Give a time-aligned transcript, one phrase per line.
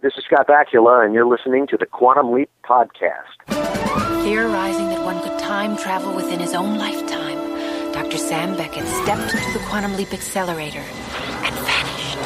[0.00, 3.34] This is Scott Bakula, and you're listening to the Quantum Leap Podcast.
[4.22, 8.16] Theorizing that one could time travel within his own lifetime, Dr.
[8.16, 12.18] Sam Beckett stepped into the Quantum Leap Accelerator and vanished.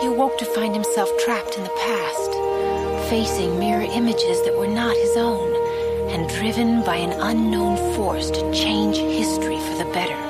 [0.00, 4.96] He awoke to find himself trapped in the past, facing mirror images that were not
[4.96, 5.54] his own,
[6.10, 10.29] and driven by an unknown force to change history for the better.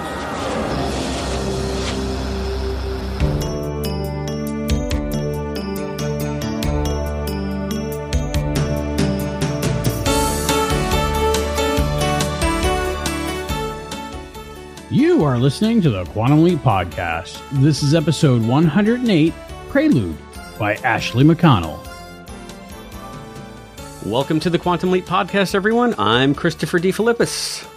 [15.21, 17.39] You are listening to the Quantum Leap Podcast.
[17.61, 19.31] This is episode 108
[19.69, 20.17] Prelude
[20.57, 21.77] by Ashley McConnell.
[24.03, 25.93] Welcome to the Quantum Leap Podcast, everyone.
[25.99, 26.91] I'm Christopher D.
[26.91, 27.67] DeFilippis.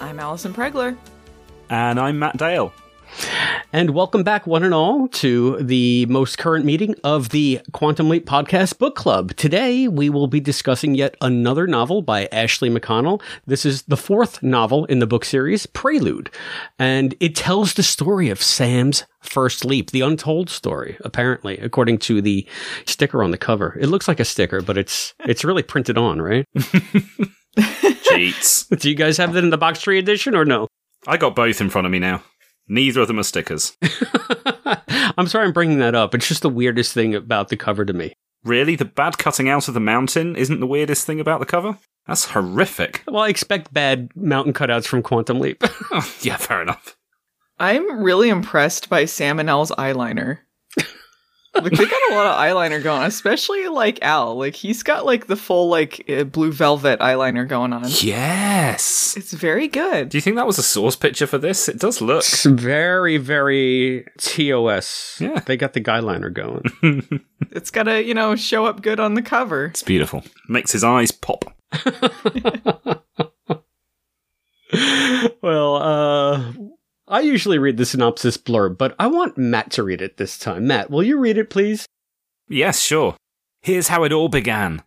[0.00, 0.98] I'm Allison Pregler.
[1.70, 2.74] And I'm Matt Dale.
[3.74, 8.26] And welcome back, one and all, to the most current meeting of the Quantum Leap
[8.26, 9.34] Podcast Book Club.
[9.36, 13.22] Today, we will be discussing yet another novel by Ashley McConnell.
[13.46, 16.30] This is the fourth novel in the book series, Prelude.
[16.78, 22.20] And it tells the story of Sam's first leap, the untold story, apparently, according to
[22.20, 22.46] the
[22.84, 23.78] sticker on the cover.
[23.80, 26.44] It looks like a sticker, but it's it's really printed on, right?
[28.02, 28.66] Cheats.
[28.66, 30.68] Do you guys have that in the Boxtree edition or no?
[31.06, 32.22] I got both in front of me now.
[32.68, 33.76] Neither of them are stickers.
[35.16, 36.14] I'm sorry I'm bringing that up.
[36.14, 38.14] It's just the weirdest thing about the cover to me.
[38.44, 38.76] Really?
[38.76, 41.78] The bad cutting out of the mountain isn't the weirdest thing about the cover?
[42.06, 43.02] That's horrific.
[43.06, 45.62] Well, I expect bad mountain cutouts from Quantum Leap.
[45.92, 46.96] Oh, yeah, fair enough.
[47.58, 50.38] I'm really impressed by Sam and Al's eyeliner.
[51.54, 54.36] Like they got a lot of eyeliner going, especially like Al.
[54.36, 57.84] Like he's got like the full like uh, blue velvet eyeliner going on.
[58.00, 59.14] Yes.
[59.16, 60.08] It's very good.
[60.08, 61.68] Do you think that was a source picture for this?
[61.68, 62.20] It does look.
[62.20, 65.18] it's very, very TOS.
[65.20, 65.40] Yeah.
[65.40, 67.24] They got the guyliner going.
[67.54, 69.66] It's gotta you know show up good on the cover.
[69.66, 70.24] It's beautiful.
[70.48, 71.44] Makes his eyes pop.
[75.42, 76.52] well, uh,
[77.08, 80.66] I usually read the synopsis blurb, but I want Matt to read it this time.
[80.66, 81.86] Matt, will you read it, please?
[82.48, 83.16] Yes, sure.
[83.60, 84.82] Here's how it all began.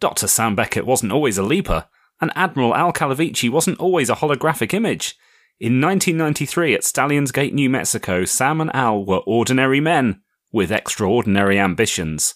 [0.00, 0.26] Dr.
[0.26, 1.86] Sam Beckett wasn't always a leaper,
[2.20, 5.16] and Admiral Al Calavicci wasn't always a holographic image.
[5.60, 10.20] In 1993 at Stallions Gate, New Mexico, Sam and Al were ordinary men
[10.52, 12.34] with extraordinary ambitions.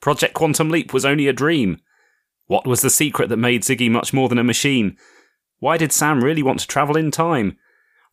[0.00, 1.78] Project Quantum Leap was only a dream.
[2.46, 4.96] What was the secret that made Ziggy much more than a machine?
[5.58, 7.56] Why did Sam really want to travel in time?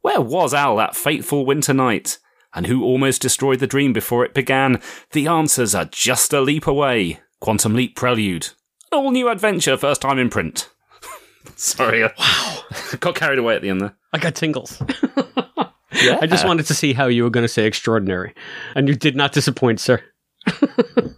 [0.04, 2.20] Where was Al that fateful winter night?
[2.54, 4.82] And who almost destroyed the dream before it began?
[5.14, 7.22] The answers are just a leap away.
[7.40, 8.50] Quantum Leap Prelude.
[8.92, 10.70] An all new adventure, first time in print.
[11.56, 12.04] Sorry.
[12.04, 12.64] Wow.
[13.00, 13.96] got carried away at the end there.
[14.12, 14.82] I got tingles.
[15.94, 18.36] I just wanted to see how you were going to say extraordinary.
[18.76, 20.04] And you did not disappoint, sir.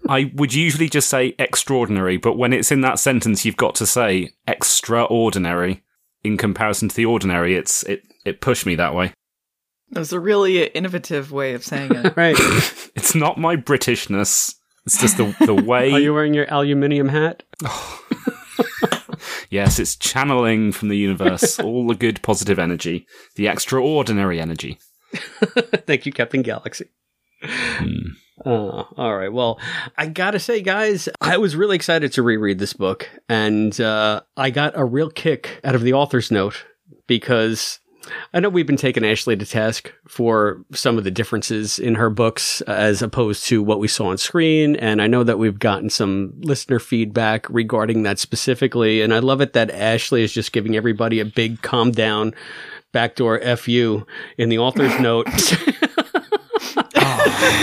[0.07, 3.87] I would usually just say extraordinary, but when it's in that sentence, you've got to
[3.87, 5.84] say extraordinary
[6.25, 7.55] in comparison to the ordinary.
[7.55, 9.13] It's it it pushed me that way.
[9.95, 12.13] It was a really innovative way of saying it.
[12.17, 12.37] Right.
[12.95, 14.55] It's not my Britishness.
[14.85, 15.91] It's just the the way.
[15.91, 17.43] Are you wearing your aluminium hat?
[19.49, 23.05] yes, it's channeling from the universe all the good positive energy,
[23.35, 24.79] the extraordinary energy.
[25.85, 26.85] Thank you, Captain Galaxy.
[27.41, 28.13] Hmm.
[28.43, 29.31] Uh, all right.
[29.31, 29.59] Well,
[29.97, 34.49] I gotta say, guys, I was really excited to reread this book, and uh, I
[34.49, 36.65] got a real kick out of the author's note
[37.07, 37.79] because
[38.33, 42.09] I know we've been taking Ashley to task for some of the differences in her
[42.09, 44.75] books as opposed to what we saw on screen.
[44.75, 49.01] And I know that we've gotten some listener feedback regarding that specifically.
[49.01, 52.35] And I love it that Ashley is just giving everybody a big calm down
[52.91, 54.05] backdoor FU
[54.37, 55.27] in the author's note.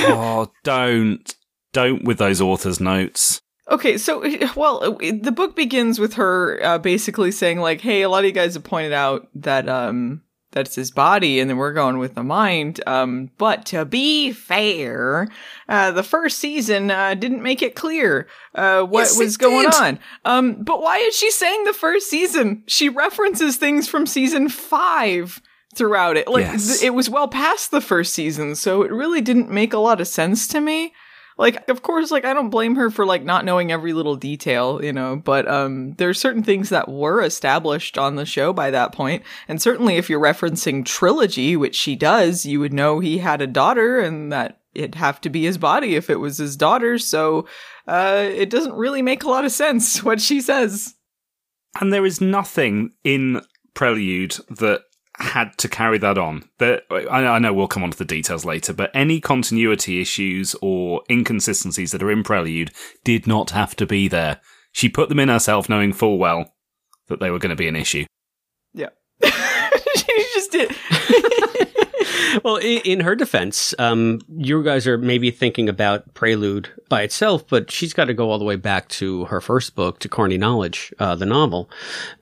[0.07, 1.35] oh, don't
[1.73, 3.41] don't with those authors' notes.
[3.71, 4.21] Okay, so
[4.57, 8.33] well, the book begins with her uh, basically saying like, "Hey, a lot of you
[8.33, 12.23] guys have pointed out that um that's his body, and then we're going with the
[12.23, 12.81] mind.
[12.87, 15.29] Um, but to be fair,
[15.69, 19.75] uh, the first season uh, didn't make it clear uh, what Yes, was going did.
[19.75, 19.99] on.
[20.27, 22.65] Um, but why is she saying the first season?
[22.67, 25.41] She references things from season five
[25.75, 26.29] throughout it.
[26.29, 26.81] Like Yes.
[26.81, 30.01] th- it was well past the first season, so it really didn't make a lot
[30.01, 30.93] of sense to me.
[31.39, 34.85] like of course like i don't blame her for like not knowing every little detail
[34.85, 38.93] you know but um there's certain things that were established on the show by that
[38.93, 43.41] point and certainly if you're referencing trilogy which she does you would know he had
[43.41, 46.99] a daughter and that it'd have to be his body if it was his daughter
[46.99, 47.47] so
[47.89, 50.95] uh it doesn't really make a lot of sense what she says
[51.81, 53.41] And there is nothing in
[53.73, 54.83] Prelude that
[55.19, 56.45] had to carry that on.
[56.61, 61.93] I know we'll come on to the details later, but any continuity issues or inconsistencies
[61.93, 62.73] that are in Prelude
[63.05, 64.41] did not have to be there.
[64.73, 66.55] She put them in herself, knowing full well
[67.09, 68.07] that they were going to be an issue.
[68.73, 68.89] yeah
[69.23, 70.75] she just did
[72.45, 77.47] well, in, in her defense, um, you guys are maybe thinking about Prelude by itself,
[77.49, 80.39] but she's got to go all the way back to her first book, to Carney
[80.39, 81.71] Knowledge, uh, the novel,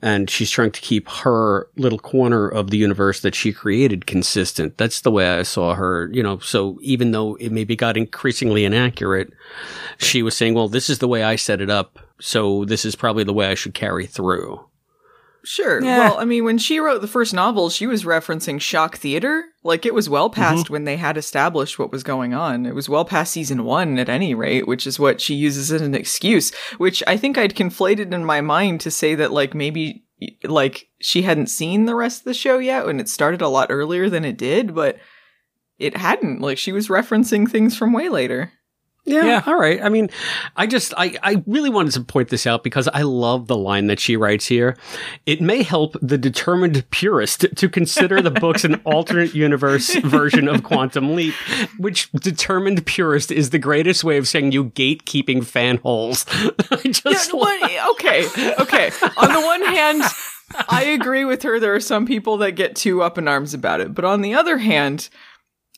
[0.01, 4.77] and she's trying to keep her little corner of the universe that she created consistent.
[4.77, 6.09] That's the way I saw her.
[6.11, 9.31] You know, so even though it maybe got increasingly inaccurate,
[9.97, 12.95] she was saying, "Well, this is the way I set it up." So this is
[12.95, 14.63] probably the way I should carry through.
[15.43, 15.83] Sure.
[15.83, 15.97] Yeah.
[15.97, 19.45] Well, I mean, when she wrote the first novel, she was referencing shock theater.
[19.63, 20.41] Like, it was well mm-hmm.
[20.41, 22.65] past when they had established what was going on.
[22.65, 25.81] It was well past season one, at any rate, which is what she uses as
[25.81, 30.05] an excuse, which I think I'd conflated in my mind to say that, like, maybe,
[30.43, 33.71] like, she hadn't seen the rest of the show yet and it started a lot
[33.71, 34.97] earlier than it did, but
[35.79, 36.41] it hadn't.
[36.41, 38.51] Like, she was referencing things from way later.
[39.03, 39.43] Yeah, Yeah.
[39.47, 39.81] All right.
[39.81, 40.09] I mean,
[40.55, 43.87] I just, I, I really wanted to point this out because I love the line
[43.87, 44.77] that she writes here.
[45.25, 50.63] It may help the determined purist to consider the book's an alternate universe version of
[50.63, 51.33] Quantum Leap,
[51.79, 56.25] which determined purist is the greatest way of saying you gatekeeping fan holes.
[56.71, 58.25] I just, Yeah, what- okay,
[58.59, 58.91] okay.
[59.17, 60.03] On the one hand,
[60.69, 61.59] I agree with her.
[61.59, 64.35] There are some people that get too up in arms about it, but on the
[64.35, 65.09] other hand,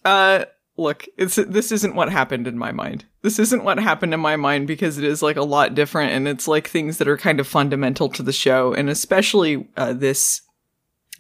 [0.04, 0.46] uh,
[0.78, 3.06] look, it's this isn't what happened in my mind.
[3.22, 6.28] This isn't what happened in my mind because it is like a lot different, and
[6.28, 10.42] it's like things that are kind of fundamental to the show, and especially uh, this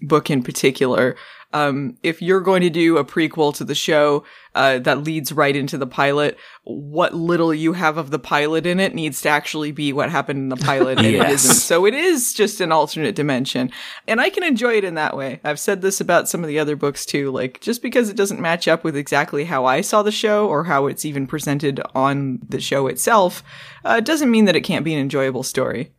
[0.01, 1.15] book in particular.
[1.53, 5.55] Um, if you're going to do a prequel to the show uh, that leads right
[5.55, 9.71] into the pilot, what little you have of the pilot in it needs to actually
[9.71, 11.55] be what happened in the pilot, and it isn't.
[11.55, 13.71] So it is just an alternate dimension,
[14.07, 15.39] and I can enjoy it in that way.
[15.43, 17.31] I've said this about some of the other books too.
[17.31, 20.63] Like just because it doesn't match up with exactly how I saw the show or
[20.63, 23.43] how it's even presented on the show itself,
[23.85, 25.93] uh, doesn't mean that it can't be an enjoyable story.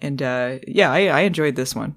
[0.00, 1.96] And uh, yeah, I, I enjoyed this one.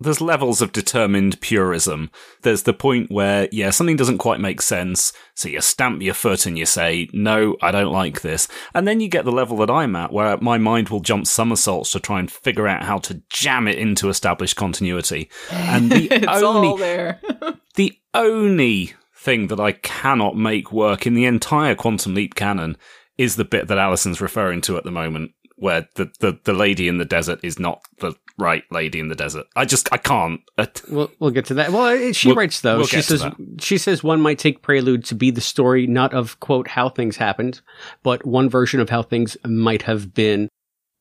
[0.00, 2.10] There's levels of determined purism.
[2.42, 6.46] There's the point where, yeah, something doesn't quite make sense, so you stamp your foot
[6.46, 8.48] and you say, no, I don't like this.
[8.74, 11.92] And then you get the level that I'm at, where my mind will jump somersaults
[11.92, 15.30] to try and figure out how to jam it into established continuity.
[15.50, 17.20] And the it's only, there.
[17.76, 22.76] the only thing that I cannot make work in the entire Quantum Leap canon
[23.16, 26.88] is the bit that Alison's referring to at the moment, where the, the, the lady
[26.88, 29.46] in the desert is not the right lady in the desert.
[29.54, 30.40] I just, I can't.
[30.58, 31.70] Uh, We'll, we'll get to that.
[31.70, 32.78] Well, she We'll- writes though.
[32.78, 33.34] we'll she get to says that.
[33.60, 37.16] she says one might take Prelude to be the story not of quote how things
[37.16, 37.60] happened,
[38.02, 40.48] but one version of how things might have been.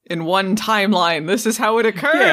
[0.05, 1.27] in one timeline.
[1.27, 1.89] This is how it Yeah,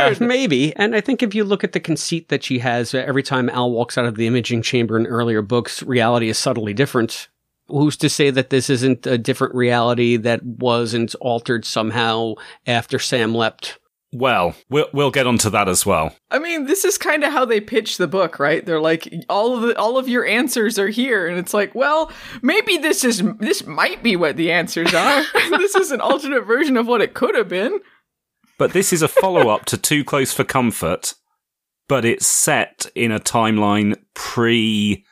[0.09, 0.21] occurred.
[0.21, 0.75] maybe.
[0.77, 3.49] And I think if you look at the conceit that she has, uh, every time
[3.49, 7.29] Al walks out of the imaging chamber in earlier books, reality is subtly different.
[7.69, 12.35] Who's to say that this isn't a different reality that wasn't altered somehow
[12.67, 13.79] after Sam leapt?
[14.13, 16.17] Well, we'll we'll get onto that as well.
[16.31, 18.65] I mean, this is kind of how they pitch the book, right?
[18.65, 22.11] They're like, all of the all of your answers are here, and it's like, well,
[22.43, 25.25] maybe this is this might be what the answers are.
[25.51, 27.79] this is an alternate version of what it could have been.
[28.59, 31.15] But this is a follow up to Too Close for Comfort,
[31.89, 35.05] but it's set in a timeline pre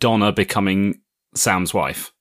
[0.00, 1.00] Donna becoming
[1.34, 2.12] Sam's wife.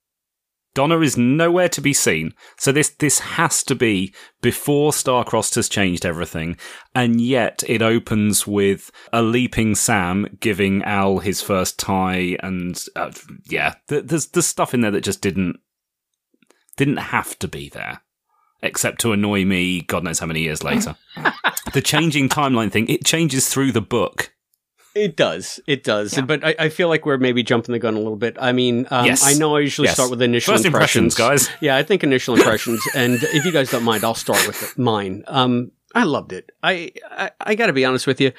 [0.75, 5.67] Donna is nowhere to be seen, so this this has to be before Starcrossed has
[5.67, 6.57] changed everything,
[6.93, 13.11] and yet it opens with a leaping Sam giving Al his first tie, and uh,
[13.49, 15.59] yeah, th- there's there's stuff in there that just didn't
[16.77, 18.01] didn't have to be there
[18.61, 20.95] except to annoy me god knows how many years later.
[21.73, 24.34] The changing timeline thing it changes through the book
[24.95, 25.59] It does.
[25.67, 26.17] It does.
[26.25, 28.37] But I, I feel like we're maybe jumping the gun a little bit.
[28.39, 29.25] I mean, um, Yes.
[29.25, 29.95] I know I usually Yes.
[29.95, 31.13] start with initial First impressions.
[31.19, 31.55] impressions, guys.
[31.61, 32.81] Yeah, I think initial impressions.
[32.95, 35.23] and if you guys don't mind, I'll start with mine.
[35.27, 36.51] Um, I loved it.
[36.63, 38.31] I, I, I got to be honest with you.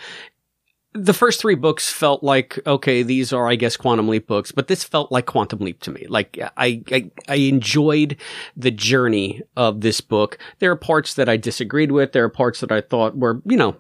[0.97, 4.69] The first three books felt like okay, these are I guess Quantum Leap books, but
[4.69, 6.07] this felt like Quantum Leap to me.
[6.09, 8.17] Like I, I I enjoyed
[8.57, 10.39] the journey of this book.
[10.59, 12.13] There are parts that I disagreed with.
[12.13, 13.77] There are parts that I thought were you know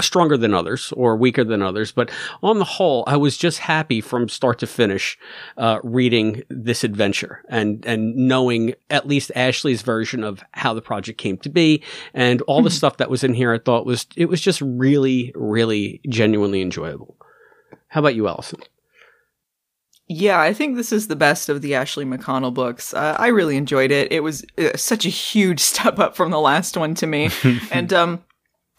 [0.00, 2.10] stronger than others or weaker than others, but
[2.42, 5.18] on the whole, I was just happy from start to finish
[5.56, 11.18] uh, reading this adventure and and knowing at least Ashley's version of how the project
[11.18, 11.82] came to be
[12.14, 13.52] and all the stuff that was in here.
[13.52, 16.00] I thought was it was just really, really
[16.42, 17.16] genuinely enjoyable.
[17.88, 18.60] How about you, Allison?
[20.08, 22.92] Yeah, I think this is the best of the Ashley McConnell books.
[22.92, 24.12] Uh, I really enjoyed it.
[24.12, 27.30] It was uh, such a huge step up from the last one to me.
[27.70, 28.24] and um,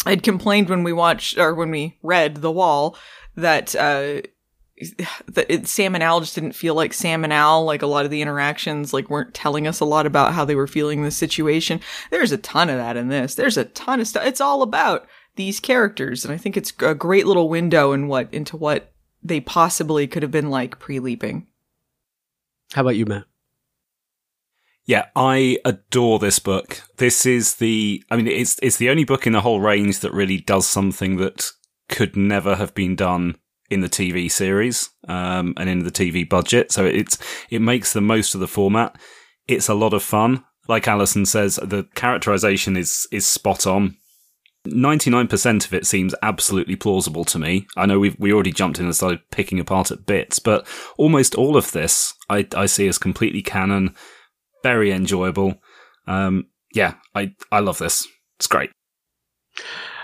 [0.05, 2.97] I'd complained when we watched or when we read The Wall
[3.35, 4.21] that uh,
[5.27, 7.63] that it, Sam and Al just didn't feel like Sam and Al.
[7.63, 10.55] Like a lot of the interactions, like weren't telling us a lot about how they
[10.55, 11.79] were feeling the situation.
[12.11, 13.35] There's a ton of that in this.
[13.35, 14.25] There's a ton of stuff.
[14.25, 18.33] It's all about these characters, and I think it's a great little window in what
[18.33, 21.47] into what they possibly could have been like pre-leaping.
[22.73, 23.25] How about you, Matt?
[24.85, 26.81] Yeah, I adore this book.
[26.97, 30.11] This is the, I mean, it's it's the only book in the whole range that
[30.11, 31.51] really does something that
[31.89, 33.37] could never have been done
[33.69, 36.71] in the TV series um, and in the TV budget.
[36.71, 37.17] So it's
[37.49, 38.97] it makes the most of the format.
[39.47, 40.43] It's a lot of fun.
[40.67, 43.97] Like Allison says, the characterization is is spot on.
[44.67, 47.67] 99% of it seems absolutely plausible to me.
[47.75, 50.65] I know we've, we already jumped in and started picking apart at bits, but
[50.97, 53.95] almost all of this I, I see as completely canon,
[54.63, 55.55] very enjoyable.
[56.07, 58.07] Um, yeah, I, I love this.
[58.37, 58.71] It's great.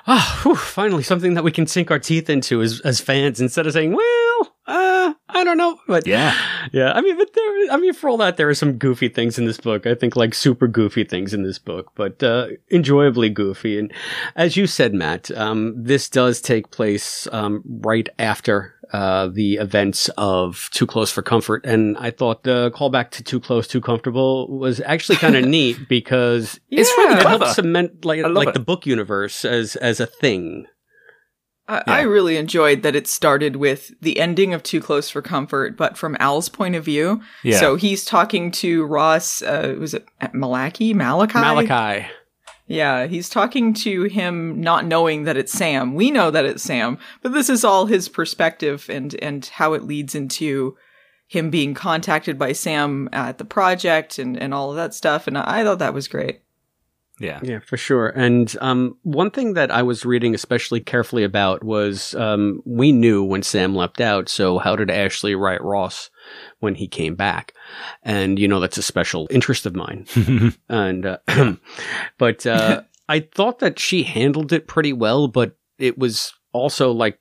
[0.07, 3.67] Ah, whew, finally something that we can sink our teeth into as, as fans instead
[3.67, 5.79] of saying, well, uh, I don't know.
[5.87, 6.33] But Yeah.
[6.71, 9.39] Yeah, I mean, but there, I mean, for all that, there are some goofy things
[9.39, 9.87] in this book.
[9.87, 13.79] I think like super goofy things in this book, but uh, enjoyably goofy.
[13.79, 13.91] And
[14.35, 20.09] as you said, Matt, um, this does take place um, right after uh, the events
[20.17, 24.47] of Too Close for Comfort, and I thought the callback to Too Close, Too Comfortable
[24.57, 28.53] was actually kind of neat because It's really it helps cement like like it.
[28.53, 30.65] the book universe as as a thing.
[31.69, 35.77] I, I really enjoyed that it started with the ending of Too Close for Comfort,
[35.77, 37.21] but from Al's point of view.
[37.43, 37.59] Yeah.
[37.59, 40.95] So he's talking to Ross, uh, was it Malaki?
[40.95, 41.39] Malachi?
[41.39, 42.07] Malachi.
[42.67, 45.95] Yeah, he's talking to him not knowing that it's Sam.
[45.95, 49.83] We know that it's Sam, but this is all his perspective and and how it
[49.83, 50.77] leads into
[51.25, 55.35] him being contacted by Sam at the project and and all of that stuff and
[55.35, 56.41] I thought that was great.
[57.19, 57.39] Yeah.
[57.43, 58.07] Yeah, for sure.
[58.09, 63.23] And um, one thing that I was reading especially carefully about was um, we knew
[63.23, 64.29] when Sam leapt out.
[64.29, 66.09] So how did Ashley write Ross
[66.59, 67.53] when he came back?
[68.03, 70.05] And you know that's a special interest of mine.
[70.69, 71.17] and uh,
[72.17, 75.27] but uh, I thought that she handled it pretty well.
[75.27, 77.19] But it was also like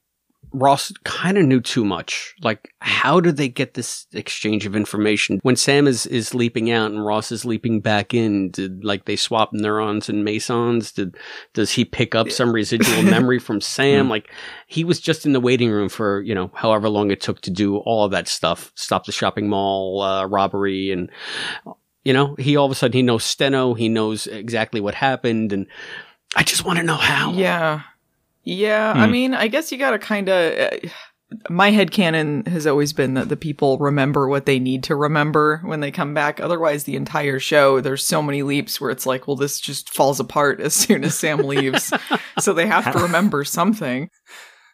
[0.52, 2.34] Ross kind of knew too much.
[2.42, 6.90] Like, how did they get this exchange of information when Sam is is leaping out
[6.90, 8.50] and Ross is leaping back in?
[8.50, 10.92] Did like they swap neurons and mesons?
[10.92, 11.16] Did
[11.52, 14.08] does he pick up some residual memory from Sam?
[14.08, 14.32] Like,
[14.66, 17.50] he was just in the waiting room for you know however long it took to
[17.50, 21.10] do all of that stuff, stop the shopping mall uh, robbery, and
[22.04, 25.52] you know he all of a sudden he knows Steno, he knows exactly what happened,
[25.52, 25.66] and
[26.36, 27.32] I just want to know how.
[27.32, 27.82] Yeah.
[28.50, 29.12] Yeah, I Hmm.
[29.12, 30.88] mean, I guess you got to kind of uh,
[31.50, 35.80] my headcanon has always been that the people remember what they need to remember when
[35.80, 36.40] they come back.
[36.40, 40.18] Otherwise, the entire show, there's so many leaps where it's like, well, this just falls
[40.18, 41.92] apart as soon as Sam leaves.
[42.38, 44.08] so they have to remember something.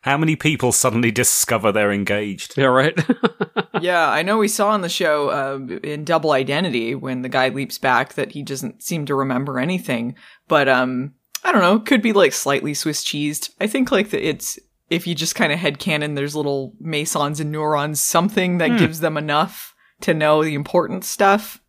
[0.02, 2.56] How many people suddenly discover they're engaged?
[2.56, 2.96] Yeah, right.
[3.80, 7.48] yeah, I know we saw on the show uh, in Double Identity when the guy
[7.48, 10.14] leaps back that he doesn't seem to remember anything.
[10.46, 11.14] But um,
[11.44, 13.50] I don't know, could be like slightly Swiss cheesed.
[13.60, 14.58] I think like that it's
[14.90, 19.16] if you just kind of headcanon, there's little mesons and neurons, something that gives them
[19.16, 21.60] enough to know the important stuff.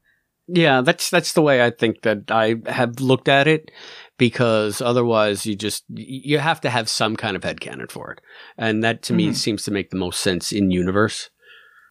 [0.48, 3.72] Yeah, that's that's the way I think that I have looked at it
[4.18, 8.22] because otherwise you just you have to have some kind of headcanon for it.
[8.58, 9.36] And that to me Mhm.
[9.36, 11.30] seems to make the most sense in universe.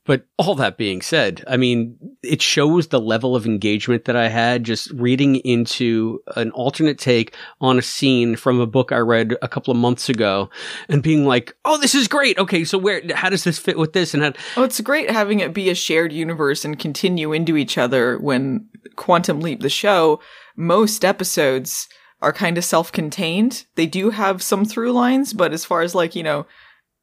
[0.06, 4.28] But all that being said, I mean, it shows the level of engagement that I
[4.28, 9.34] had just reading into an alternate take on a scene from a book I read
[9.40, 10.50] a couple of months ago
[10.90, 12.38] and being like, "Oh, this is great.
[12.38, 15.40] Okay, so where how does this fit with this?" And how, Oh, it's great having
[15.40, 20.20] it be a shared universe and continue into each other when Quantum Leap, the show,
[20.54, 21.88] most episodes
[22.20, 23.64] are kind of self contained.
[23.74, 26.46] They do have some through lines, but as far as like, you know,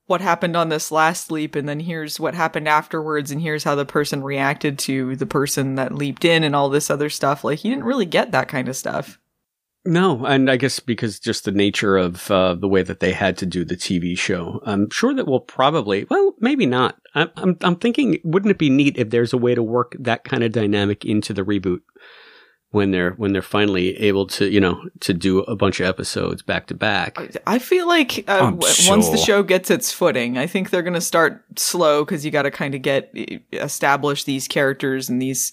[0.07, 3.75] what happened on this last leap and then here's what happened afterwards and here's how
[3.75, 7.63] the person reacted to the person that leaped in and all this other stuff, like
[7.63, 9.19] you didn't really get that kind of stuff.
[9.83, 13.35] No, and I guess because just the nature of uh, the way that they had
[13.37, 17.01] to do the TV show, I'm sure that we'll probably, well, maybe not.
[17.15, 20.23] I'm, I'm, I'm thinking, wouldn't it be neat if there's a way to work that
[20.23, 21.79] kind of dynamic into the reboot?
[22.71, 26.41] When they're when they're finally able to you know to do a bunch of episodes
[26.41, 27.17] back to back.
[27.45, 30.93] I feel like uh, I'm once the show gets its footing, I think they're going
[30.93, 33.11] to start slow because you got to kind of get
[33.51, 35.51] establish these characters and these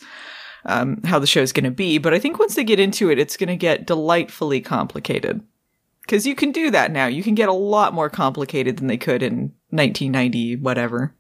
[0.65, 1.99] um, how the show's going to be.
[1.99, 5.41] But I think once they get into it, it's going to get delightfully complicated
[6.03, 7.07] because you can do that now.
[7.07, 11.15] You can get a lot more complicated than they could in 1990, whatever.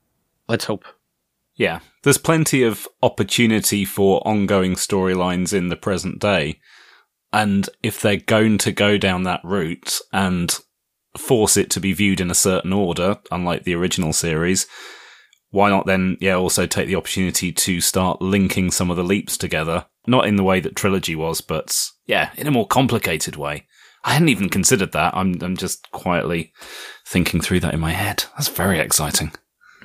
[0.48, 0.84] Let's hope.
[1.56, 6.60] Yeah, there's plenty of opportunity for ongoing storylines in the present day.
[7.32, 10.56] And if they're going to go down that route and
[11.16, 14.66] force it to be viewed in a certain order, unlike the original series,
[15.50, 19.36] why not then, yeah, also take the opportunity to start linking some of the leaps
[19.36, 19.86] together?
[20.06, 23.66] Not in the way that Trilogy was, but yeah, in a more complicated way.
[24.04, 25.14] I hadn't even considered that.
[25.14, 26.52] I'm, I'm just quietly
[27.06, 28.24] thinking through that in my head.
[28.36, 29.32] That's very exciting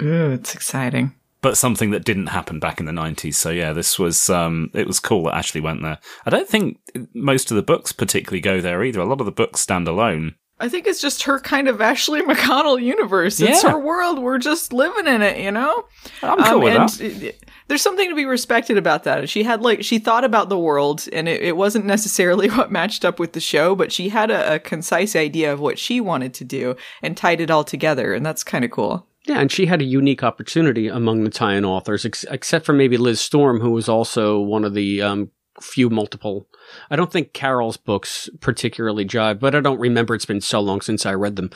[0.02, 1.14] Ooh, it's exciting.
[1.44, 3.36] But something that didn't happen back in the 90s.
[3.36, 6.00] So yeah, this was um it was cool that Ashley went there.
[6.26, 6.80] I don't think
[7.14, 9.00] most of the books particularly go there either.
[9.02, 10.34] A lot of the books stand alone.
[10.60, 13.40] I think it's just her kind of Ashley McConnell universe.
[13.42, 13.72] It's Yeah.
[13.72, 14.20] her world.
[14.20, 15.86] We're just living in it, you know?
[16.22, 17.02] I'm cool with and that.
[17.28, 19.30] it- there's something to be respected about that.
[19.30, 23.04] She had like she thought about the world, and it, it wasn't necessarily what matched
[23.06, 26.34] up with the show, but she had a, a concise idea of what she wanted
[26.36, 29.08] to do and tied it all together, and that's kind of cool.
[29.26, 32.98] Yeah, and she had a unique opportunity among the tie-in authors, ex- except for maybe
[32.98, 36.48] Liz Storm, who was also one of the um, few multiple.
[36.90, 40.16] I don't think Carol's books particularly jive, but I don't remember.
[40.16, 41.52] It's been so long since I read them.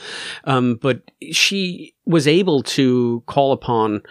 [0.45, 4.01] Um, but she was able to call upon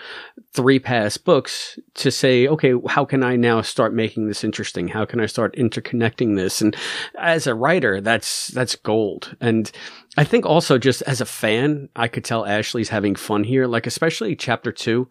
[0.57, 4.89] three past books to say, okay, how can I now start making this interesting?
[4.89, 6.63] How can I start interconnecting this?
[6.63, 6.75] And
[7.19, 9.37] as a writer, that's, that's gold.
[9.39, 9.71] And
[10.17, 13.87] I think also just as a fan, I could tell Ashley's having fun here, like
[13.87, 15.11] especially chapter two,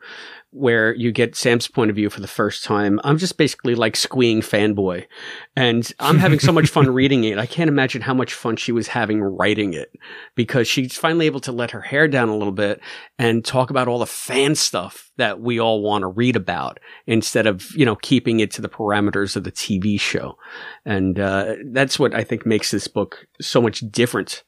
[0.55, 3.01] where you get Sam's point of view for the first time.
[3.03, 5.05] I'm just basically like squeeing fanboy
[5.53, 7.37] and I'm having so much fun reading it.
[7.37, 9.91] I can't imagine how much fun she was having writing it
[10.33, 12.79] because she's finally able to let her hair down a little bit
[13.19, 17.47] and talk about all the fan stuff that we all want to read about instead
[17.47, 20.37] of, you know, keeping it to the parameters of the TV show.
[20.85, 24.45] And, uh, that's what I think makes this book so much different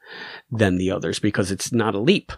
[0.49, 2.31] than the others because it's not a leap.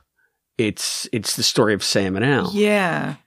[0.58, 2.52] It's, it's the story of Sam and Al.
[2.52, 3.18] Yeah.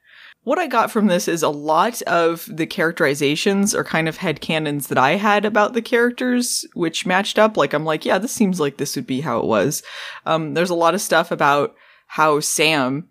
[0.44, 4.88] What I got from this is a lot of the characterizations are kind of headcanons
[4.88, 7.56] that I had about the characters, which matched up.
[7.56, 9.84] Like, I'm like, yeah, this seems like this would be how it was.
[10.26, 11.76] Um, there's a lot of stuff about
[12.08, 13.08] how Sam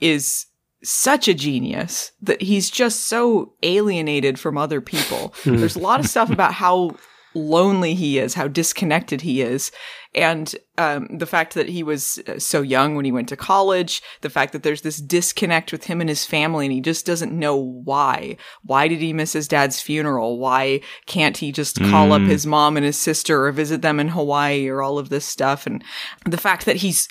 [0.00, 0.46] is
[0.82, 5.34] such a genius that he's just so alienated from other people.
[5.44, 6.96] There's a lot of stuff about how
[7.34, 9.70] lonely he is, how disconnected he is,
[10.14, 14.02] and um, the fact that he was uh, so young when he went to college,
[14.22, 17.32] the fact that there's this disconnect with him and his family, and he just doesn't
[17.32, 18.36] know why.
[18.64, 20.38] Why did he miss his dad's funeral?
[20.38, 24.08] Why can't he just call up his mom and his sister or visit them in
[24.08, 25.64] Hawaii or all of this stuff?
[25.64, 25.84] And
[26.26, 27.08] the fact that he's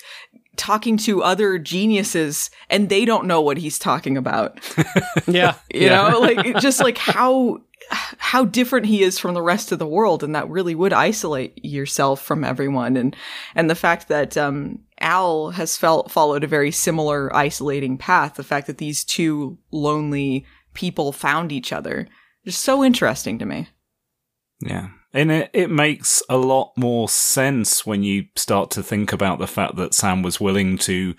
[0.56, 4.60] talking to other geniuses and they don't know what he's talking about.
[5.26, 5.54] Yeah.
[5.72, 9.86] You know, like just like how how different he is from the rest of the
[9.86, 13.16] world and that really would isolate yourself from everyone and
[13.54, 18.44] and the fact that um Al has felt followed a very similar isolating path the
[18.44, 22.06] fact that these two lonely people found each other
[22.44, 23.68] just so interesting to me
[24.60, 24.88] Yeah.
[25.12, 29.46] And it, it makes a lot more sense when you start to think about the
[29.46, 31.14] fact that Sam was willing to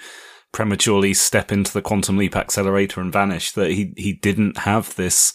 [0.51, 5.33] prematurely step into the quantum leap accelerator and vanish, that he, he didn't have this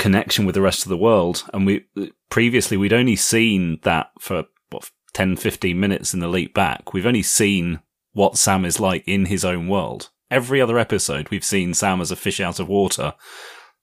[0.00, 1.44] connection with the rest of the world.
[1.52, 1.84] And we,
[2.30, 6.92] previously, we'd only seen that for what, 10, 15 minutes in the leap back.
[6.92, 7.80] We've only seen
[8.12, 10.10] what Sam is like in his own world.
[10.30, 13.14] Every other episode, we've seen Sam as a fish out of water.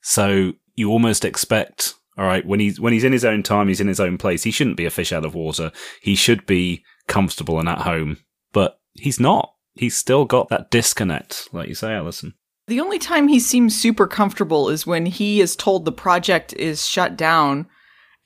[0.02, 3.82] So you almost expect, all right, when he's when he's in his own time, he's
[3.82, 4.44] in his own place.
[4.44, 5.72] He shouldn't be a fish out of water.
[6.02, 8.18] He should be comfortable and at home.
[8.54, 9.54] But he's not.
[9.74, 12.34] He's still got that disconnect, like you say, Alison.
[12.68, 16.86] The only time he seems super comfortable is when he is told the project is
[16.86, 17.68] shut down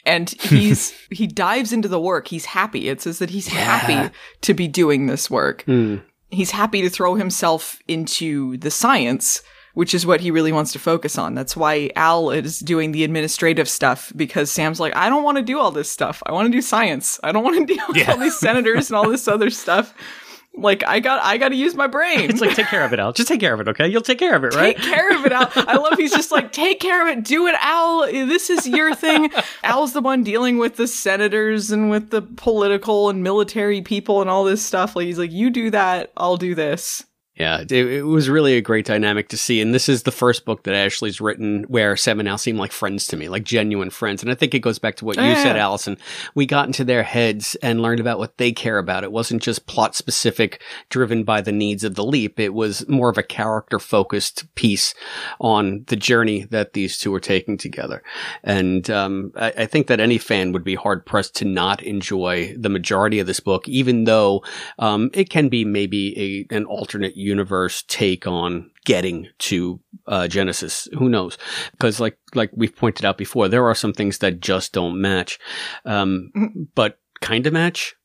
[0.06, 2.27] and he's he dives into the work.
[2.27, 2.89] He's happy.
[2.89, 5.63] It says that he's happy to be doing this work.
[5.67, 6.01] Mm.
[6.30, 10.80] He's happy to throw himself into the science, which is what he really wants to
[10.80, 11.36] focus on.
[11.36, 15.43] That's why Al is doing the administrative stuff because Sam's like, I don't want to
[15.43, 16.23] do all this stuff.
[16.25, 17.19] I want to do science.
[17.21, 18.12] I don't want to deal with Yeah.
[18.13, 19.93] all these senators and all this other stuff.
[20.53, 22.29] Like I got I got to use my brain.
[22.29, 23.13] It's like, take care of it, Al.
[23.13, 23.87] Just take care of it, okay?
[23.87, 24.75] You'll take care of it, right?
[24.75, 25.49] Take care of it, Al.
[25.55, 28.01] I love he's just like, take care of it, do it, Al.
[28.11, 29.31] This is your thing.
[29.63, 34.29] Al's the one dealing with the senators and with the political and military people and
[34.29, 34.95] all this stuff.
[34.95, 37.05] Like he's like, you do that, I'll do this.
[37.41, 39.62] Yeah, it, it, was really a great dynamic to see.
[39.62, 42.71] And this is the first book that Ashley's written where Sam and Al seem like
[42.71, 44.21] friends to me, like genuine friends.
[44.21, 45.41] And I think it goes back to what you yeah.
[45.41, 45.97] said, Allison.
[46.36, 49.04] We got into their heads and learned about what they care about.
[49.04, 52.39] It wasn't just plot specific, driven by the needs of the leap.
[52.39, 54.93] It was more of a character focused piece
[55.39, 58.04] on the journey that these two are taking together.
[58.43, 62.56] And um, I, I think that any fan would be hard pressed to not enjoy
[62.56, 64.43] the majority of this book, even though
[64.77, 70.28] um, it can be maybe a, an alternate universe universe take on getting to uh,
[70.28, 70.88] Genesis.
[70.98, 71.38] Who knows?
[71.72, 75.39] Because like like we've pointed out before, there are some things that just don't match,
[75.86, 76.63] um, mm-hmm.
[76.76, 77.96] but kind of match.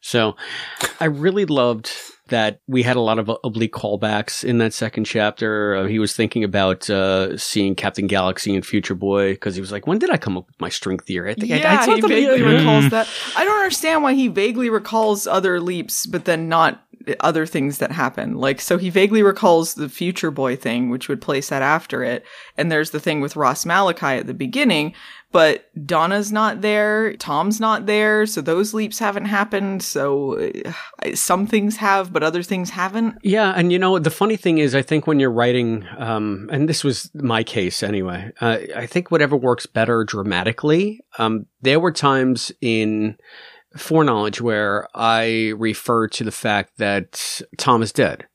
[0.00, 0.36] So
[1.00, 1.90] I really loved
[2.28, 5.76] that we had a lot of oblique callbacks in that second chapter.
[5.76, 9.72] Uh, he was thinking about uh, seeing Captain Galaxy and Future Boy because he was
[9.72, 11.94] like, "When did I come up with my string theory?" I think yeah, I, I
[11.94, 13.08] he vaguely recalls that.
[13.36, 16.84] I don't understand why he vaguely recalls other leaps, but then not
[17.20, 18.36] other things that happen.
[18.36, 22.24] Like, so he vaguely recalls the Future Boy thing, which would place that after it.
[22.56, 24.94] And there's the thing with Ross Malachi at the beginning,
[25.32, 29.82] but Donna's not there, Tom's not there, so those leaps haven't happened.
[29.82, 33.16] So uh, some things have, but other things haven't.
[33.24, 36.68] Yeah, and you know the funny thing is, I think when you're writing, um, and
[36.68, 41.00] this was my case anyway, uh, I think whatever works better dramatically.
[41.18, 43.16] Um, there were times in
[43.76, 48.26] foreknowledge where I refer to the fact that Tom is dead.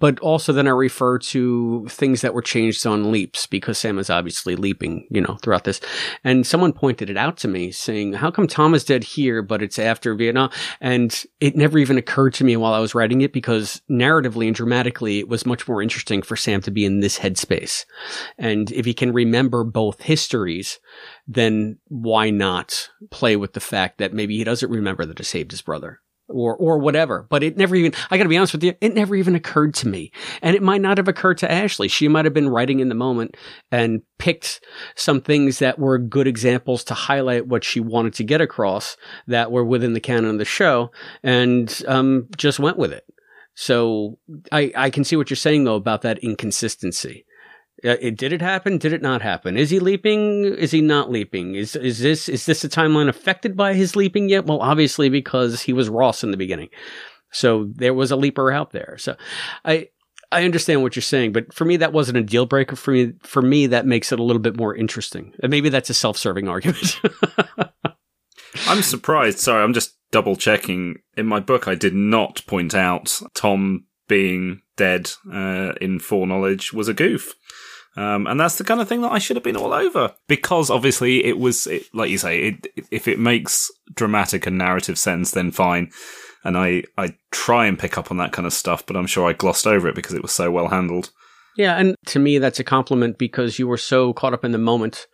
[0.00, 4.10] But also then I refer to things that were changed on leaps because Sam is
[4.10, 5.80] obviously leaping, you know, throughout this.
[6.22, 9.62] And someone pointed it out to me saying, how come Tom is dead here, but
[9.62, 10.50] it's after Vietnam?
[10.80, 14.54] And it never even occurred to me while I was writing it because narratively and
[14.54, 17.84] dramatically, it was much more interesting for Sam to be in this headspace.
[18.38, 20.78] And if he can remember both histories,
[21.26, 25.50] then why not play with the fact that maybe he doesn't remember that he saved
[25.50, 26.00] his brother?
[26.26, 27.26] Or, or whatever.
[27.28, 29.88] But it never even, I gotta be honest with you, it never even occurred to
[29.88, 30.10] me.
[30.40, 31.86] And it might not have occurred to Ashley.
[31.86, 33.36] She might have been writing in the moment
[33.70, 34.62] and picked
[34.96, 39.52] some things that were good examples to highlight what she wanted to get across that
[39.52, 40.90] were within the canon of the show
[41.22, 43.04] and, um, just went with it.
[43.54, 44.18] So
[44.50, 47.26] I, I can see what you're saying though about that inconsistency.
[47.84, 48.78] Uh, it, did it happen?
[48.78, 49.56] Did it not happen?
[49.56, 50.44] Is he leaping?
[50.44, 51.54] Is he not leaping?
[51.54, 54.46] Is is this is this a timeline affected by his leaping yet?
[54.46, 56.68] Well, obviously because he was Ross in the beginning,
[57.32, 58.96] so there was a leaper out there.
[58.98, 59.16] So,
[59.64, 59.88] I
[60.30, 62.76] I understand what you're saying, but for me that wasn't a deal breaker.
[62.76, 65.32] For me, for me that makes it a little bit more interesting.
[65.42, 67.00] And maybe that's a self-serving argument.
[68.66, 69.40] I'm surprised.
[69.40, 70.96] Sorry, I'm just double checking.
[71.16, 76.88] In my book, I did not point out Tom being dead uh, in foreknowledge was
[76.88, 77.34] a goof.
[77.96, 80.68] Um, and that's the kind of thing that I should have been all over because
[80.68, 85.30] obviously it was, it, like you say, it, if it makes dramatic and narrative sense,
[85.30, 85.90] then fine.
[86.42, 89.28] And I, I try and pick up on that kind of stuff, but I'm sure
[89.28, 91.10] I glossed over it because it was so well handled.
[91.56, 91.76] Yeah.
[91.76, 95.06] And to me, that's a compliment because you were so caught up in the moment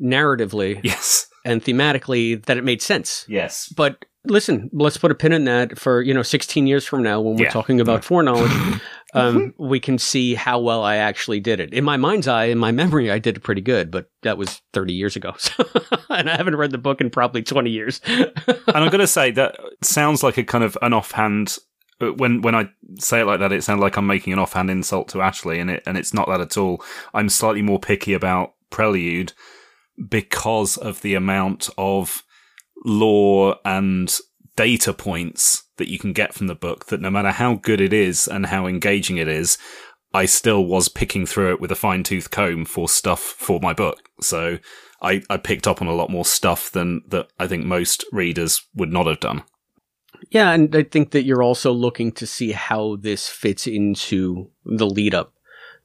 [0.00, 0.80] narratively.
[0.84, 1.26] Yes.
[1.44, 3.24] And thematically that it made sense.
[3.26, 3.72] Yes.
[3.74, 7.20] But listen, let's put a pin in that for, you know, 16 years from now
[7.20, 7.50] when we're yeah.
[7.50, 8.50] talking about foreknowledge.
[9.14, 9.66] um, mm-hmm.
[9.66, 11.72] we can see how well I actually did it.
[11.72, 14.60] In my mind's eye, in my memory, I did it pretty good, but that was
[14.72, 15.34] 30 years ago.
[16.10, 18.00] and I haven't read the book in probably 20 years.
[18.06, 18.32] and
[18.66, 21.58] I'm going to say that sounds like a kind of an offhand
[22.00, 24.70] uh, when when I say it like that, it sounds like I'm making an offhand
[24.70, 26.80] insult to Ashley, and it and it's not that at all.
[27.12, 29.32] I'm slightly more picky about Prelude
[30.08, 32.22] because of the amount of
[32.88, 34.18] lore and
[34.56, 37.92] data points that you can get from the book that no matter how good it
[37.92, 39.56] is and how engaging it is,
[40.12, 43.72] I still was picking through it with a fine tooth comb for stuff for my
[43.72, 44.08] book.
[44.20, 44.58] So
[45.00, 48.66] I, I picked up on a lot more stuff than that I think most readers
[48.74, 49.44] would not have done.
[50.30, 54.86] Yeah, and I think that you're also looking to see how this fits into the
[54.86, 55.32] lead up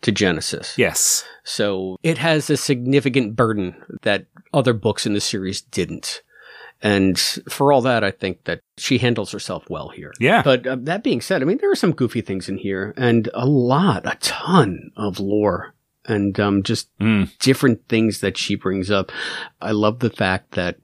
[0.01, 0.77] to Genesis.
[0.77, 1.23] Yes.
[1.43, 6.21] So it has a significant burden that other books in the series didn't.
[6.83, 7.17] And
[7.49, 10.11] for all that, I think that she handles herself well here.
[10.19, 10.43] Yeah.
[10.43, 13.29] But uh, that being said, I mean, there are some goofy things in here and
[13.33, 15.73] a lot, a ton of lore
[16.05, 17.35] and um, just mm.
[17.39, 19.13] different things that she brings up.
[19.61, 20.75] I love the fact that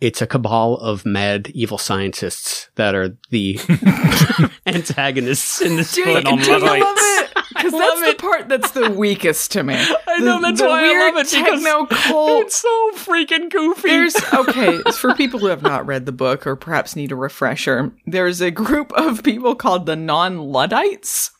[0.00, 3.58] it's a cabal of mad evil scientists that are the
[4.66, 6.24] antagonists in this do, book.
[6.24, 7.29] Do you love it?
[7.62, 8.16] Because that's it.
[8.16, 9.74] the part that's the weakest to me.
[10.08, 11.28] I know that's the why weird I love it.
[11.28, 12.46] Techno cult.
[12.46, 13.88] It's so freaking goofy.
[13.88, 17.92] There's okay for people who have not read the book or perhaps need a refresher.
[18.06, 21.30] There's a group of people called the non-Luddites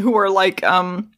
[0.00, 1.10] who are like um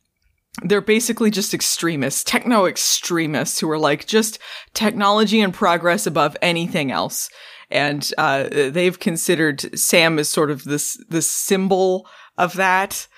[0.63, 4.39] they're basically just extremists, techno extremists who are like just
[4.73, 7.29] technology and progress above anything else.
[7.71, 12.07] And uh, they've considered Sam as sort of this this symbol
[12.39, 13.09] of that.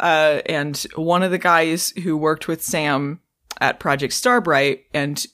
[0.00, 3.20] Uh, and one of the guys who worked with Sam
[3.60, 5.24] at Project Starbright, and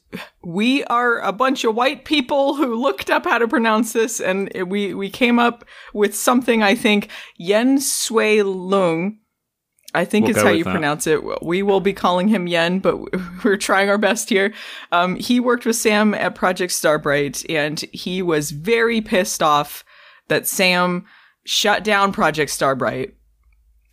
[0.43, 4.51] we are a bunch of white people who looked up how to pronounce this, and
[4.67, 9.19] we we came up with something I think Yen Sui Lung.
[9.95, 10.73] I think We'll is how you that.
[10.73, 11.43] pronounce it.
[11.43, 12.99] We will be calling him Yen, but
[13.45, 14.53] we're trying our best here.
[14.93, 19.85] Um, he worked with Sam at Project Starbright, and he was very pissed off
[20.29, 21.07] that Sam
[21.45, 23.15] shut down Project Starbright.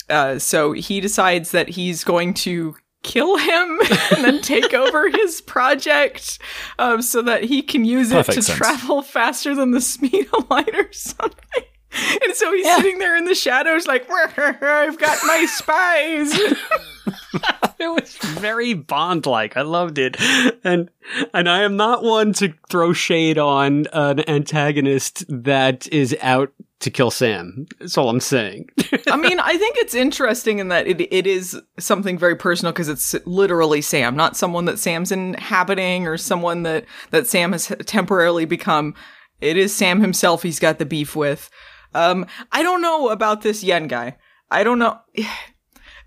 [0.10, 3.80] Uh, so he decides that he's going to kill him
[4.16, 6.40] and then take over his project
[6.80, 8.48] um, so that he can use it to sense.
[8.48, 11.64] travel faster than the speed of light or something.
[12.24, 16.34] And so he's sitting there in the shadows, like, I've got my spies.
[17.80, 19.58] it was very Bond like.
[19.58, 20.16] I loved it,
[20.64, 20.90] and
[21.34, 26.52] and I am not one to throw shade on an antagonist that is out
[26.84, 27.66] to kill Sam.
[27.80, 28.70] That's all I'm saying.
[29.08, 32.90] I mean, I think it's interesting in that it, it is something very personal because
[32.90, 38.46] it's literally Sam, not someone that Sam's inhabiting or someone that, that Sam has temporarily
[38.46, 38.96] become.
[39.40, 41.50] It is Sam himself he's got the beef with.
[41.94, 44.18] Um, I don't know about this Yen guy.
[44.50, 45.00] I don't know.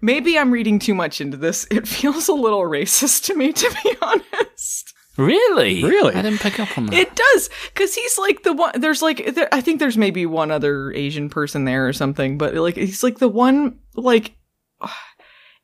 [0.03, 1.67] Maybe I'm reading too much into this.
[1.71, 4.93] It feels a little racist to me, to be honest.
[5.17, 5.83] Really?
[5.83, 6.15] Really?
[6.15, 6.95] I didn't pick up on that.
[6.95, 8.79] It does, because he's like the one.
[8.79, 12.55] There's like, there, I think there's maybe one other Asian person there or something, but
[12.55, 14.37] like he's like the one like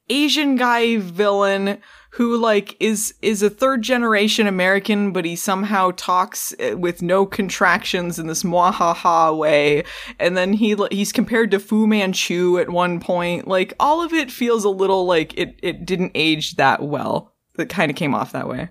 [0.08, 1.80] Asian guy villain
[2.12, 7.24] who like is is a third generation American, but he somehow talks uh, with no
[7.24, 9.84] contractions in this mwahaha way,
[10.18, 13.48] and then he he's compared to Fu Manchu at one point.
[13.48, 17.32] Like all of it feels a little like it it didn't age that well.
[17.58, 18.68] It kind of came off that way.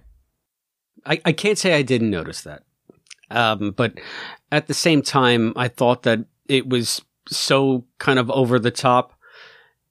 [1.05, 2.63] I, I can't say I didn't notice that.
[3.31, 3.99] Um, but
[4.51, 9.13] at the same time, I thought that it was so kind of over the top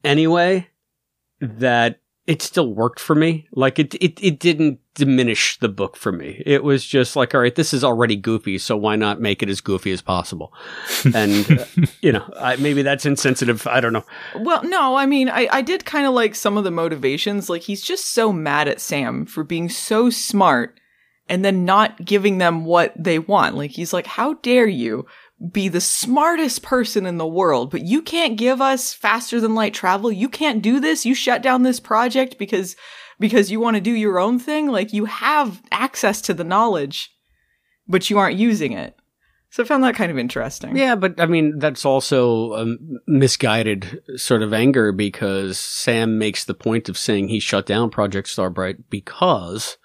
[0.05, 0.69] anyway
[1.41, 3.49] that it still worked for me.
[3.53, 6.43] Like it, it, it didn't diminish the book for me.
[6.45, 9.49] It was just like, all right, this is already goofy, so why not make it
[9.49, 10.53] as goofy as possible?
[11.15, 11.65] And, uh,
[12.03, 13.67] you know, I, maybe that's insensitive.
[13.67, 14.05] I don't know.
[14.37, 17.49] Well, no, I mean, I, I did kind of like some of the motivations.
[17.49, 20.79] Like, he's just so mad at Sam for being so smart
[21.29, 23.57] and then not giving them what they want.
[23.57, 25.07] Like, he's like, how dare you
[25.53, 29.73] be the smartest person in the world, but you can't give us faster than light
[29.75, 30.13] travel?
[30.13, 31.07] You can't do this?
[31.07, 32.77] You shut down this project because,
[33.19, 34.67] because you want to do your own thing?
[34.69, 37.11] Like, you have access to the knowledge,
[37.89, 38.97] but you aren't using it.
[39.53, 40.77] So I found that kind of interesting.
[40.77, 42.77] Yeah, but I mean, that's also a
[43.09, 48.29] misguided sort of anger because Sam makes the point of saying he shut down Project
[48.29, 49.77] Starbright because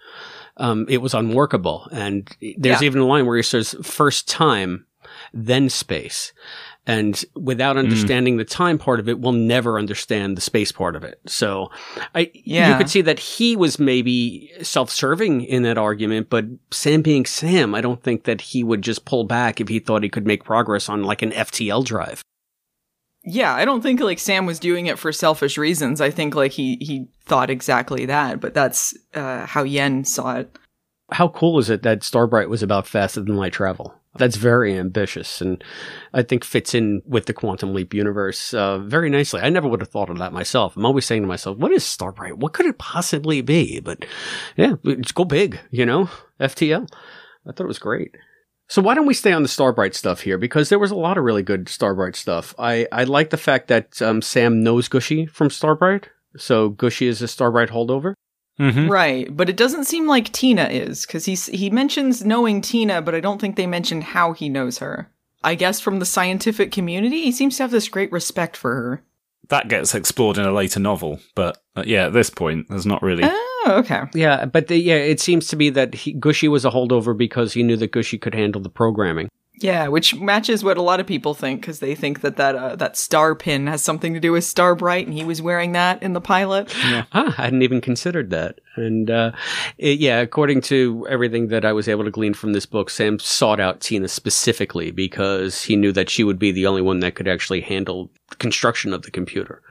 [0.58, 1.88] um, it was unworkable.
[1.92, 2.86] And there's Yeah.
[2.86, 4.86] even a line where he says, first time,
[5.34, 6.34] then space.
[6.88, 11.04] And without understanding the time part of it, we'll never understand the space part of
[11.04, 11.20] it.
[11.26, 11.72] So
[12.14, 17.26] I, you could see that he was maybe self-serving in that argument, but Sam being
[17.26, 20.28] Sam, I don't think that he would just pull back if he thought he could
[20.28, 22.22] make progress on like an FTL drive.
[23.24, 26.00] Yeah, I don't think like Sam was doing it for selfish reasons.
[26.00, 30.56] I think like he he thought exactly that, but that's uh, how Yen saw it.
[31.12, 33.96] How cool is it that Starbright was about faster than light travel?
[34.18, 35.64] That's very ambitious and
[36.14, 39.42] I think fits in with the Quantum Leap universe uh, very nicely.
[39.42, 40.78] I never would have thought of that myself.
[40.78, 42.38] I'm always saying to myself, what is Starbright?
[42.38, 43.80] What could it possibly be?
[43.80, 44.06] But
[44.56, 46.10] yeah, it's go big, you know?
[46.40, 46.90] FTL.
[47.48, 48.16] I thought it was great.
[48.68, 50.38] So why don't we stay on the Starbright stuff here?
[50.38, 52.56] Because there was a lot of really good Starbright stuff.
[52.58, 56.10] I, I like the fact that um, Sam knows Gooshie from Starbright.
[56.38, 58.14] So Gooshie is a Starbright holdover.
[58.58, 63.02] Hmm Right, but it doesn't seem like Tina is because he he mentions knowing Tina,
[63.02, 65.12] but I don't think they mention how he knows her.
[65.44, 69.04] I guess from the scientific community, he seems to have this great respect for her.
[69.50, 73.04] That gets explored in a later novel, but uh, yeah, at this point, there's not
[73.04, 73.24] really.
[73.26, 74.02] Oh, okay.
[74.16, 77.54] Yeah, but the, yeah, it seems to be that he, Gooshie was a holdover because
[77.54, 79.30] he knew that Gooshie could handle the programming.
[79.60, 82.76] Yeah, which matches what a lot of people think because they think that that uh,
[82.76, 86.14] that star pin has something to do with Starbright, and he was wearing that in
[86.14, 86.74] the pilot.
[86.76, 88.60] Ah, I hadn't even considered that.
[88.76, 89.32] And uh,
[89.78, 93.20] it, yeah, according to everything that I was able to glean from this book, Sam
[93.20, 97.16] sought out Tina specifically because he knew that she would be the only one that
[97.16, 99.62] could actually handle the construction of the computer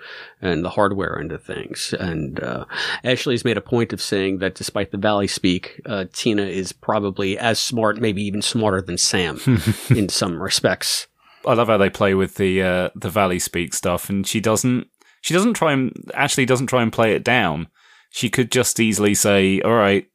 [0.40, 1.94] and the hardware end of things.
[1.98, 2.64] And uh,
[3.02, 7.38] Ashley's made a point of saying that despite the Valley speak, uh, Tina is probably
[7.38, 9.40] as smart, maybe even smarter than Sam
[9.90, 11.08] in some respects.
[11.46, 14.88] I love how they play with the uh, the Valley Speak stuff, and she doesn't
[15.20, 17.68] she doesn't try and actually doesn't try and play it down.
[18.14, 20.06] She could just easily say, "All right,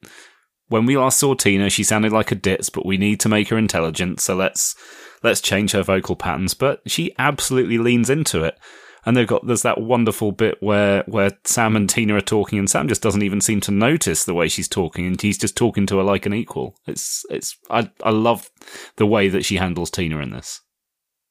[0.68, 3.48] when we last saw Tina, she sounded like a ditz, but we need to make
[3.50, 4.74] her intelligent, so let's
[5.22, 8.56] let's change her vocal patterns." But she absolutely leans into it.
[9.04, 12.68] and they've got there's that wonderful bit where where Sam and Tina are talking, and
[12.68, 15.86] Sam just doesn't even seem to notice the way she's talking, and he's just talking
[15.86, 16.76] to her like an equal.
[16.86, 18.50] It's it's I I love
[18.96, 20.60] the way that she handles Tina in this.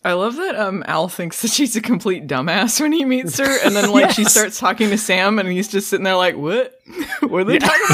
[0.04, 3.60] I love that um Al thinks that she's a complete dumbass when he meets her,
[3.66, 6.80] and then like she starts talking to Sam, and he's just sitting there like, "What?
[7.22, 7.86] what are they talking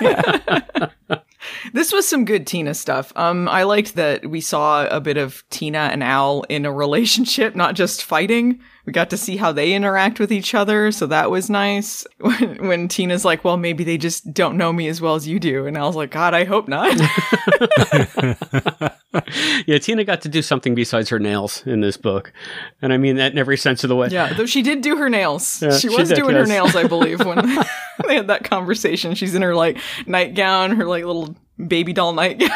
[0.00, 0.92] about?"
[1.72, 3.12] This was some good Tina stuff.
[3.16, 7.54] Um, I liked that we saw a bit of Tina and Al in a relationship,
[7.54, 8.60] not just fighting.
[8.86, 12.06] We got to see how they interact with each other, so that was nice.
[12.20, 15.40] When, when Tina's like, "Well, maybe they just don't know me as well as you
[15.40, 16.96] do," and I was like, "God, I hope not."
[19.66, 22.32] yeah, Tina got to do something besides her nails in this book,
[22.80, 24.08] and I mean that in every sense of the way.
[24.08, 25.60] Yeah, though she did do her nails.
[25.60, 27.44] Yeah, she she was did, doing her nails, I believe, when
[28.06, 29.14] they had that conversation.
[29.14, 31.34] She's in her like nightgown, her like little
[31.66, 32.50] baby doll nightgown.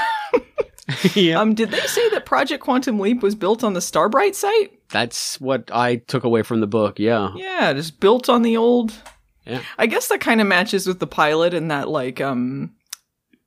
[1.35, 4.79] Um, did they say that Project Quantum Leap was built on the Starbright site?
[4.90, 6.99] That's what I took away from the book.
[6.99, 7.33] Yeah.
[7.35, 8.92] Yeah, just built on the old.
[9.47, 9.62] Yeah.
[9.79, 12.75] I guess that kind of matches with the pilot and that like um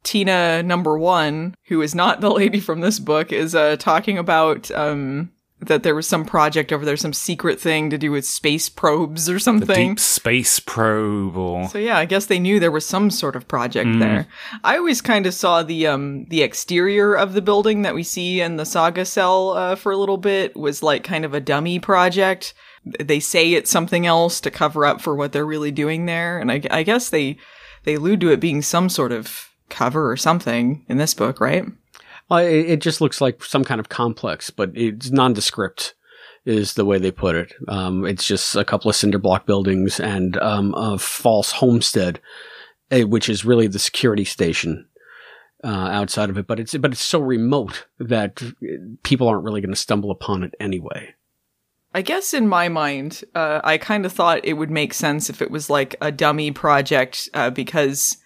[0.04, 4.70] Tina number one, who is not the lady from this book, is uh talking about
[4.72, 8.70] um that there was some project over there, some secret thing to do with space
[8.70, 9.90] probes or The something.
[9.94, 13.48] deep space probe, or So yeah, I guess they knew there was some sort of
[13.48, 14.00] project Mm.
[14.00, 14.28] there.
[14.64, 18.40] I always kind of saw the um the exterior of the building that we see
[18.40, 21.80] in the saga sell uh, for a little bit was like kind of a dummy
[21.80, 22.54] project.
[23.00, 26.52] They say it's something else to cover up for what they're really doing there, and
[26.52, 27.38] I, I guess they
[27.84, 31.66] they allude to it being some sort of cover or something in this book, right?
[32.30, 35.96] Well, it, it just looks like some kind of complex, but it's nondescript,
[36.46, 37.54] is the way they put it.
[37.68, 42.20] Um, it's just a couple of cinder block buildings and um, a false homestead,
[42.92, 44.88] eh, which is really the security station
[45.64, 46.48] uh, outside of it.
[46.48, 50.44] But it's but it's so remote that eh, people aren't really going to stumble upon
[50.44, 51.14] it anyway.
[51.94, 55.42] I guess in my mind, uh, I kind of thought it would make sense if
[55.42, 58.18] it was like a dummy project uh, because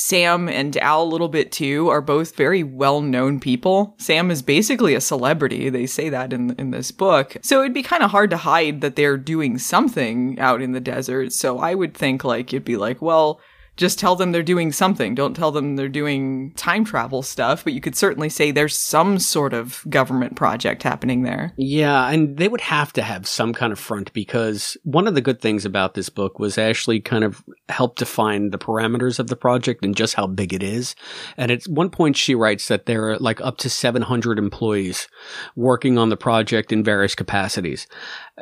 [0.00, 3.94] Sam and Al, a little bit too, are both very well known people.
[3.98, 5.68] Sam is basically a celebrity.
[5.68, 7.36] They say that in, in this book.
[7.42, 10.80] So it'd be kind of hard to hide that they're doing something out in the
[10.80, 11.32] desert.
[11.32, 13.40] So I would think like, it'd be like, well,
[13.80, 15.14] just tell them they're doing something.
[15.14, 19.18] Don't tell them they're doing time travel stuff, but you could certainly say there's some
[19.18, 21.54] sort of government project happening there.
[21.56, 25.22] Yeah, and they would have to have some kind of front because one of the
[25.22, 29.36] good things about this book was Ashley kind of helped define the parameters of the
[29.36, 30.94] project and just how big it is.
[31.38, 35.08] And at one point, she writes that there are like up to 700 employees
[35.56, 37.86] working on the project in various capacities.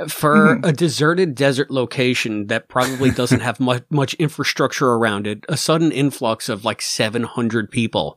[0.07, 0.65] For hmm.
[0.65, 5.91] a deserted desert location that probably doesn't have much, much infrastructure around it, a sudden
[5.91, 8.17] influx of like 700 people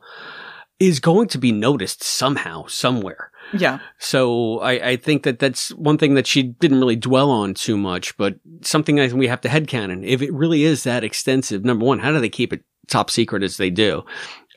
[0.78, 3.30] is going to be noticed somehow, somewhere.
[3.52, 3.80] Yeah.
[3.98, 7.76] So I, I think that that's one thing that she didn't really dwell on too
[7.76, 10.06] much, but something I think we have to headcanon.
[10.06, 13.42] If it really is that extensive, number one, how do they keep it top secret
[13.42, 14.04] as they do?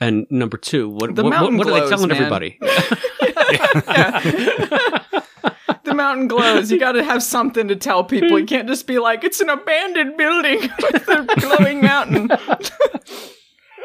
[0.02, 2.18] And number two, what The what, what, mountain what are they telling man.
[2.18, 2.60] everybody?
[5.86, 6.72] the mountain glows.
[6.72, 8.40] You got to have something to tell people.
[8.40, 12.30] You can't just be like, it's an abandoned building with a glowing mountain.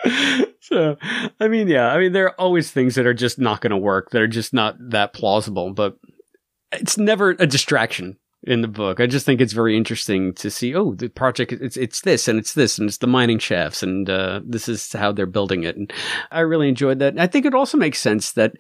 [0.61, 0.97] so,
[1.39, 3.77] I mean, yeah, I mean, there are always things that are just not going to
[3.77, 5.99] work, that are just not that plausible, but
[6.73, 9.01] it's never a distraction in the book.
[9.01, 12.39] I just think it's very interesting to see, oh, the project, it's, it's this and
[12.39, 15.77] it's this and it's the mining shafts and, uh, this is how they're building it.
[15.77, 15.93] And
[16.31, 17.19] I really enjoyed that.
[17.19, 18.55] I think it also makes sense that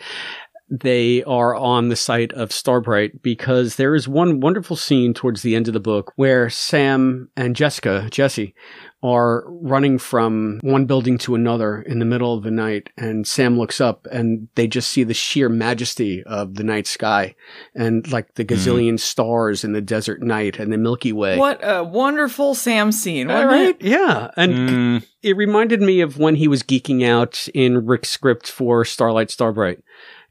[0.70, 5.56] they are on the site of Starbright because there is one wonderful scene towards the
[5.56, 8.54] end of the book where Sam and Jessica, Jesse,
[9.02, 13.58] are running from one building to another in the middle of the night and Sam
[13.58, 17.34] looks up and they just see the sheer majesty of the night sky
[17.74, 21.38] and like the gazillion stars in the desert night and the Milky Way.
[21.38, 23.70] what a wonderful Sam scene, All right.
[23.70, 23.82] it?
[23.82, 24.30] Yeah.
[24.36, 28.84] And Mm, it reminded me of when he was geeking out in Rick's script for
[28.84, 29.80] Starlight Starbright.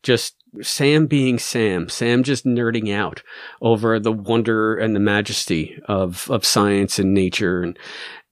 [0.04, 3.22] Just Sam being Sam, Sam just nerding out
[3.62, 7.62] over the wonder and the majesty of, of science and nature.
[7.62, 7.78] And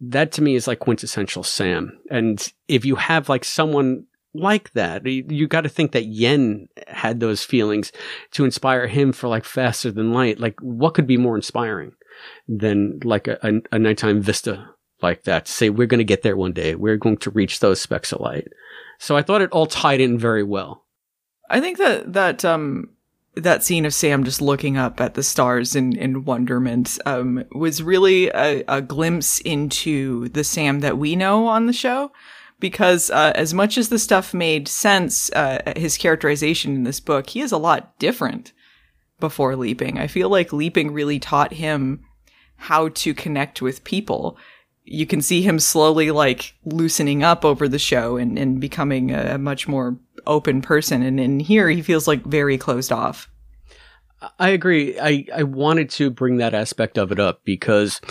[0.02, 2.00] that to me is like quintessential Sam.
[2.10, 6.68] And if you have like someone like that, you, you got to think that Yen
[6.88, 7.92] had those feelings
[8.32, 10.40] to inspire him for like faster than light.
[10.40, 11.92] Like what could be more inspiring
[12.48, 14.70] than like a, a, a nighttime vista
[15.02, 16.76] like that to say we're going to get there one day.
[16.76, 18.48] We're going to reach those specks of light.
[19.00, 20.84] So I thought it all tied in very well.
[21.50, 22.90] I think that that um
[23.36, 27.84] that scene of Sam just looking up at the stars in, in wonderment um, was
[27.84, 32.12] really a, a glimpse into the Sam that we know on the show.
[32.60, 37.30] Because uh, as much as the stuff made sense, uh, his characterization in this book,
[37.30, 38.52] he is a lot different
[39.20, 40.00] before leaping.
[40.00, 42.04] I feel like leaping really taught him
[42.56, 44.40] how to connect with people.
[44.84, 49.36] You can see him slowly like loosening up over the show and, and becoming a,
[49.36, 51.02] a much more open person.
[51.02, 53.30] And in here, he feels like very closed off.
[54.40, 55.00] I agree.
[55.00, 58.02] I, I wanted to bring that aspect of it up because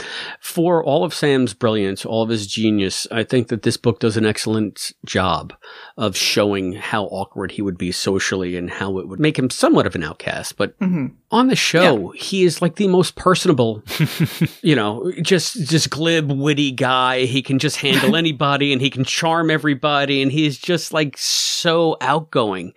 [0.40, 4.16] for all of Sam's brilliance, all of his genius, I think that this book does
[4.16, 5.52] an excellent job
[5.96, 9.84] of showing how awkward he would be socially and how it would make him somewhat
[9.86, 10.56] of an outcast.
[10.56, 11.06] But Mm-hmm.
[11.32, 13.82] on the show, he is like the most personable,
[14.62, 17.24] you know, just just glib, witty guy.
[17.24, 21.16] He can just handle anybody and he can charm everybody and he is just like
[21.18, 22.74] so outgoing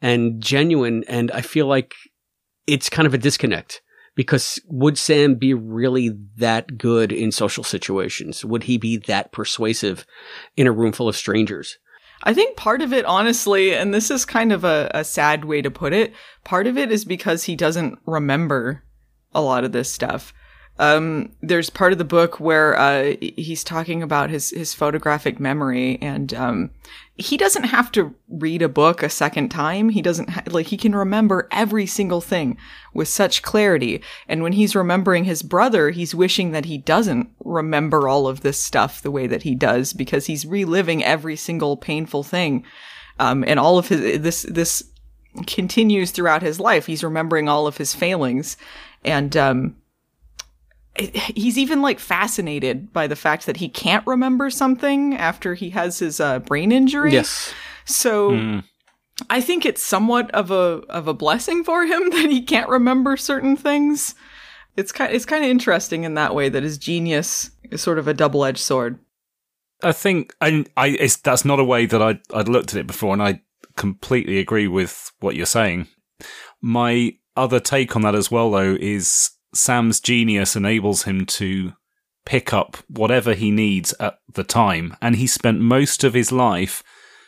[0.00, 1.94] and genuine and I feel like
[2.72, 3.82] it's kind of a disconnect
[4.14, 8.46] because would Sam be really that good in social situations?
[8.46, 10.06] Would he be that persuasive
[10.56, 11.76] in a room full of strangers?
[12.24, 15.60] I think part of it, honestly, and this is kind of a, a sad way
[15.60, 16.14] to put it,
[16.44, 18.82] part of it is because he doesn't remember
[19.34, 20.32] a lot of this stuff.
[20.78, 25.98] Um, there's part of the book where uh, he's talking about his his photographic memory,
[26.00, 26.70] and um,
[27.16, 29.90] he doesn't have to read a book a second time.
[29.90, 32.56] He doesn't ha- like he can remember every single thing
[32.94, 34.02] with such clarity.
[34.26, 38.58] And when he's remembering his brother, he's wishing that he doesn't remember all of this
[38.58, 42.64] stuff the way that he does because he's reliving every single painful thing.
[43.18, 44.82] Um, and all of his this this
[45.46, 46.86] continues throughout his life.
[46.86, 48.56] He's remembering all of his failings,
[49.04, 49.76] and um,
[50.96, 55.98] he's even like fascinated by the fact that he can't remember something after he has
[55.98, 57.12] his uh, brain injury.
[57.12, 57.52] Yes.
[57.84, 58.62] So
[59.30, 63.16] I think it's somewhat of a of a blessing for him that he can't remember
[63.16, 64.14] certain things.
[64.76, 68.08] It's kind it's kind of interesting in that way that his genius is sort of
[68.08, 68.98] a double edged sword.
[69.84, 72.86] I think, and I, it's, that's not a way that I'd, I'd looked at it
[72.86, 73.42] before, and I
[73.76, 75.88] completely agree with what you're saying.
[76.60, 81.72] My other take on that as well, though, is Sam's genius enables him to
[82.24, 86.82] pick up whatever he needs at the time, and he spent most of his life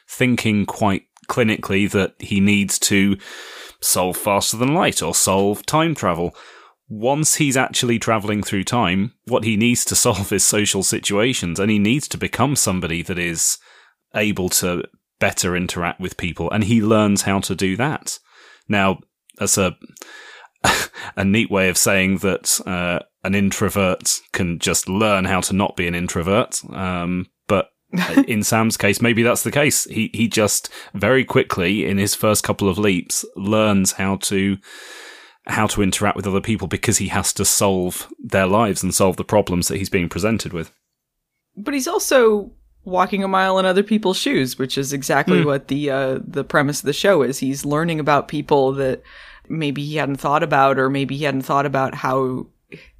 [0.08, 3.16] thinking quite clinically that he needs to
[3.80, 6.34] solve faster than light or solve time travel.
[6.88, 11.70] Once he's actually traveling through time, what he needs to solve is social situations, and
[11.70, 13.58] he needs to become somebody that is
[14.14, 14.82] able to
[15.18, 18.18] better interact with people, and he learns how to do that.
[18.68, 19.00] Now,
[19.40, 19.76] as a
[21.16, 25.76] a neat way of saying that uh, an introvert can just learn how to not
[25.76, 26.60] be an introvert.
[26.72, 27.70] Um, but
[28.26, 29.84] in Sam's case, maybe that's the case.
[29.84, 34.58] He he just very quickly in his first couple of leaps learns how to
[35.46, 39.16] how to interact with other people because he has to solve their lives and solve
[39.16, 40.72] the problems that he's being presented with.
[41.56, 42.52] But he's also
[42.84, 46.80] walking a mile in other people's shoes, which is exactly what the uh, the premise
[46.80, 47.38] of the show is.
[47.38, 49.02] He's learning about people that
[49.48, 52.46] maybe he hadn't thought about, or maybe he hadn't thought about how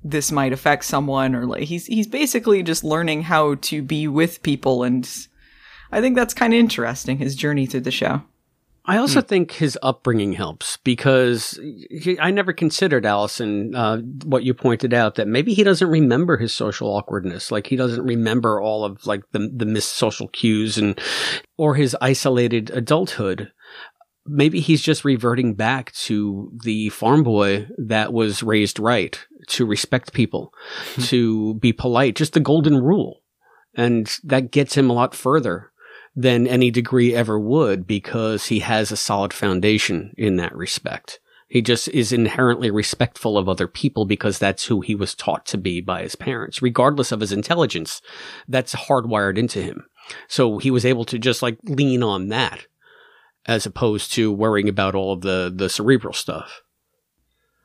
[0.02, 4.42] this might affect someone, or like he's he's basically just learning how to be with
[4.42, 5.08] people, and
[5.90, 7.18] I think that's kind of interesting.
[7.18, 8.22] His journey through the show.
[8.86, 11.58] I also think his upbringing helps because
[11.90, 16.36] he, I never considered Allison uh, what you pointed out that maybe he doesn't remember
[16.36, 20.76] his social awkwardness, like he doesn't remember all of like the the missed social cues
[20.76, 21.00] and
[21.56, 23.50] or his isolated adulthood.
[24.26, 29.18] Maybe he's just reverting back to the farm boy that was raised right,
[29.48, 30.52] to respect people,
[30.94, 31.02] hmm.
[31.02, 33.20] to be polite, just the golden rule.
[33.74, 35.72] And that gets him a lot further
[36.16, 41.18] than any degree ever would because he has a solid foundation in that respect.
[41.48, 45.58] He just is inherently respectful of other people because that's who he was taught to
[45.58, 48.00] be by his parents, regardless of his intelligence.
[48.48, 49.86] That's hardwired into him.
[50.28, 52.66] So he was able to just like lean on that
[53.46, 56.62] as opposed to worrying about all of the, the cerebral stuff.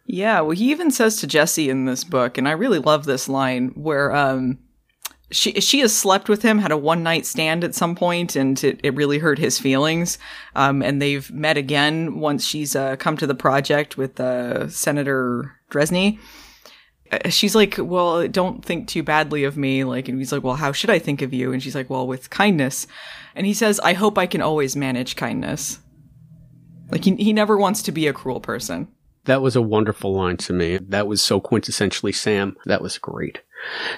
[0.06, 3.30] Yeah, well, he even says to Jesse in this book, and I really love this
[3.30, 4.58] line where um,
[5.32, 8.62] she she has slept with him, had a one night stand at some point, and
[8.64, 10.18] it, it really hurt his feelings.
[10.56, 15.60] Um, and they've met again once she's uh, come to the project with uh, Senator
[15.70, 16.20] Dresney.
[17.12, 19.84] Uh, She's like, well, don't think too badly of me.
[19.84, 21.51] Like, and he's like, well, how should I think of you?
[21.51, 22.88] And she's like, well, with kindness.
[23.36, 25.80] And he says, I hope I can always manage kindness.
[26.91, 28.88] Like, he, he never wants to be a cruel person.
[29.26, 30.78] That was a wonderful line to me.
[30.78, 32.57] That was so quintessentially Sam.
[32.66, 33.41] That was great.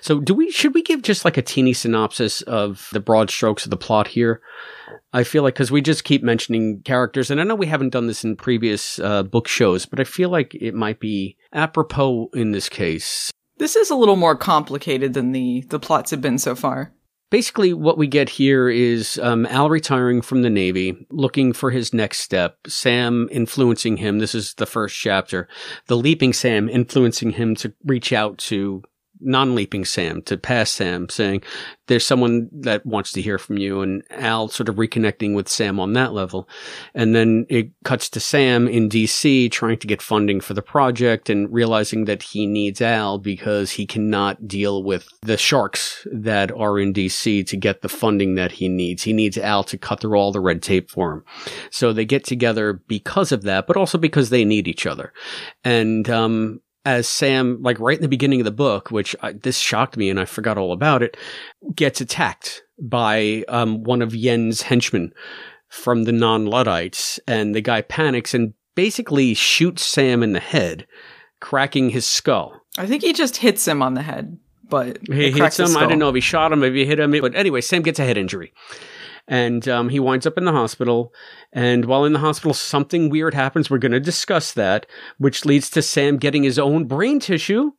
[0.02, 3.66] So do we, should we give just like a teeny synopsis of the broad strokes
[3.66, 4.42] of the plot here?
[5.14, 8.08] I feel like, cause we just keep mentioning characters and I know we haven't done
[8.08, 12.52] this in previous uh, book shows, but I feel like it might be apropos in
[12.52, 13.32] this case.
[13.58, 16.94] This is a little more complicated than the the plots have been so far.
[17.32, 21.94] basically what we get here is um, Al retiring from the Navy, looking for his
[21.94, 22.58] next step.
[22.68, 24.20] Sam influencing him.
[24.20, 25.48] This is the first chapter.
[25.88, 28.84] The leaping Sam influencing him to reach out to
[29.22, 31.44] non-leaping Sam to pass Sam saying
[31.88, 35.80] there's someone that wants to hear from you and Al sort of reconnecting with Sam
[35.80, 36.48] on that level.
[36.94, 41.30] And then it cuts to Sam in DC trying to get funding for the project
[41.30, 46.80] and realizing that he needs Al because he cannot deal with the sharks that are
[46.80, 49.04] in DC to get the funding that he needs.
[49.04, 51.26] He needs Al to cut through all the red tape for him.
[51.72, 55.14] So they get together because of that, but also because they need each other.
[55.64, 59.58] And, um, as Sam, like right in the beginning of the book, which I, this
[59.58, 61.18] shocked me and I forgot all about it,
[61.76, 65.14] gets attacked by um, one of Yen's henchmen
[65.70, 67.20] from the non Luddites.
[67.28, 70.88] And the guy panics and basically shoots Sam in the head,
[71.40, 72.60] cracking his skull.
[72.78, 74.38] I think he just hits him on the head,
[74.70, 75.78] but He hits him.
[75.78, 77.12] I don't know if he shot him, if he hit him.
[77.12, 78.54] But anyway, Sam gets a head injury.
[79.32, 81.14] And um, he winds up in the hospital.
[81.54, 83.70] And while in the hospital, something weird happens.
[83.70, 84.86] We're going to discuss that,
[85.20, 87.72] which leads to Sam getting his own brain tissue.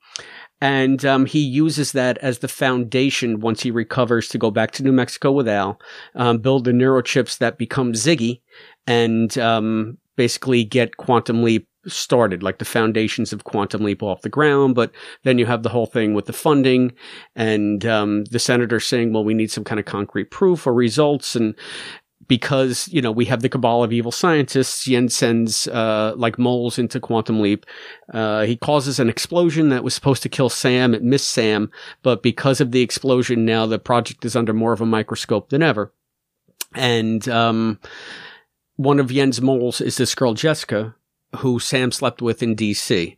[0.63, 4.83] And um, he uses that as the foundation once he recovers to go back to
[4.83, 5.79] New Mexico with Al,
[6.15, 8.41] um, build the neurochips that become Ziggy,
[8.87, 14.29] and um, basically get Quantum Leap started, like the foundations of Quantum Leap off the
[14.29, 14.75] ground.
[14.75, 14.93] But
[15.25, 16.93] then you have the whole thing with the funding
[17.35, 21.37] and um, the senator saying, well, we need some kind of concrete proof or results.
[21.37, 21.55] And
[22.29, 26.79] because, you know, we have the cabal of evil scientists, Yen sends uh, like moles
[26.79, 27.67] into Quantum Leap.
[28.13, 30.95] Uh, he causes an explosion that was supposed to kill Sam.
[30.95, 31.71] It missed Sam.
[32.03, 35.63] But because of the explosion, now the project is under more of a microscope than
[35.63, 35.93] ever.
[36.75, 37.81] And um,
[38.77, 40.95] one of Yen's moles is this girl, Jessica,
[41.37, 43.17] who Sam slept with in DC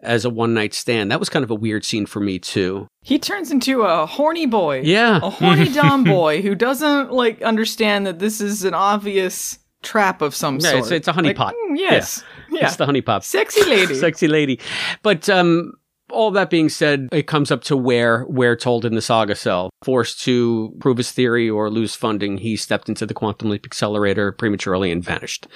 [0.00, 1.10] as a one night stand.
[1.12, 2.88] That was kind of a weird scene for me too.
[3.02, 4.80] He turns into a horny boy.
[4.84, 5.18] Yeah.
[5.22, 10.34] A horny dumb boy who doesn't like understand that this is an obvious trap of
[10.34, 10.76] some Yeah, sort.
[10.86, 11.38] it's- it's a honeypot.
[11.38, 12.22] Like, mm, yes.
[12.50, 12.66] Yeah.
[12.66, 13.22] It's the honeypot.
[13.24, 13.94] Sexy lady.
[14.06, 14.60] Sexy lady.
[15.02, 15.72] But um
[16.12, 19.70] all that being said, it comes up to where we're told in the saga sell.
[19.82, 24.30] Forced to prove his theory or lose funding, he stepped into the quantum leap accelerator
[24.32, 25.48] prematurely and vanished.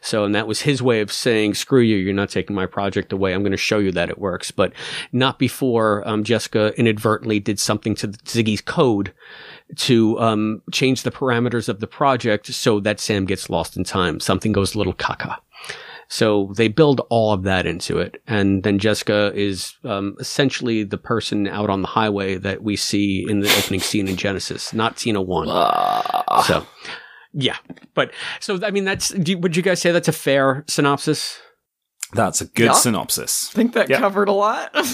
[0.00, 3.12] So, and that was his way of saying, screw you, you're not taking my project
[3.12, 3.34] away.
[3.34, 4.50] I'm going to show you that it works.
[4.50, 4.72] But
[5.12, 9.12] not before um, Jessica inadvertently did something to Ziggy's code
[9.76, 14.20] to um, change the parameters of the project so that Sam gets lost in time.
[14.20, 15.38] Something goes a little caca.
[16.08, 18.22] So they build all of that into it.
[18.26, 23.24] And then Jessica is um, essentially the person out on the highway that we see
[23.28, 25.46] in the opening scene in Genesis, not Tina 1.
[26.44, 26.66] So,
[27.32, 27.56] yeah.
[27.94, 31.40] But, so, I mean, that's, do, would you guys say that's a fair synopsis?
[32.14, 32.72] That's a good Yeah.
[32.72, 33.50] synopsis.
[33.52, 33.98] I think that Yeah.
[33.98, 34.74] covered a lot.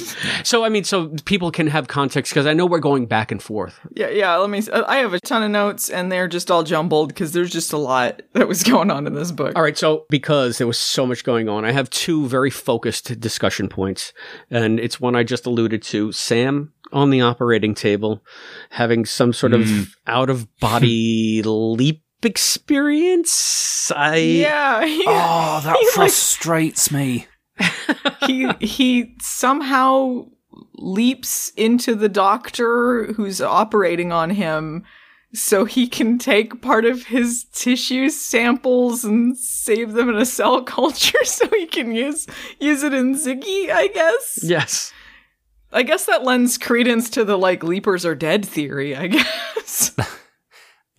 [0.42, 3.42] So, I mean, so people can have context because I know we're going back and
[3.42, 3.78] forth.
[3.94, 4.34] yeah, yeah.
[4.36, 4.62] Let me.
[4.72, 7.76] I have a ton of notes, and they're just all jumbled because there's just a
[7.76, 9.52] lot that was going on in this book.
[9.54, 13.20] All right, so because there was so much going on, I have two very focused
[13.20, 14.12] discussion points,
[14.50, 18.24] and it's one I just alluded to: Sam on the operating table
[18.70, 19.82] having some sort of hmm.
[20.06, 23.90] out of body leap experience.
[23.94, 24.84] I Yeah.
[24.84, 27.26] He, Oh, that He, like- frustrates me.
[28.26, 30.26] he he somehow
[30.76, 34.82] leaps into the doctor who's operating on him
[35.34, 40.62] so he can take part of his tissue samples and save them in a cell
[40.76, 42.26] culture so he can use
[42.58, 44.38] use it in Ziggy, I guess.
[44.42, 44.92] yes.
[45.72, 49.94] I guess that lends credence to the like leapers are dead theory, I guess.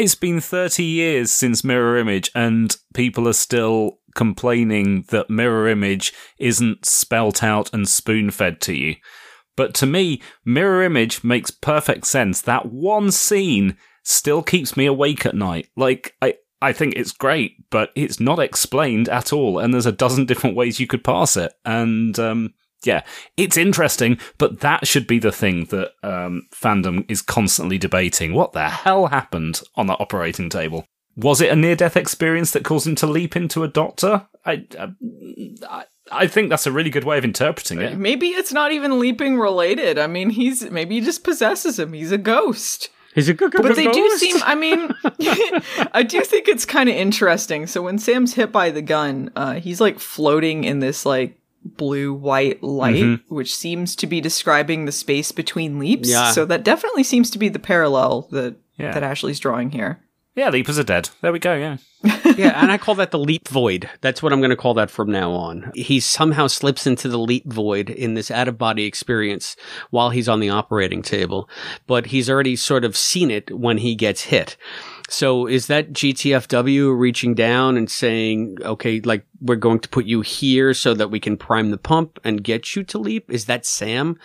[0.01, 6.11] It's been 30 years since Mirror Image, and people are still complaining that Mirror Image
[6.39, 8.95] isn't spelt out and spoon fed to you.
[9.55, 12.41] But to me, Mirror Image makes perfect sense.
[12.41, 15.67] That one scene still keeps me awake at night.
[15.77, 16.33] Like, I,
[16.63, 20.55] I think it's great, but it's not explained at all, and there's a dozen different
[20.55, 21.53] ways you could pass it.
[21.63, 23.03] And, um, yeah,
[23.37, 28.33] it's interesting, but that should be the thing that um, fandom is constantly debating.
[28.33, 30.85] What the hell happened on that operating table?
[31.15, 34.27] Was it a near death experience that caused him to leap into a doctor?
[34.45, 34.65] I,
[35.69, 37.97] I, I think that's a really good way of interpreting it.
[37.97, 39.99] maybe it's not even leaping related.
[39.99, 41.93] I mean, he's maybe he just possesses him.
[41.93, 42.89] He's a ghost.
[43.13, 44.89] He's a good But they do seem, I mean,
[45.93, 47.67] I do think it's kind of interesting.
[47.67, 52.13] So when Sam's hit by the gun, uh, he's like floating in this like blue
[52.13, 53.33] white light, mm-hmm.
[53.33, 56.09] which seems to be describing the space between leaps.
[56.09, 56.31] Yeah.
[56.31, 58.93] So that definitely seems to be the parallel that, Yeah.
[58.93, 60.01] that Ashley's drawing here.
[60.33, 61.09] Yeah, leapers are dead.
[61.21, 61.55] There we go.
[61.55, 61.77] Yeah.
[62.37, 63.89] yeah, and I call that the leap void.
[63.99, 65.71] That's what I'm going to call that from now on.
[65.75, 69.57] He somehow slips into the leap void in this out of body experience
[69.89, 71.49] while he's on the operating table,
[71.85, 74.55] but he's already sort of seen it when he gets hit.
[75.11, 80.21] So is that GTFW reaching down and saying, okay, like we're going to put you
[80.21, 83.29] here so that we can prime the pump and get you to leap?
[83.29, 84.17] Is that Sam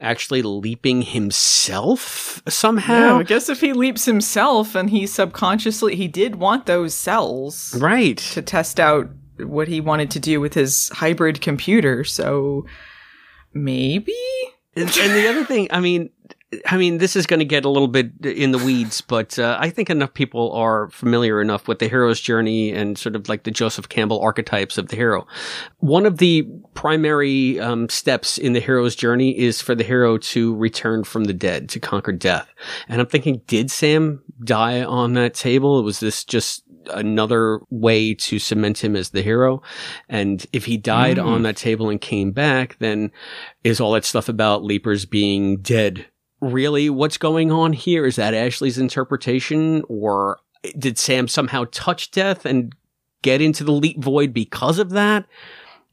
[0.00, 2.94] actually leaping himself somehow?
[2.94, 7.76] Yeah, I guess if he leaps himself and he subconsciously, he did want those cells.
[7.78, 8.16] Right.
[8.16, 9.10] To test out
[9.40, 12.02] what he wanted to do with his hybrid computer.
[12.02, 12.64] So
[13.52, 14.16] maybe?
[14.74, 16.08] And, and the other thing, I mean,
[16.66, 19.56] I mean, this is going to get a little bit in the weeds, but uh,
[19.60, 23.44] I think enough people are familiar enough with the hero's journey and sort of like
[23.44, 25.28] the Joseph Campbell archetypes of the hero.
[25.78, 30.56] One of the primary um, steps in the hero's journey is for the hero to
[30.56, 32.48] return from the dead, to conquer death.
[32.88, 35.84] And I'm thinking, did Sam die on that table?
[35.84, 39.62] Was this just another way to cement him as the hero?
[40.08, 41.24] And if he died mm.
[41.24, 43.12] on that table and came back, then
[43.62, 46.06] is all that stuff about Leapers being dead
[46.40, 48.06] really what's going on here?
[48.06, 50.38] Is that Ashley's interpretation or
[50.78, 52.74] did Sam somehow touch death and
[53.22, 55.26] get into the leap void because of that?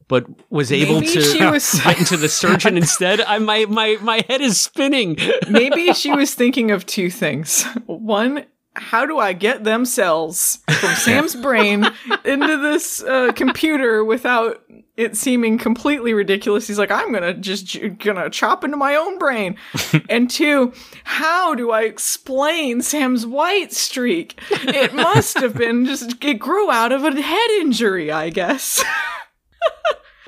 [0.08, 1.80] But was able Maybe to was...
[1.84, 3.20] get into the surgeon instead.
[3.20, 5.18] I my my my head is spinning.
[5.50, 7.64] Maybe she was thinking of two things.
[7.84, 8.46] One,
[8.78, 11.86] how do I get them cells from Sam's brain
[12.24, 14.62] into this uh, computer without
[14.96, 16.66] it seeming completely ridiculous?
[16.66, 19.56] He's like, I'm gonna just gonna chop into my own brain.
[20.08, 20.72] and two,
[21.04, 24.40] how do I explain Sam's white streak?
[24.50, 28.82] It must have been just it grew out of a head injury, I guess.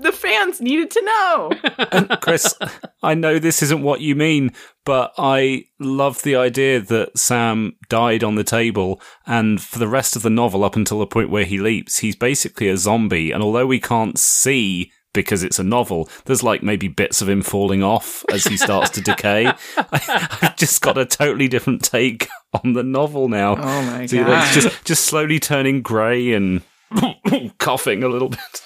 [0.02, 2.16] the fans needed to know.
[2.20, 2.54] Chris,
[3.02, 4.52] I know this isn't what you mean,
[4.84, 10.16] but I love the idea that Sam died on the table, and for the rest
[10.16, 13.30] of the novel, up until the point where he leaps, he's basically a zombie.
[13.30, 17.42] And although we can't see because it's a novel, there's like maybe bits of him
[17.42, 19.46] falling off as he starts to decay.
[19.76, 19.98] I,
[20.40, 23.56] have just got a totally different take on the novel now.
[23.56, 24.52] Oh my so god!
[24.52, 26.62] Just just slowly turning grey and
[27.58, 28.62] coughing a little bit.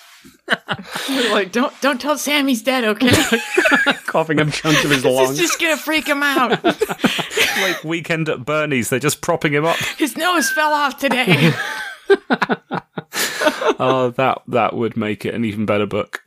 [1.09, 3.11] Like, don't don't tell Sam he's dead, okay?
[4.07, 5.30] Coughing up chunks of his lungs.
[5.30, 6.62] this is just gonna freak him out.
[7.61, 9.76] like weekend at Bernie's, they're just propping him up.
[9.97, 11.53] His nose fell off today.
[13.78, 16.22] oh, that that would make it an even better book.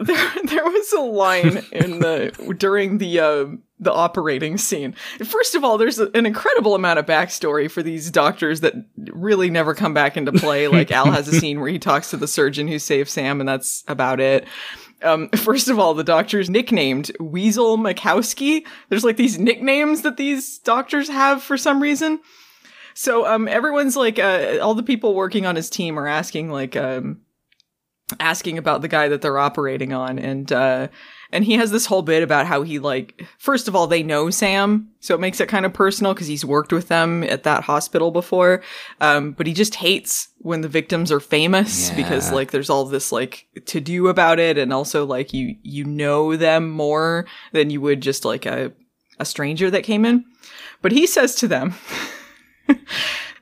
[0.10, 3.46] There, there was a line in the during the uh,
[3.78, 4.94] the operating scene.
[5.22, 9.74] First of all, there's an incredible amount of backstory for these doctors that really never
[9.74, 10.68] come back into play.
[10.70, 13.48] Like Al has a scene where he talks to the surgeon who saved Sam, and
[13.48, 14.46] that's about it.
[15.02, 18.66] Um, first of all, the doctor's nicknamed Weasel Makowski.
[18.88, 22.20] There's like these nicknames that these doctors have for some reason.
[22.94, 26.76] So, um, everyone's like, uh, all the people working on his team are asking like,
[26.76, 27.20] um,
[28.18, 30.88] asking about the guy that they're operating on and uh
[31.32, 34.30] and he has this whole bit about how he like first of all they know
[34.30, 37.64] Sam so it makes it kind of personal cuz he's worked with them at that
[37.64, 38.62] hospital before
[39.00, 41.96] um but he just hates when the victims are famous Yeah.
[41.96, 45.84] because like there's all this like to do about it and also like you you
[45.84, 48.72] know them more than you would just like a
[49.18, 50.24] a stranger that came in
[50.82, 51.74] but he says to them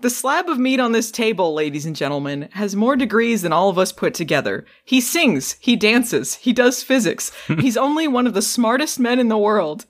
[0.00, 3.68] The slab of meat on this table, ladies and gentlemen, has more degrees than all
[3.68, 4.64] of us put together.
[4.84, 7.32] He sings, he dances, he does physics.
[7.58, 9.86] He's only one of the smartest men in the world.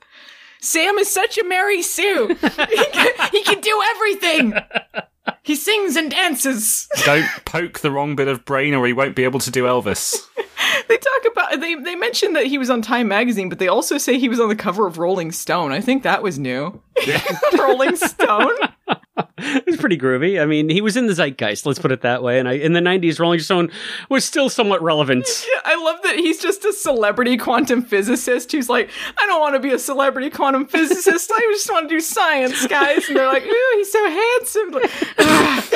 [0.62, 2.28] Sam is such a Mary Sue.
[2.41, 4.55] he, can, he can do everything.
[5.43, 6.89] He sings and dances.
[7.05, 10.26] Don't poke the wrong bit of brain, or he won't be able to do Elvis.
[10.89, 13.99] They talk about they they mentioned that he was on Time magazine, but they also
[13.99, 15.72] say he was on the cover of Rolling Stone.
[15.72, 16.82] I think that was new.
[17.59, 18.57] Rolling Stone.
[19.89, 20.41] Pretty groovy.
[20.41, 21.64] I mean, he was in the zeitgeist.
[21.64, 22.39] Let's put it that way.
[22.39, 23.70] And I, in the '90s, Rolling Stone
[24.11, 25.26] was still somewhat relevant.
[25.51, 29.55] Yeah, I love that he's just a celebrity quantum physicist who's like, I don't want
[29.55, 31.32] to be a celebrity quantum physicist.
[31.34, 33.09] I just want to do science, guys.
[33.09, 34.70] And they're like, Ooh, he's so handsome.
[34.72, 35.68] Like, "Ah,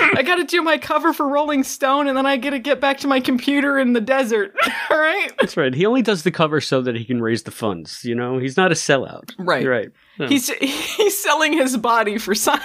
[0.16, 2.80] I got to do my cover for Rolling Stone, and then I get to get
[2.80, 4.54] back to my computer in the desert.
[4.90, 5.30] All right.
[5.40, 5.74] That's right.
[5.74, 8.04] He only does the cover so that he can raise the funds.
[8.04, 9.32] You know, he's not a sellout.
[9.38, 9.62] Right.
[9.62, 9.90] You're right.
[10.18, 10.28] Yeah.
[10.28, 12.64] He's he's selling his body for science.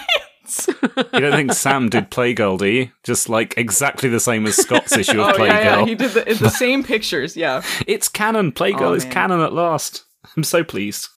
[1.14, 2.92] You don't think Sam did Playgirl, do you?
[3.04, 5.76] Just like exactly the same as Scott's issue of Oh yeah, yeah.
[5.78, 5.88] Playgirl.
[5.88, 7.36] He did the, the same pictures.
[7.38, 7.62] Yeah.
[7.88, 8.52] It's canon.
[8.52, 9.14] Playgirl Oh, is man.
[9.14, 10.04] canon at last.
[10.38, 11.08] I'm so pleased.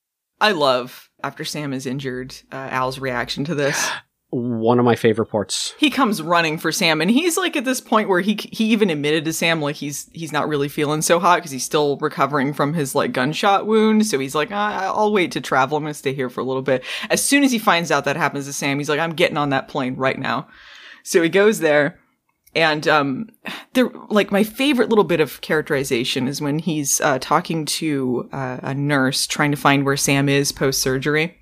[0.41, 3.91] I love after Sam is injured, uh, Al's reaction to this.
[4.33, 5.75] one of my favorite parts.
[5.79, 8.89] he comes running for Sam, and he's like at this point where he he even
[8.89, 12.55] admitted to Sam like he's he's not really feeling so hot because he's still recovering
[12.55, 14.07] from his like gunshot wound.
[14.07, 15.77] So he's like, I'll wait to travel.
[15.77, 16.83] I'm gonna stay here for a little bit.
[17.11, 19.51] As soon as he finds out that happens to Sam, he's like, I'm getting on
[19.51, 20.49] that plane right now.
[21.03, 21.99] So he goes there.
[22.55, 23.29] And um,
[23.73, 28.59] there, like my favorite little bit of characterization is when he's uh, talking to uh,
[28.63, 31.39] a nurse trying to find where Sam is post surgery,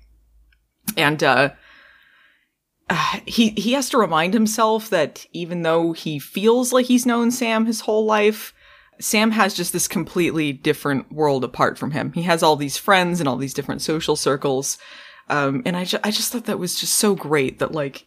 [0.95, 1.49] and uh,
[2.91, 7.31] uh, he he has to remind himself that even though he feels like he's known
[7.31, 8.53] Sam his whole life,
[8.99, 12.11] Sam has just this completely different world apart from him.
[12.13, 14.77] He has all these friends and all these different social circles,
[15.29, 18.05] um, and I ju- I just thought that was just so great that like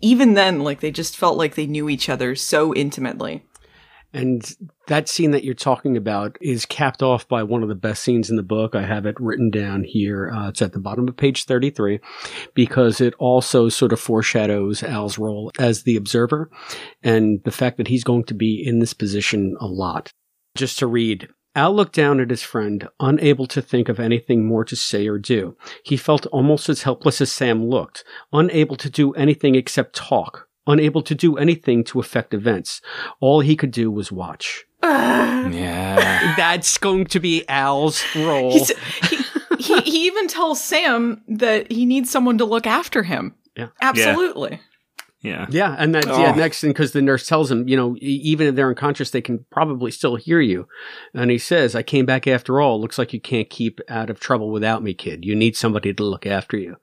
[0.00, 3.46] even then like they just felt like they knew each other so intimately.
[4.12, 4.44] And
[4.88, 8.28] that scene that you're talking about is capped off by one of the best scenes
[8.28, 8.74] in the book.
[8.74, 10.30] I have it written down here.
[10.30, 11.98] Uh, it's at the bottom of page 33
[12.54, 16.50] because it also sort of foreshadows Al's role as the observer
[17.02, 20.10] and the fact that he's going to be in this position a lot.
[20.54, 21.28] Just to read.
[21.54, 25.18] Al looked down at his friend, unable to think of anything more to say or
[25.18, 25.54] do.
[25.84, 31.02] He felt almost as helpless as Sam looked, unable to do anything except talk, unable
[31.02, 32.80] to do anything to affect events.
[33.20, 34.64] All he could do was watch.
[35.42, 36.34] Yeah.
[36.36, 38.52] That's going to be Al's role.
[38.52, 38.70] He's,
[39.08, 39.16] he,
[39.58, 43.34] he he even tells Sam that he needs someone to look after him.
[43.56, 43.68] Yeah.
[43.80, 44.52] Absolutely.
[44.52, 44.58] Yeah.
[45.22, 45.76] Yeah, Yeah.
[45.78, 46.32] and that's yeah.
[46.34, 46.38] Oh.
[46.38, 49.44] Next thing, because the nurse tells him, you know, even if they're unconscious, they can
[49.50, 50.66] probably still hear you.
[51.14, 52.80] And he says, "I came back after all.
[52.80, 55.24] Looks like you can't keep out of trouble without me, kid.
[55.24, 56.76] You need somebody to look after you."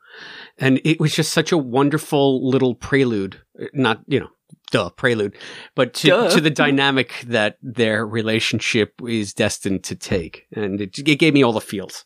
[0.57, 3.41] And it was just such a wonderful little prelude.
[3.61, 4.29] Uh, not, you know,
[4.71, 5.35] duh, prelude,
[5.75, 6.29] but to, Duh.
[6.29, 11.43] to the dynamic that their relationship is destined to take, and it, it gave me
[11.43, 12.05] all the feels.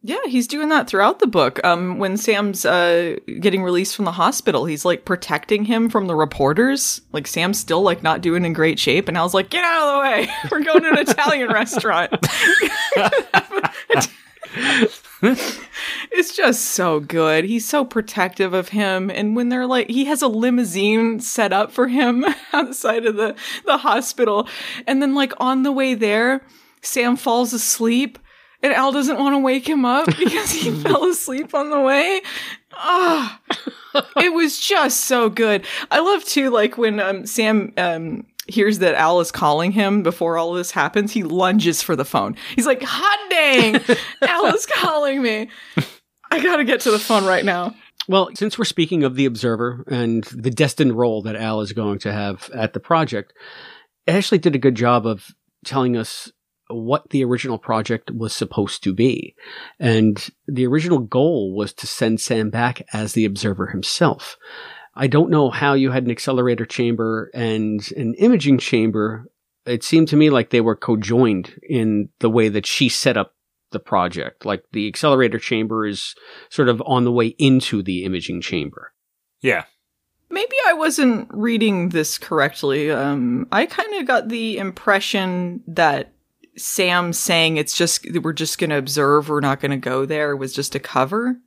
[0.00, 1.58] Yeah, he's doing that throughout the book.
[1.64, 6.14] Um, when Sam's uh getting released from the hospital, he's like protecting him from the
[6.14, 7.00] reporters.
[7.12, 9.88] Like Sam's still like not doing in great shape, and I was like, "Get out
[9.88, 10.28] of the way!
[10.50, 12.12] We're going to an Italian restaurant."
[16.12, 17.44] it's just so good.
[17.44, 21.72] He's so protective of him, and when they're like, he has a limousine set up
[21.72, 23.34] for him outside of the
[23.66, 24.48] the hospital,
[24.86, 26.42] and then like on the way there,
[26.82, 28.16] Sam falls asleep.
[28.62, 32.20] And Al doesn't want to wake him up because he fell asleep on the way.
[32.72, 33.40] Ah,
[34.16, 35.64] it was just so good.
[35.90, 40.38] I love too, like when um, Sam um, hears that Al is calling him before
[40.38, 42.36] all this happens, he lunges for the phone.
[42.56, 45.48] He's like, "Hot dang, Al is calling me.
[46.30, 47.74] I gotta get to the phone right now."
[48.08, 51.98] Well, since we're speaking of the observer and the destined role that Al is going
[52.00, 53.34] to have at the project,
[54.06, 55.34] Ashley did a good job of
[55.64, 56.32] telling us
[56.68, 59.34] what the original project was supposed to be.
[59.78, 64.36] And the original goal was to send Sam back as the observer himself.
[64.94, 69.30] I don't know how you had an accelerator chamber and an imaging chamber.
[69.64, 73.34] It seemed to me like they were cojoined in the way that she set up
[73.70, 74.44] the project.
[74.44, 76.14] Like the accelerator chamber is
[76.50, 78.92] sort of on the way into the imaging chamber.
[79.40, 79.64] Yeah.
[80.30, 82.90] Maybe I wasn't reading this correctly.
[82.90, 86.12] Um, I kind of got the impression that
[86.58, 90.36] Sam saying it's just we're just going to observe, we're not going to go there
[90.36, 91.38] was just a cover.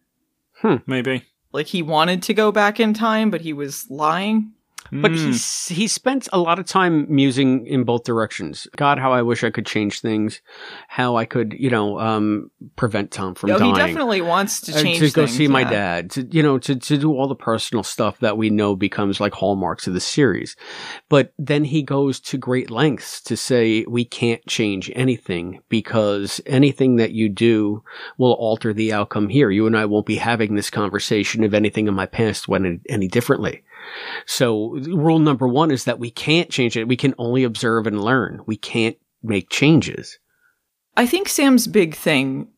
[0.56, 1.26] Hmm, maybe.
[1.52, 4.54] Like he wanted to go back in time, but he was lying.
[4.94, 5.18] But Hmm.
[5.28, 8.68] he's he spent a lot of time musing in both directions.
[8.76, 10.42] God, how I wish I could change things.
[10.90, 13.74] How I could, you know, um, prevent Tom from Yo, dying.
[13.74, 16.58] he definitely wants to Uh, change to go things, see my dad, to you know,
[16.58, 20.00] to to do all the personal stuff that we know becomes like hallmarks of the
[20.02, 20.58] series.
[21.08, 26.98] But then he goes to great lengths to say we can't change anything because anything
[26.98, 27.82] that you do
[28.18, 29.50] will alter the outcome here.
[29.52, 32.80] You and I won't be having this conversation if anything in my past went any-
[32.90, 33.64] any differently.
[34.26, 36.88] So rule number one is that we can't change it.
[36.88, 38.42] We can only observe and learn.
[38.46, 40.18] We can't make changes.
[40.98, 42.50] I think Sam's big thing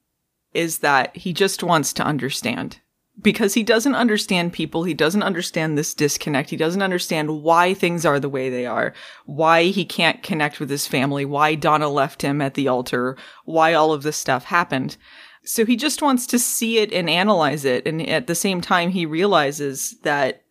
[0.53, 2.79] is that he just wants to understand.
[3.21, 8.07] Because he doesn't understand people, he doesn't understand this disconnect, he doesn't understand why things
[8.07, 8.91] are the way they are,
[9.25, 13.15] why he can't connect with his family, why Donna left him at the altar,
[13.45, 14.97] why all of this stuff happened.
[15.45, 17.85] So he just wants to see it and analyze it.
[17.85, 20.42] And at the same time, he realizes that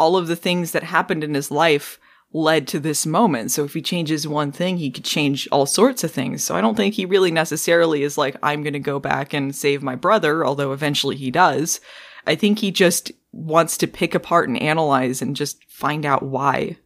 [0.00, 2.00] all of the things that happened in his life
[2.32, 3.50] led to this moment.
[3.50, 6.42] So if he changes one thing, he could change all sorts of things.
[6.42, 9.54] So I don't think he really necessarily is like, I'm going to go back and
[9.54, 11.82] save my brother, although eventually he does.
[12.26, 16.78] I think he just wants to pick apart and analyze and just find out why.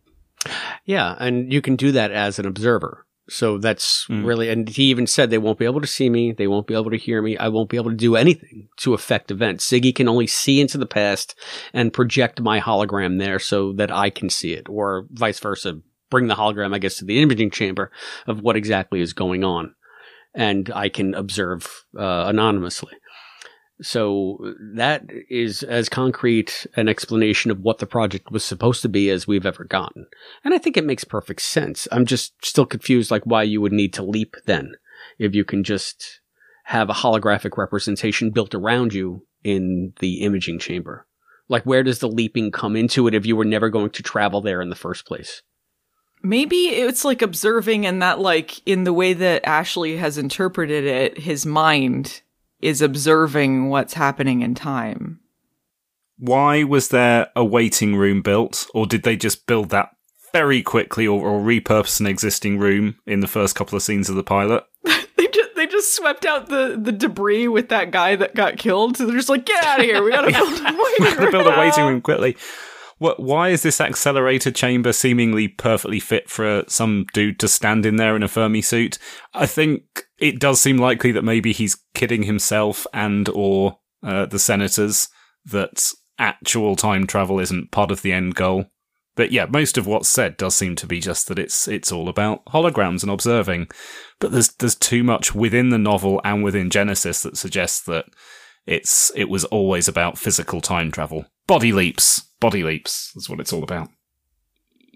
[0.84, 3.06] Yeah, and you can do that as an observer.
[3.28, 4.24] So that's Mm.
[4.24, 6.32] really, and he even said they won't be able to see me.
[6.32, 7.36] They won't be able to hear me.
[7.38, 9.66] I won't be able to do anything to affect events.
[9.68, 11.34] Ziggy can only see into the past
[11.72, 15.80] and project my hologram there so that I can see it or vice versa.
[16.10, 17.90] Bring the hologram, I guess, to the imaging chamber
[18.26, 19.74] of what exactly is going on.
[20.34, 22.92] And I can observe, uh, anonymously.
[23.82, 29.10] So that is as concrete an explanation of what the project was supposed to be
[29.10, 30.06] as we've ever gotten.
[30.44, 31.88] And I think it makes perfect sense.
[31.90, 34.74] I'm just still confused like why you would need to leap then
[35.18, 36.20] if you can just
[36.64, 41.06] have a holographic representation built around you in the imaging chamber.
[41.48, 44.40] Like where does the leaping come into it if you were never going to travel
[44.40, 45.42] there in the first place?
[46.22, 51.18] Maybe it's like observing and that like in the way that Ashley has interpreted it,
[51.18, 52.22] his mind
[52.64, 55.20] is observing what's happening in time.
[56.16, 59.90] Why was there a waiting room built, or did they just build that
[60.32, 64.16] very quickly, or, or repurpose an existing room in the first couple of scenes of
[64.16, 64.64] the pilot?
[65.16, 68.96] They just they just swept out the the debris with that guy that got killed.
[68.96, 70.02] So they're just like, get out of here.
[70.02, 72.36] We gotta build a waiting to build a waiting room quickly.
[72.98, 73.20] What?
[73.20, 78.16] Why is this accelerator chamber seemingly perfectly fit for some dude to stand in there
[78.16, 78.98] in a Fermi suit?
[79.34, 84.38] I think it does seem likely that maybe he's kidding himself and or uh, the
[84.38, 85.08] senators
[85.46, 88.66] that actual time travel isn't part of the end goal.
[89.16, 92.08] But yeah, most of what's said does seem to be just that it's it's all
[92.08, 93.68] about holograms and observing.
[94.18, 98.06] But there's there's too much within the novel and within Genesis that suggests that
[98.66, 101.26] it's it was always about physical time travel.
[101.46, 102.22] Body leaps.
[102.40, 103.12] Body leaps.
[103.14, 103.88] That's what it's all about.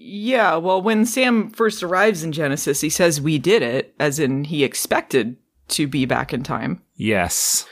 [0.00, 4.44] Yeah, well, when Sam first arrives in Genesis, he says we did it, as in
[4.44, 5.36] he expected
[5.68, 6.82] to be back in time.
[6.94, 7.66] Yes.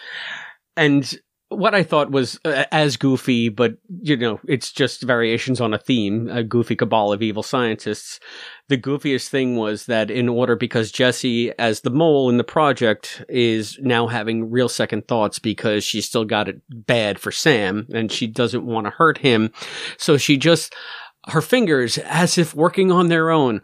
[0.77, 1.19] And
[1.49, 5.79] what I thought was uh, as goofy, but you know, it's just variations on a
[5.79, 8.19] theme, a goofy cabal of evil scientists.
[8.69, 13.25] The goofiest thing was that in order, because Jesse, as the mole in the project,
[13.29, 18.11] is now having real second thoughts because she's still got it bad for Sam and
[18.11, 19.53] she doesn't want to hurt him.
[19.97, 20.75] So she just,
[21.29, 23.63] her fingers, as if working on their own,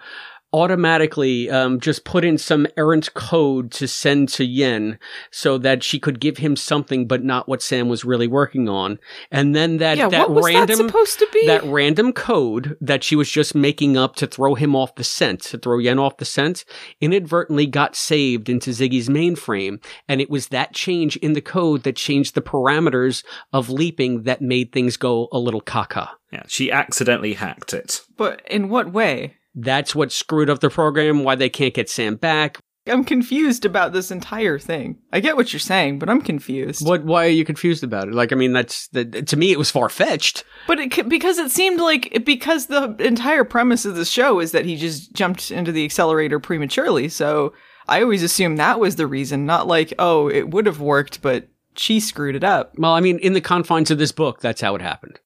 [0.52, 4.98] automatically um, just put in some errant code to send to Yen
[5.30, 8.98] so that she could give him something but not what Sam was really working on.
[9.30, 11.46] And then that, yeah, that what was random that supposed to be?
[11.46, 15.40] that random code that she was just making up to throw him off the scent,
[15.42, 16.64] to throw Yen off the scent,
[17.00, 19.82] inadvertently got saved into Ziggy's mainframe.
[20.08, 24.42] And it was that change in the code that changed the parameters of leaping that
[24.42, 26.10] made things go a little caca.
[26.30, 26.44] Yeah.
[26.46, 28.00] She accidentally hacked it.
[28.16, 29.36] but in what way?
[29.54, 32.58] That's what screwed up the program, why they can't get Sam back.
[32.86, 34.98] I'm confused about this entire thing.
[35.12, 36.84] I get what you're saying, but I'm confused.
[36.84, 38.14] What, why are you confused about it?
[38.14, 40.42] Like, I mean, that's, the, to me, it was far fetched.
[40.66, 44.64] But it because it seemed like because the entire premise of the show is that
[44.64, 47.08] he just jumped into the accelerator prematurely.
[47.08, 47.52] So
[47.86, 51.48] I always assumed that was the reason, not like oh it would have worked, but
[51.76, 52.74] she screwed it up.
[52.76, 55.20] Well, I mean, in the confines of this book, that's how it happened.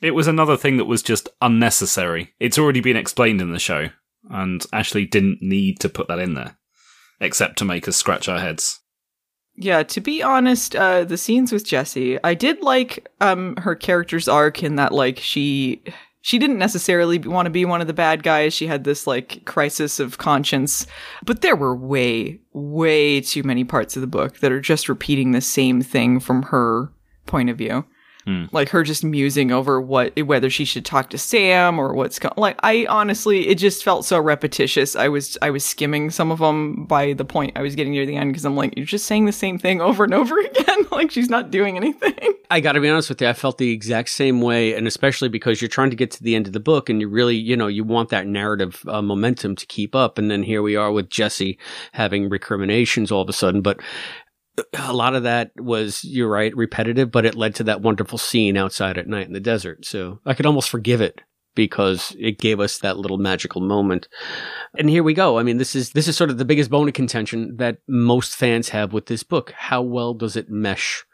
[0.00, 2.34] It was another thing that was just unnecessary.
[2.38, 3.88] It's already been explained in the show,
[4.30, 6.56] and Ashley didn't need to put that in there,
[7.20, 8.80] except to make us scratch our heads.
[9.60, 14.28] Yeah, to be honest, uh, the scenes with Jessie, I did like um her character's
[14.28, 15.82] arc in that like she
[16.20, 18.54] she didn't necessarily want to be one of the bad guys.
[18.54, 20.86] She had this like crisis of conscience,
[21.24, 25.32] but there were way way too many parts of the book that are just repeating
[25.32, 26.92] the same thing from her
[27.26, 27.84] point of view.
[28.52, 32.34] Like her just musing over what whether she should talk to Sam or what's going.
[32.36, 32.58] like.
[32.62, 34.96] I honestly, it just felt so repetitious.
[34.96, 38.06] I was I was skimming some of them by the point I was getting near
[38.06, 40.78] the end because I'm like, you're just saying the same thing over and over again.
[40.90, 42.34] like she's not doing anything.
[42.50, 43.28] I got to be honest with you.
[43.28, 46.34] I felt the exact same way, and especially because you're trying to get to the
[46.34, 49.56] end of the book, and you really, you know, you want that narrative uh, momentum
[49.56, 50.18] to keep up.
[50.18, 51.58] And then here we are with Jesse
[51.92, 53.60] having recriminations all of a sudden.
[53.60, 53.80] But
[54.74, 58.56] a lot of that was, you're right, repetitive, but it led to that wonderful scene
[58.56, 59.84] outside at night in the desert.
[59.84, 61.20] So I could almost forgive it
[61.54, 64.06] because it gave us that little magical moment.
[64.78, 65.38] And here we go.
[65.38, 68.36] I mean, this is this is sort of the biggest bone of contention that most
[68.36, 69.52] fans have with this book.
[69.56, 71.04] How well does it mesh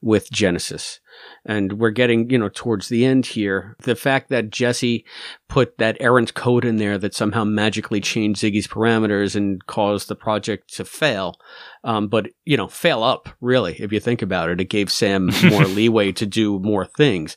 [0.00, 1.00] with Genesis?
[1.44, 3.76] And we're getting, you know, towards the end here.
[3.82, 5.04] The fact that Jesse
[5.48, 10.16] put that errant code in there that somehow magically changed Ziggy's parameters and caused the
[10.16, 11.36] project to fail.
[11.84, 14.60] Um, but, you know, fail up, really, if you think about it.
[14.60, 17.36] It gave Sam more leeway to do more things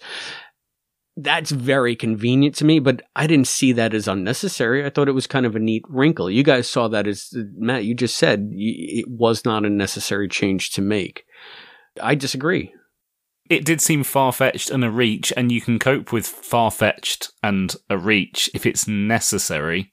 [1.18, 4.86] that's very convenient to me, but I didn't see that as unnecessary.
[4.86, 6.30] I thought it was kind of a neat wrinkle.
[6.30, 10.72] You guys saw that as Matt, you just said it was not a necessary change
[10.72, 11.26] to make.
[12.02, 12.74] I disagree.
[13.50, 17.32] It did seem far fetched and a reach, and you can cope with far fetched
[17.44, 19.92] and a reach if it's necessary.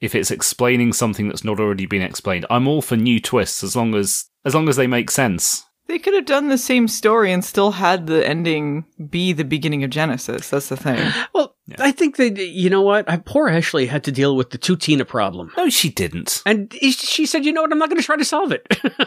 [0.00, 2.44] if it's explaining something that's not already been explained.
[2.50, 5.64] I'm all for new twists as long as as long as they make sense.
[5.86, 9.84] They could have done the same story and still had the ending be the beginning
[9.84, 10.50] of Genesis.
[10.50, 11.10] That's the thing.
[11.34, 13.08] Well, I think that you know what?
[13.08, 16.42] I, poor Ashley had to deal with the two Tina problem, No, she didn't.
[16.44, 17.72] and she said, "You know what?
[17.72, 18.66] I'm not going to try to solve it."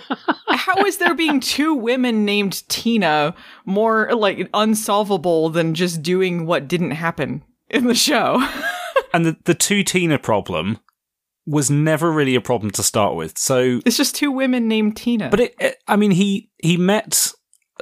[0.50, 3.36] How is there being two women named Tina
[3.66, 8.46] more like unsolvable than just doing what didn't happen in the show?
[9.14, 10.80] And the the two Tina problem
[11.46, 13.38] was never really a problem to start with.
[13.38, 15.30] So It's just two women named Tina.
[15.30, 17.32] But it, it, I mean, he he met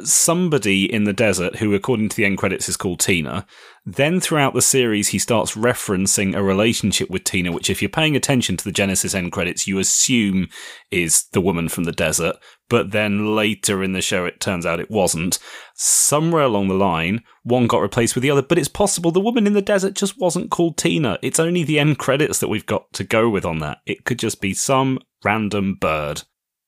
[0.03, 3.45] somebody in the desert who, according to the end credits, is called Tina.
[3.85, 8.15] Then throughout the series, he starts referencing a relationship with Tina, which, if you're paying
[8.15, 10.47] attention to the Genesis end credits, you assume
[10.91, 12.37] is the woman from the desert.
[12.67, 15.37] But then later in the show, it turns out it wasn't.
[15.75, 19.45] Somewhere along the line, one got replaced with the other, but it's possible the woman
[19.45, 21.19] in the desert just wasn't called Tina.
[21.21, 23.79] It's only the end credits that we've got to go with on that.
[23.85, 26.23] It could just be some random bird.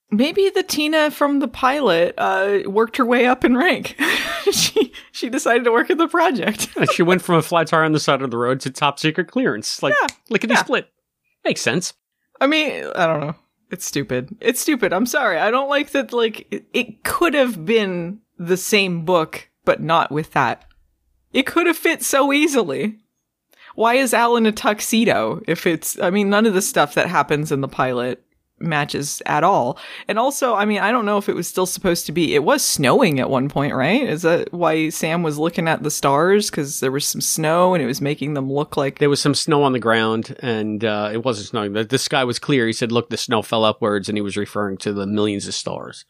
[0.10, 3.95] Maybe the Tina from the pilot uh, worked her way up in rank.
[4.51, 6.70] she she decided to work at the project.
[6.93, 9.30] She went from a flat tire on the side of the road to top secret
[9.30, 10.60] clearance, like Yeah, lickety yeah.
[10.64, 10.89] split.
[11.43, 11.93] Makes sense.
[12.39, 13.36] I mean, I don't know.
[13.70, 14.34] It's stupid.
[14.39, 14.93] It's stupid.
[14.93, 15.38] I'm sorry.
[15.39, 16.14] I don't like that.
[16.14, 20.64] Like, it, it could have been the same book, but not with that.
[21.34, 22.99] It could have fit so easily.
[23.76, 27.08] Why is Al in a tuxedo if it's, I mean, none of the stuff that
[27.10, 28.24] happens in the pilot
[28.60, 29.78] matches at all.
[30.08, 32.43] And also, I mean, I don't know if it was still supposed to be, it
[32.43, 34.03] was snowing at one point, right?
[34.03, 36.49] Is that why Sam was looking at the stars?
[36.49, 39.36] Cause there was some snow and it was making them look like There was some
[39.36, 41.74] snow on the ground, and uh, it wasn't snowing.
[41.74, 42.68] The, the sky was clear.
[42.68, 45.53] He said, "Look, the snow fell upwards," and he was referring to the millions of
[45.53, 46.05] stars,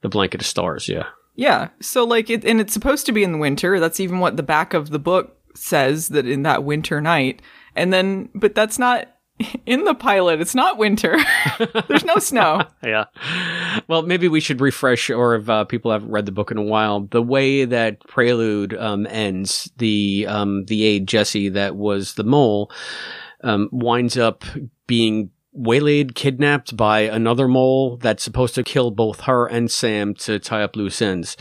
[0.00, 0.88] the blanket of stars.
[0.88, 1.06] Yeah.
[1.34, 1.68] Yeah.
[1.80, 3.80] So like it and it's supposed to be in the winter.
[3.80, 7.40] That's even what the back of the book says that in that winter night.
[7.74, 9.08] And then but that's not
[9.66, 10.40] in the pilot.
[10.40, 11.16] It's not winter.
[11.88, 12.62] There's no snow.
[12.82, 13.04] Yeah.
[13.86, 16.62] Well, maybe we should refresh, or if uh, people haven't read the book in a
[16.62, 22.24] while, the way that Prelude um, ends, the um, the aide Jesse that was the
[22.24, 22.72] mole
[23.44, 24.44] um, winds up
[24.86, 30.38] being waylaid, kidnapped by another mole that's supposed to kill both her and Sam to
[30.38, 31.36] tie up loose ends.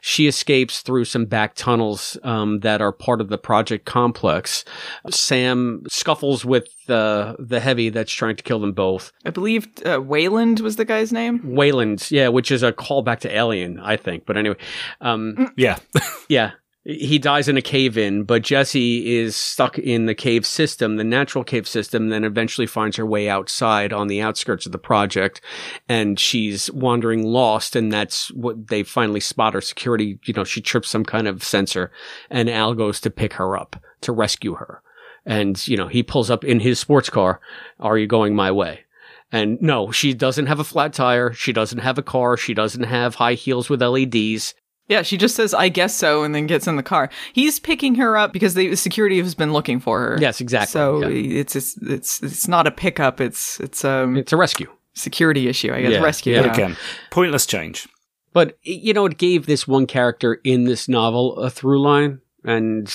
[0.00, 4.64] She escapes through some back tunnels um, that are part of the project complex.
[5.10, 9.12] Sam scuffles with uh, the heavy that's trying to kill them both.
[9.24, 11.40] I believe uh, Wayland was the guy's name.
[11.44, 14.26] Wayland, yeah, which is a callback to Alien, I think.
[14.26, 14.56] But anyway,
[15.00, 15.78] um, Yeah.
[16.28, 16.52] yeah,
[16.88, 21.04] he dies in a cave in, but Jesse is stuck in the cave system, the
[21.04, 25.40] natural cave system, then eventually finds her way outside on the outskirts of the project.
[25.88, 27.74] And she's wandering lost.
[27.74, 30.20] And that's what they finally spot her security.
[30.26, 31.90] You know, she trips some kind of sensor
[32.30, 34.80] and Al goes to pick her up to rescue her.
[35.24, 37.40] And, you know, he pulls up in his sports car.
[37.80, 38.84] Are you going my way?
[39.32, 41.32] And no, she doesn't have a flat tire.
[41.32, 42.36] She doesn't have a car.
[42.36, 44.54] She doesn't have high heels with LEDs.
[44.88, 47.10] Yeah, she just says, I guess so, and then gets in the car.
[47.32, 50.18] He's picking her up because the security has been looking for her.
[50.20, 50.70] Yes, exactly.
[50.72, 51.40] So Yeah.
[51.40, 54.68] it's, it's it's it's not a pickup, it's it's um It's a rescue.
[54.94, 55.92] security issue, I guess.
[55.92, 56.34] Yeah, Rescue.
[56.34, 56.42] yeah.
[56.42, 56.52] But yeah.
[56.66, 56.76] again,
[57.10, 57.88] pointless change.
[58.32, 62.92] But you know, it gave this one character in this novel a through line and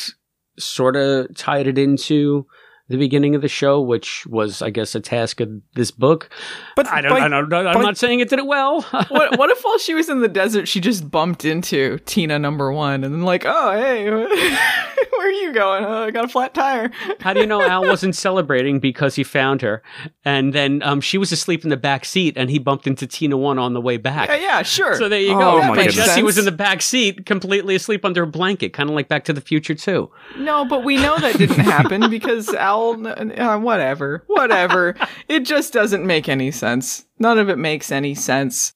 [0.57, 2.45] sort of tied it into
[2.91, 6.29] the beginning of the show, which was, I guess, a task of this book.
[6.75, 8.81] But I don't, by- I don't, I'm by- not saying it did it well.
[9.09, 12.71] what what if while she was in the desert she just bumped into Tina number
[12.71, 15.85] one and then like, oh hey, where are you going?
[15.85, 16.91] Oh, I got a flat tire.
[17.19, 19.81] How do you know Al wasn't celebrating because he found her,
[20.25, 23.37] and then um, she was asleep in the back seat, and he bumped into Tina
[23.37, 24.29] one on the way back.
[24.29, 24.95] Yeah, yeah, sure.
[24.95, 25.67] So there you Oh, go.
[25.67, 25.91] my But.
[25.91, 29.23] Jesse was in the back seat, completely asleep under a blanket, kind of like Back
[29.25, 30.09] to the Future too.
[30.37, 34.95] no, but we know that didn't happen because Al, uh, whatever, whatever.
[35.27, 37.05] it just doesn't make any sense.
[37.19, 38.73] None of it makes any sense.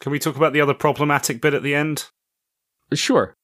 [0.00, 2.06] Can we talk about the other problematic bit at the end?
[2.94, 3.36] Sure.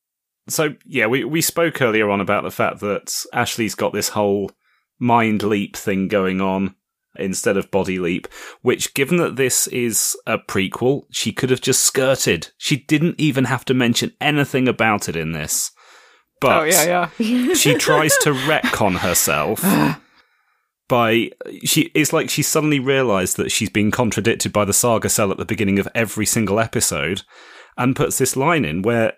[0.49, 4.51] So, yeah, we, we spoke earlier on about the fact that Ashley's got this whole
[4.99, 6.75] mind leap thing going on
[7.19, 8.29] instead of body leap,
[8.63, 12.49] which, given that this is a prequel, she could have just skirted.
[12.59, 15.73] She didn't even have to mention anything about it in this.
[16.41, 17.55] But oh yeah, yeah.
[17.55, 19.65] she tries to retcon herself
[20.89, 21.31] by
[21.65, 25.39] she it's like she suddenly realized that she's been contradicted by the saga sell at
[25.39, 27.23] the beginning of every single episode
[27.77, 29.15] and puts this line in where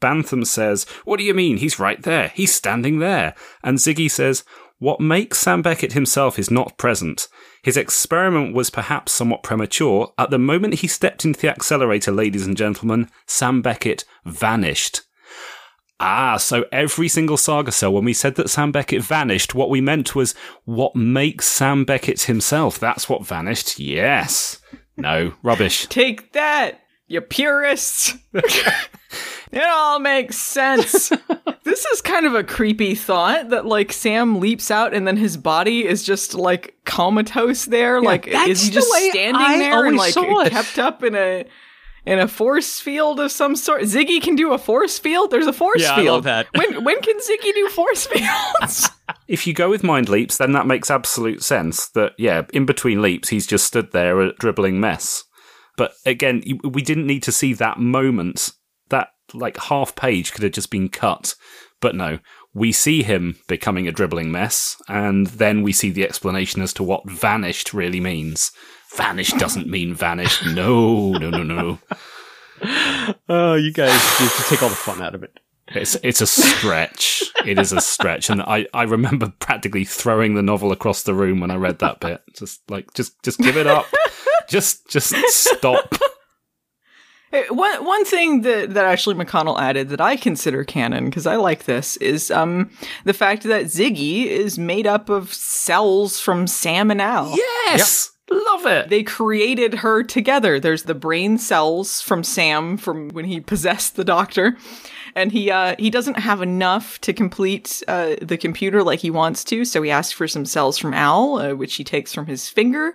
[0.00, 1.58] Bantham says, What do you mean?
[1.58, 2.28] He's right there.
[2.34, 3.34] He's standing there.
[3.62, 4.44] And Ziggy says,
[4.78, 7.28] What makes Sam Beckett himself is not present.
[7.62, 10.12] His experiment was perhaps somewhat premature.
[10.18, 15.02] At the moment he stepped into the accelerator, ladies and gentlemen, Sam Beckett vanished.
[16.02, 19.80] Ah, so every single saga sell, when we said that Sam Beckett vanished, what we
[19.80, 20.34] meant was
[20.64, 22.80] what makes Sam Beckett himself.
[22.80, 23.78] That's what vanished.
[23.78, 24.60] Yes.
[24.96, 25.86] No, rubbish.
[25.88, 28.16] Take that, you purists.
[28.32, 31.08] it all makes sense.
[31.64, 35.36] this is kind of a creepy thought that like Sam leaps out and then his
[35.36, 38.02] body is just like comatose there.
[38.02, 41.44] like is he just standing I there and like kept up in a
[42.04, 43.82] in a force field of some sort?
[43.82, 45.30] Ziggy can do a force field.
[45.30, 46.14] There's a force Yeah, I field.
[46.14, 46.46] love that.
[46.54, 48.88] When when can Ziggy do force fields?
[49.28, 51.88] If you go with mind leaps, then that makes absolute sense.
[51.90, 55.24] That yeah, in between leaps, he's just stood there a dribbling mess.
[55.76, 58.50] But again, we didn't need to see that moment.
[58.90, 61.34] That like half page could have just been cut.
[61.80, 62.18] But no,
[62.52, 66.82] we see him becoming a dribbling mess, and then we see the explanation as to
[66.82, 68.52] what vanished really means.
[68.96, 70.46] Vanished doesn't mean vanished.
[70.46, 71.78] No, no, no, no.
[73.28, 75.40] Oh, you guys need to take all the fun out of it.
[75.68, 77.22] It's it's a stretch.
[77.46, 81.40] it is a stretch, and I, I remember practically throwing the novel across the room
[81.40, 82.22] when I read that bit.
[82.34, 83.86] Just like just just give it up.
[84.48, 85.94] just just stop.
[87.48, 91.64] One one thing that that Ashley McConnell added that I consider canon because I like
[91.64, 92.70] this is um
[93.04, 97.34] the fact that Ziggy is made up of cells from Sam and Al.
[97.34, 98.88] Yes, love it.
[98.88, 100.58] They created her together.
[100.60, 104.56] There's the brain cells from Sam from when he possessed the doctor.
[105.14, 109.44] And he uh, he doesn't have enough to complete uh, the computer like he wants
[109.44, 112.48] to, so he asks for some cells from Al, uh, which he takes from his
[112.48, 112.94] finger.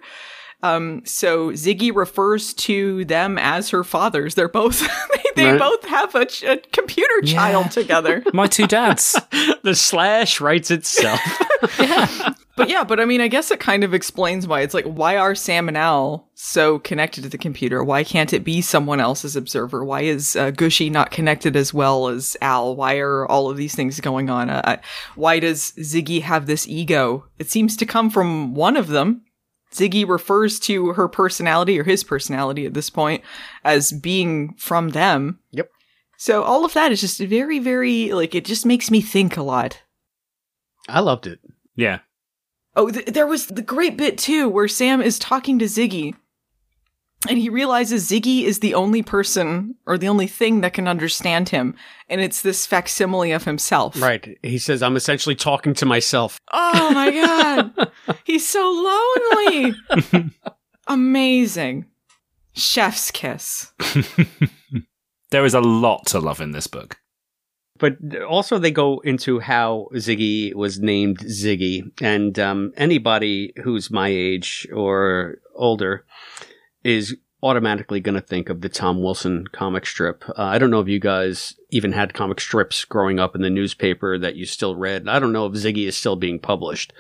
[0.63, 4.33] Um, so Ziggy refers to them as her fathers.
[4.33, 4.79] They're both
[5.13, 5.59] they, they Right.
[5.59, 8.23] both have a, ch- a computer child together.
[8.33, 9.15] My two dads.
[9.61, 11.19] The slash writes itself.
[12.57, 15.15] But yeah, but I mean, I guess it kind of explains why it's like, why
[15.15, 17.83] are Sam and Al so connected to the computer?
[17.83, 19.85] Why can't it be someone else's observer?
[19.85, 22.75] Why is uh, Gooshie not connected as well as Al?
[22.75, 24.49] Why are all of these things going on?
[24.49, 24.81] Uh,
[25.15, 27.25] why does Ziggy have this ego?
[27.37, 29.21] It seems to come from one of them.
[29.71, 33.23] Ziggy refers to her personality or his personality at this point
[33.63, 35.39] as being from them.
[35.51, 35.69] Yep.
[36.17, 39.43] So all of that is just very, very, like, it just makes me think a
[39.43, 39.83] lot.
[40.89, 41.39] I loved it.
[41.75, 41.99] Yeah.
[42.77, 46.13] Oh, th- there was the great bit too where Sam is talking to Ziggy
[47.27, 51.49] and he realizes Ziggy is the only person or the only thing that can understand
[51.49, 51.75] him.
[52.07, 53.99] And it's this facsimile of himself.
[54.01, 54.37] Right.
[54.43, 56.39] He says, I'm essentially talking to myself.
[56.53, 57.11] Oh my
[57.75, 57.91] God.
[58.23, 58.61] He's so
[59.35, 60.31] lonely.
[60.87, 61.87] Amazing.
[62.53, 63.73] Chef's kiss.
[65.29, 66.97] There is a lot to love in this book.
[67.79, 71.91] But also, they go into how Ziggy was named Ziggy.
[72.01, 76.05] And um, anybody who's my age or older
[76.83, 80.23] is automatically going to think of the Tom Wilson comic strip.
[80.29, 83.49] Uh, I don't know if you guys even had comic strips growing up in the
[83.49, 85.07] newspaper that you still read.
[85.07, 86.93] I don't know if Ziggy is still being published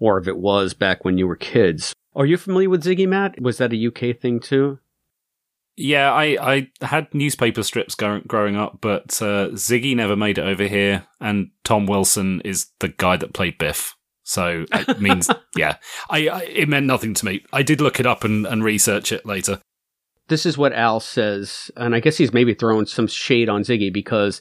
[0.00, 1.94] or if it was back when you were kids.
[2.16, 3.40] Are you familiar with Ziggy, Matt?
[3.40, 4.80] Was that a UK thing too?
[5.80, 6.36] Yeah, I,
[6.80, 11.06] I had newspaper strips go- growing up, but uh, Ziggy never made it over here,
[11.20, 13.94] and Tom Wilson is the guy that played Biff.
[14.24, 15.76] So it means, yeah,
[16.10, 17.44] I, I it meant nothing to me.
[17.52, 19.60] I did look it up and, and research it later.
[20.26, 23.92] this is what Al says, and I guess he's maybe throwing some shade on Ziggy
[23.92, 24.40] because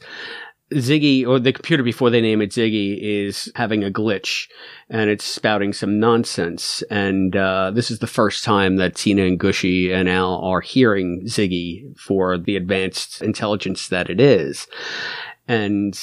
[0.74, 4.48] Ziggy or the computer before they name it Ziggy is having a glitch
[4.90, 6.84] and it's spouting some nonsense.
[6.90, 11.24] And uh, this is the first time that Tina and Gooshie and Al are hearing
[11.26, 14.68] Ziggy for the advanced intelligence that it is.
[15.48, 15.98] And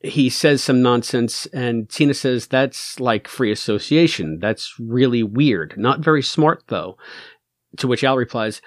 [0.00, 4.38] he says some nonsense and Tina says that's like free association.
[4.38, 5.74] That's really weird.
[5.76, 6.96] Not very smart though.
[7.78, 8.62] To which Al replies,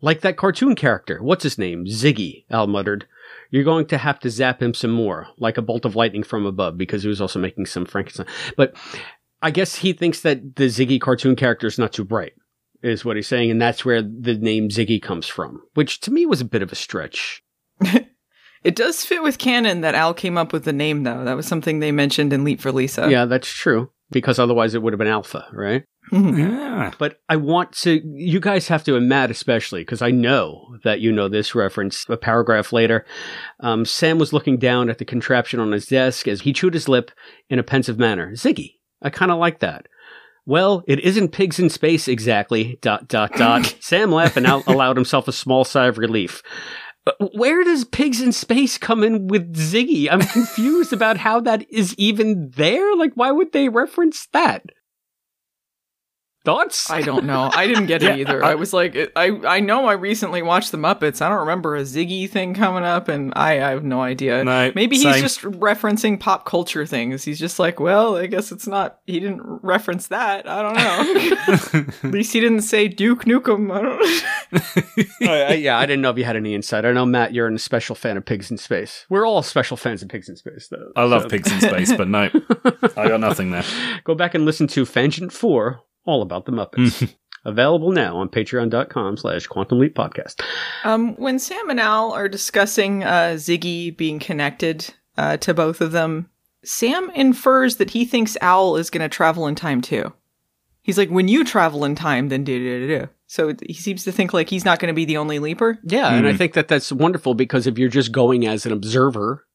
[0.00, 1.20] like that cartoon character.
[1.20, 1.86] What's his name?
[1.86, 3.08] Ziggy, Al muttered.
[3.50, 6.46] You're going to have to zap him some more, like a bolt of lightning from
[6.46, 8.26] above, because he was also making some Frankenstein.
[8.56, 8.74] But
[9.42, 12.32] I guess he thinks that the Ziggy cartoon character is not too bright,
[12.82, 16.26] is what he's saying, and that's where the name Ziggy comes from, which to me
[16.26, 17.42] was a bit of a stretch.
[18.66, 21.24] It does fit with canon that Al came up with the name, though.
[21.24, 23.08] That was something they mentioned in Leap for Lisa.
[23.08, 25.84] Yeah, that's true, because otherwise it would have been Alpha, right?
[26.12, 26.92] Yeah.
[26.98, 31.00] But I want to, you guys have to, and Matt especially, because I know that
[31.00, 32.06] you know this reference.
[32.08, 33.04] A paragraph later,
[33.60, 36.88] um, Sam was looking down at the contraption on his desk as he chewed his
[36.88, 37.10] lip
[37.50, 38.32] in a pensive manner.
[38.32, 39.86] Ziggy, I kind of like that.
[40.44, 42.78] Well, it isn't pigs in space exactly.
[42.80, 43.76] Dot dot dot.
[43.80, 46.40] Sam laughed and out- allowed himself a small sigh of relief.
[47.04, 50.08] Uh, Where does pigs in space come in with Ziggy?
[50.10, 52.94] I'm confused about how that is even there.
[52.94, 54.66] Like, why would they reference that?
[56.46, 56.90] Thoughts?
[56.90, 57.50] I don't know.
[57.52, 58.42] I didn't get it either.
[58.42, 61.20] I was like, I I know I recently watched the Muppets.
[61.20, 64.42] I don't remember a Ziggy thing coming up, and I, I have no idea.
[64.44, 65.20] No, Maybe he's same.
[65.22, 67.24] just referencing pop culture things.
[67.24, 69.00] He's just like, well, I guess it's not.
[69.06, 70.48] He didn't reference that.
[70.48, 71.92] I don't know.
[72.04, 73.70] At least he didn't say Duke Nukem.
[73.76, 74.02] I don't.
[74.02, 76.84] I- I- oh, yeah, I didn't know if you had any insight.
[76.84, 79.04] I know Matt, you're a special fan of Pigs in Space.
[79.08, 80.92] We're all special fans of Pigs in Space, though.
[80.94, 82.30] I love So- pigs in space, but no,
[82.96, 83.64] I got nothing there.
[84.04, 87.12] Go back and listen to Fangent 4, all about the Muppets.
[87.44, 90.42] Available now on patreon.com slash quantum leap podcast.
[90.82, 95.92] Um, when Sam and Al are discussing uh, Ziggy being connected uh, to both of
[95.92, 96.28] them,
[96.64, 100.12] Sam infers that he thinks Al is going to travel in time too.
[100.82, 103.08] He's like, when you travel in time, then do do do do.
[103.28, 105.78] So he seems to think like he's not going to be the only leaper.
[105.84, 109.45] Yeah, and I think that that's wonderful because if you're just going as an observer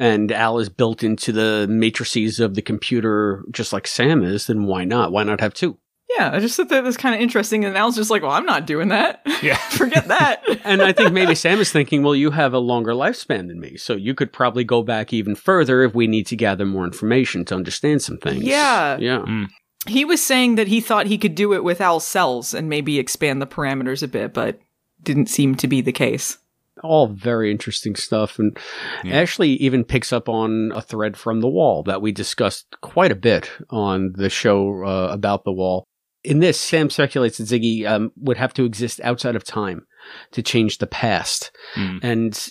[0.00, 4.64] and Al is built into the matrices of the computer just like Sam is, then
[4.64, 5.12] why not?
[5.12, 5.76] Why not have two?
[6.16, 7.64] Yeah, I just thought that was kind of interesting.
[7.64, 9.20] And Al's just like, well, I'm not doing that.
[9.42, 9.56] Yeah.
[9.70, 10.42] Forget that.
[10.64, 13.76] And I think maybe Sam is thinking, well, you have a longer lifespan than me,
[13.76, 17.44] so you could probably go back even further if we need to gather more information
[17.46, 18.42] to understand some things.
[18.42, 18.98] Yeah.
[18.98, 19.20] Yeah.
[19.20, 19.44] Hmm.
[19.86, 22.98] he was saying that he thought he could do it with Al's cells and maybe
[22.98, 24.60] expand the parameters a bit, but
[25.02, 26.38] didn't seem to be the case.
[26.82, 28.58] All very interesting stuff and
[29.04, 33.16] actually even picks up on a thread from the wall that we discussed quite a
[33.16, 35.84] bit on the show uh, about the wall.
[36.22, 39.86] In this sam speculates that ziggy um, would have to exist outside of time
[40.32, 41.50] to change the past.
[41.74, 42.00] Mm.
[42.02, 42.48] and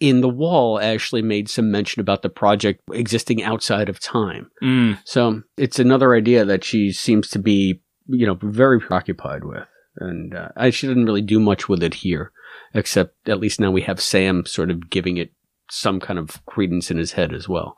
[0.00, 4.50] in the wall actually made some mention about the project existing outside of time.
[4.62, 4.98] Mm.
[5.04, 9.66] so it's another idea that she seems to be you know very preoccupied with.
[9.96, 12.32] And uh, I, she didn't really do much with it here
[12.74, 15.32] except at least now we have Sam sort of giving it
[15.70, 17.76] some kind of credence in his head as well,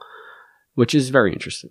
[0.75, 1.71] which is very interesting.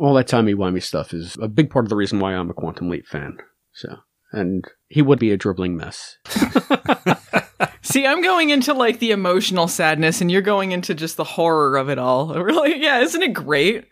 [0.00, 2.90] All that timey-wimey stuff is a big part of the reason why I'm a Quantum
[2.90, 3.38] Leap fan.
[3.72, 3.96] So,
[4.32, 6.18] and he would be a dribbling mess.
[7.82, 11.76] See, I'm going into like the emotional sadness, and you're going into just the horror
[11.76, 12.34] of it all.
[12.42, 12.82] Really?
[12.82, 13.86] Yeah, isn't it great?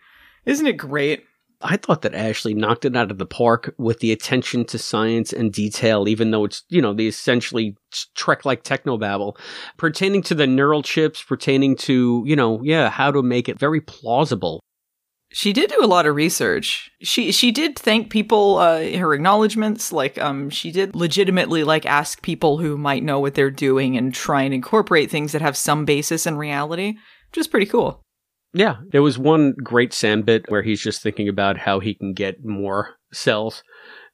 [0.45, 1.23] Isn't it great?
[1.63, 5.31] I thought that Ashley knocked it out of the park with the attention to science
[5.31, 7.77] and detail, even though it's, you know, the essentially
[8.15, 9.37] Trek like technobabble
[9.77, 13.79] pertaining to the neural chips, pertaining to, you know, yeah, how to make it very
[13.79, 14.59] plausible.
[15.31, 16.91] She did do a lot of research.
[17.01, 22.21] She she did thank people uh her acknowledgments like um she did legitimately like ask
[22.21, 25.85] people who might know what they're doing and try and incorporate things that have some
[25.85, 26.97] basis in reality,
[27.31, 28.02] which is pretty cool.
[28.53, 32.13] Yeah, there was one great Sam bit where he's just thinking about how he can
[32.13, 33.63] get more cells.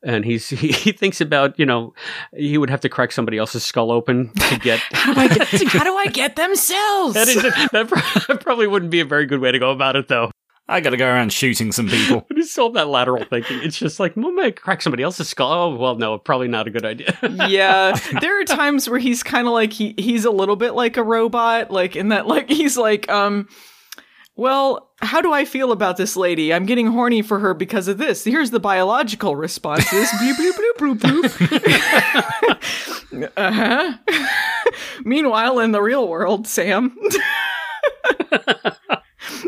[0.02, 1.94] And he's he, he thinks about, you know,
[2.36, 5.48] he would have to crack somebody else's skull open to get How do I get
[5.68, 7.14] how do I get them cells?
[7.16, 10.32] that, is, that probably wouldn't be a very good way to go about it though.
[10.70, 12.26] I got to go around shooting some people.
[12.28, 13.60] But it's all that lateral thinking.
[13.64, 15.52] It's just like, well, may crack somebody else's skull.
[15.52, 17.18] Oh, well, no, probably not a good idea.
[17.50, 20.96] yeah there are times where he's kind of like he he's a little bit like
[20.96, 23.48] a robot like in that like he's like um
[24.40, 26.54] well how do i feel about this lady?
[26.54, 28.24] I'm getting horny for her because of this.
[28.24, 30.10] Here's the biological responses.
[30.10, 32.60] Bloop bloop bloop bloop bloop.
[33.38, 33.98] Uh-huh.
[35.04, 36.96] Meanwhile in the real world sam.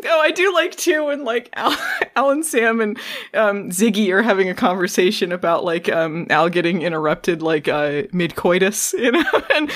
[0.03, 1.75] Oh, I do like too when like Al,
[2.15, 2.97] Al and Sam and
[3.33, 8.35] um, Ziggy are having a conversation about like um, Al getting interrupted like uh, mid
[8.35, 9.23] coitus, you know,
[9.55, 9.71] and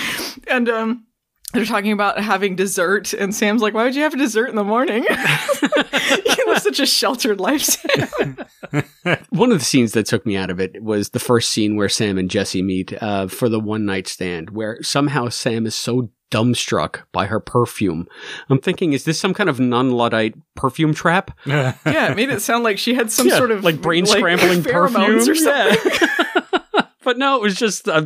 [0.47, 1.05] and um,
[1.55, 4.63] they're talking about having dessert, and Sam's like, "Why would you have dessert in the
[4.63, 5.05] morning?
[5.09, 8.37] you live such a sheltered life." Sam.
[9.29, 11.89] One of the scenes that took me out of it was the first scene where
[11.89, 16.09] Sam and Jesse meet uh, for the one night stand, where somehow Sam is so
[16.31, 18.07] dumbstruck by her perfume.
[18.49, 21.31] I'm thinking, is this some kind of non Luddite perfume trap?
[21.45, 21.75] yeah,
[22.11, 25.25] it made it sound like she had some Yeah, sort of like brain scrambling pheromones
[25.25, 25.91] perfume or something.
[26.35, 26.41] Yeah.
[27.05, 28.05] But no, it was just uh,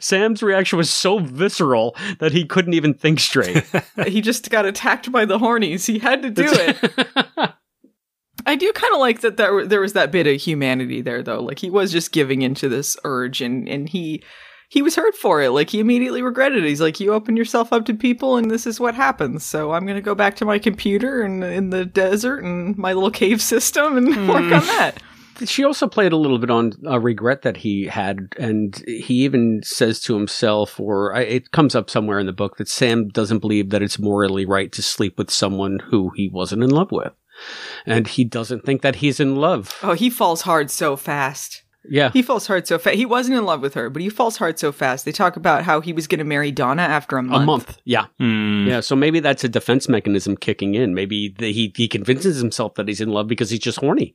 [0.00, 3.64] Sam's reaction was so visceral that he couldn't even think straight.
[4.06, 5.86] he just got attacked by the hornies.
[5.86, 6.92] He had to do it.
[8.46, 11.40] I do kind of like that there, there was that bit of humanity there, though.
[11.40, 14.22] Like he was just giving into this urge, and and he
[14.70, 15.50] he was hurt for it.
[15.50, 16.68] Like he immediately regretted it.
[16.68, 19.44] He's like, you open yourself up to people, and this is what happens.
[19.44, 23.10] So I'm gonna go back to my computer and in the desert and my little
[23.10, 25.02] cave system and work on that.
[25.46, 29.60] She also played a little bit on a regret that he had, and he even
[29.64, 33.38] says to himself, or I- it comes up somewhere in the book, that Sam doesn't
[33.40, 37.12] believe that it's morally right to sleep with someone who he wasn't in love with.
[37.86, 39.78] And he doesn't think that he's in love.
[39.82, 41.62] Oh, he falls hard so fast.
[41.88, 42.10] Yeah.
[42.10, 42.96] He falls hard so fast.
[42.96, 45.06] He wasn't in love with her, but he falls hard so fast.
[45.06, 47.42] They talk about how he was going to marry Donna after a month.
[47.42, 47.78] a month.
[47.86, 48.06] Yeah.
[48.18, 48.66] Hmm.
[48.68, 48.80] Yeah.
[48.80, 50.94] So maybe that's a defense mechanism kicking in.
[50.94, 54.14] Maybe the, he, he convinces himself that he's in love because he's just horny.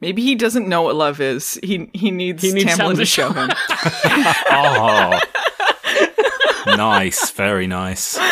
[0.00, 1.58] Maybe he doesn't know what love is.
[1.62, 3.50] He he needs, He needs Tamlin to to show show him.
[4.50, 5.20] oh.
[6.66, 8.18] nice, very nice.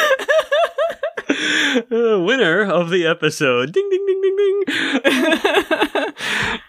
[1.90, 3.72] Uh, winner of the episode.
[3.72, 4.62] Ding, ding, ding, ding, ding.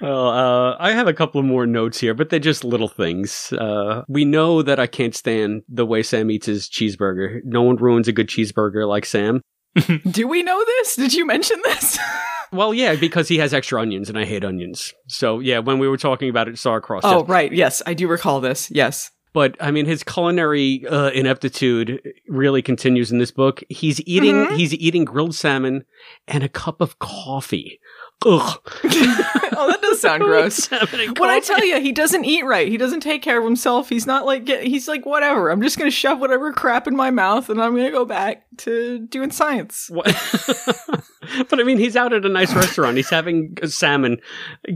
[0.01, 3.53] well, uh, I have a couple of more notes here, but they're just little things.
[3.53, 7.41] Uh, we know that I can't stand the way Sam eats his cheeseburger.
[7.43, 9.41] No one ruins a good cheeseburger like Sam.
[10.11, 10.95] Do we know this?
[10.95, 11.97] Did you mention this?
[12.51, 14.93] Well, yeah, because he has extra onions, and I hate onions.
[15.07, 17.01] So, yeah, when we were talking about it, saw across.
[17.03, 17.51] oh, right.
[17.51, 18.71] Yes, I do recall this.
[18.71, 19.11] Yes.
[19.33, 23.61] but I mean, his culinary uh, ineptitude really continues in this book.
[23.67, 24.55] He's eating, Mhm.
[24.55, 25.83] he's eating grilled salmon
[26.29, 27.79] and a cup of coffee.
[28.23, 28.59] Ugh.
[28.83, 30.69] oh, that does sound gross.
[30.69, 32.67] When I tell you, he doesn't eat right.
[32.67, 33.89] He doesn't take care of himself.
[33.89, 35.49] He's not like get, he's like whatever.
[35.49, 38.99] I'm just gonna shove whatever crap in my mouth, and I'm gonna go back to
[38.99, 39.89] doing science.
[39.89, 40.07] What?
[41.49, 42.97] but I mean, he's out at a nice restaurant.
[42.97, 44.19] He's having salmon.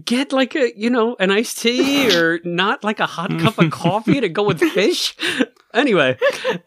[0.06, 3.72] Get like a, you know, an iced tea or not like a hot cup of
[3.72, 5.16] coffee to go with fish.
[5.72, 6.18] Anyway,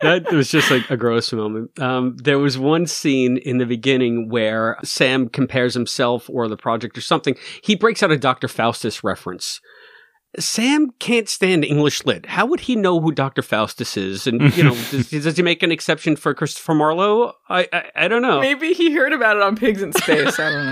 [0.01, 1.77] that was just like a gross moment.
[1.81, 6.97] Um, there was one scene in the beginning where Sam compares himself or the project
[6.97, 7.35] or something.
[7.65, 8.47] He breaks out a Dr.
[8.47, 9.61] Faustus reference.
[10.39, 12.27] Sam can't stand English lit.
[12.27, 13.43] How would he know who Dr.
[13.43, 14.27] Faustus is?
[14.27, 17.35] And, you know, does, does he make an exception for Christopher Marlowe?
[17.49, 18.41] I, I, I don't know.
[18.41, 20.39] Maybe he heard about it on Pigs in Space.
[20.39, 20.67] I don't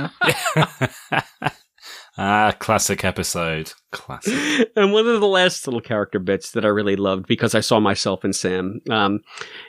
[1.13, 1.21] know.
[2.19, 3.73] ah, classic episode.
[3.93, 4.71] Classic.
[4.77, 7.81] and one of the last little character bits that I really loved because I saw
[7.81, 8.81] myself in Sam.
[8.89, 9.21] Um,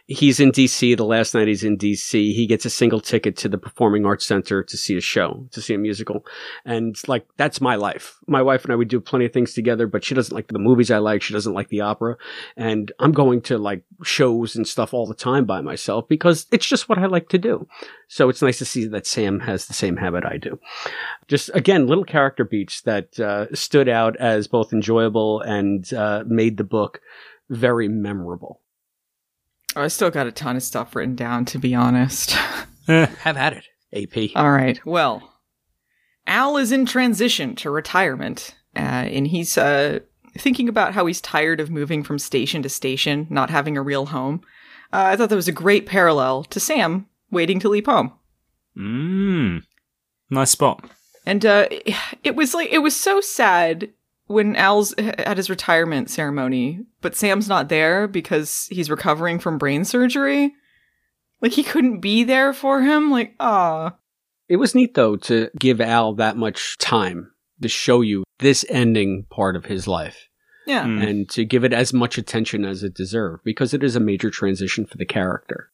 [0.06, 0.95] he's in DC.
[0.95, 4.26] The last night he's in DC, he gets a single ticket to the Performing Arts
[4.26, 6.23] Center to see a show, to see a musical.
[6.65, 8.19] And like, that's my life.
[8.27, 10.60] My wife and I would do plenty of things together, but she doesn't like the
[10.60, 11.23] movies I like.
[11.23, 12.18] She doesn't like the opera.
[12.56, 16.68] And I'm going to like shows and stuff all the time by myself because it's
[16.68, 17.68] just what I like to do.
[18.07, 20.60] So it's nice to see that Sam has the same habit I do.
[21.30, 26.57] Just again, little character beats that uh, stood out as both enjoyable and uh, made
[26.57, 27.01] the book
[27.49, 28.61] very memorable.
[29.75, 32.35] Oh, I still got a ton of stuff written down, to be honest.
[32.88, 34.35] Eh, Have at it, AP.
[34.35, 34.79] All right.
[34.85, 35.33] Well,
[36.27, 39.99] Al is in transition to retirement, uh, and he's uh,
[40.38, 44.07] thinking about how he's tired of moving from station to station, not having a real
[44.07, 44.41] home.
[44.93, 48.11] Uh, I thought that was a great parallel to Sam waiting to leave home.
[48.77, 49.63] Mmm.
[50.29, 50.89] Nice spot.
[51.25, 51.67] And uh,
[52.23, 53.89] it was like it was so sad
[54.31, 59.85] when Al's at his retirement ceremony, but Sam's not there because he's recovering from brain
[59.85, 60.53] surgery.
[61.41, 63.11] Like he couldn't be there for him.
[63.11, 63.95] Like, ah,
[64.47, 67.31] It was neat though to give Al that much time
[67.61, 70.29] to show you this ending part of his life
[70.65, 70.85] yeah.
[70.85, 71.07] Mm.
[71.07, 74.29] and to give it as much attention as it deserved because it is a major
[74.29, 75.71] transition for the character.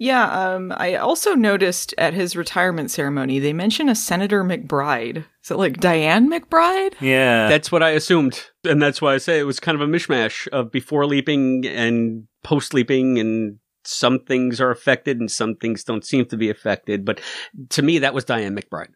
[0.00, 5.26] Yeah, um, I also noticed at his retirement ceremony they mention a Senator McBride.
[5.44, 6.94] Is it like Diane McBride?
[7.02, 7.50] Yeah.
[7.50, 8.46] That's what I assumed.
[8.64, 12.26] And that's why I say it was kind of a mishmash of before leaping and
[12.42, 17.04] post leaping and some things are affected and some things don't seem to be affected.
[17.04, 17.20] But
[17.68, 18.92] to me, that was Diane McBride.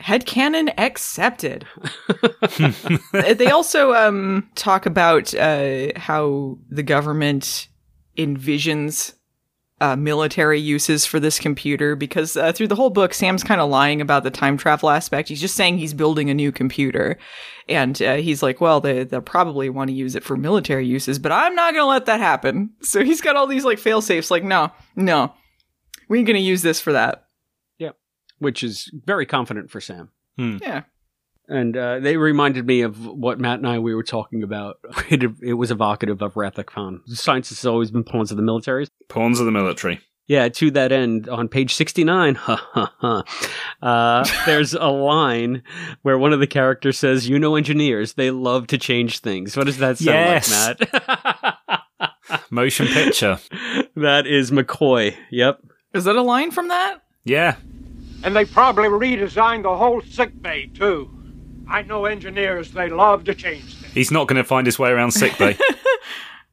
[0.00, 1.68] Headcanon accepted.
[3.36, 7.68] they also um, talk about uh, how the government
[8.18, 9.14] envisions
[9.82, 13.68] uh, military uses for this computer because uh, through the whole book, Sam's kind of
[13.68, 15.28] lying about the time travel aspect.
[15.28, 17.18] He's just saying he's building a new computer.
[17.68, 21.18] And uh, he's like, well, they, they'll probably want to use it for military uses,
[21.18, 22.70] but I'm not going to let that happen.
[22.82, 25.34] So he's got all these like fail safes like, no, no,
[26.08, 27.24] we ain't going to use this for that.
[27.78, 27.90] Yeah.
[28.38, 30.10] Which is very confident for Sam.
[30.62, 30.82] Yeah.
[31.52, 34.78] And uh, they reminded me of what Matt and I we were talking about.
[35.10, 37.02] It, it was evocative of Wrath of Khan.
[37.06, 38.86] Science has always been pawns of the military.
[39.08, 40.00] Pawns of the military.
[40.26, 43.22] Yeah, to that end, on page 69, ha ha ha,
[43.82, 45.62] uh, there's a line
[46.02, 49.54] where one of the characters says, You know, engineers, they love to change things.
[49.56, 50.68] What does that sound Yes.
[50.68, 51.82] like, Matt?
[52.50, 53.38] Motion picture.
[53.96, 55.14] that is McCoy.
[55.30, 55.60] Yep.
[55.92, 57.02] Is that a line from that?
[57.24, 57.56] Yeah.
[58.24, 61.10] And they probably redesigned the whole sick bay, too.
[61.72, 63.92] I know engineers, they love to change things.
[63.94, 65.56] He's not going to find his way around sickbay.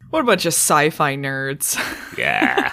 [0.10, 1.78] What a bunch of sci-fi nerds.
[2.18, 2.72] yeah.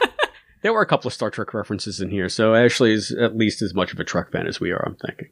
[0.63, 3.61] There were a couple of Star Trek references in here, so Ashley is at least
[3.61, 5.29] as much of a Trek fan as we are, I'm thinking.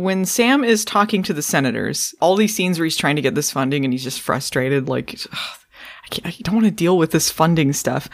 [0.00, 3.34] when Sam is talking to the senators, all these scenes where he's trying to get
[3.34, 5.58] this funding and he's just frustrated, like, "Ugh,
[6.04, 8.08] I, can't, I don't want to deal with this funding stuff.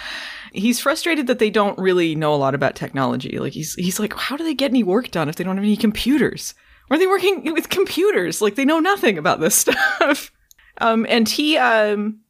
[0.53, 3.39] He's frustrated that they don't really know a lot about technology.
[3.39, 5.65] Like, he's, he's like, how do they get any work done if they don't have
[5.65, 6.55] any computers?
[6.91, 8.43] Are they working with computers?
[8.43, 10.31] Like, they know nothing about this stuff.
[10.79, 12.21] um, and he, um,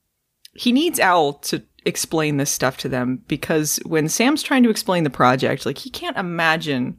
[0.55, 5.05] he needs Al to explain this stuff to them because when Sam's trying to explain
[5.05, 6.98] the project, like, he can't imagine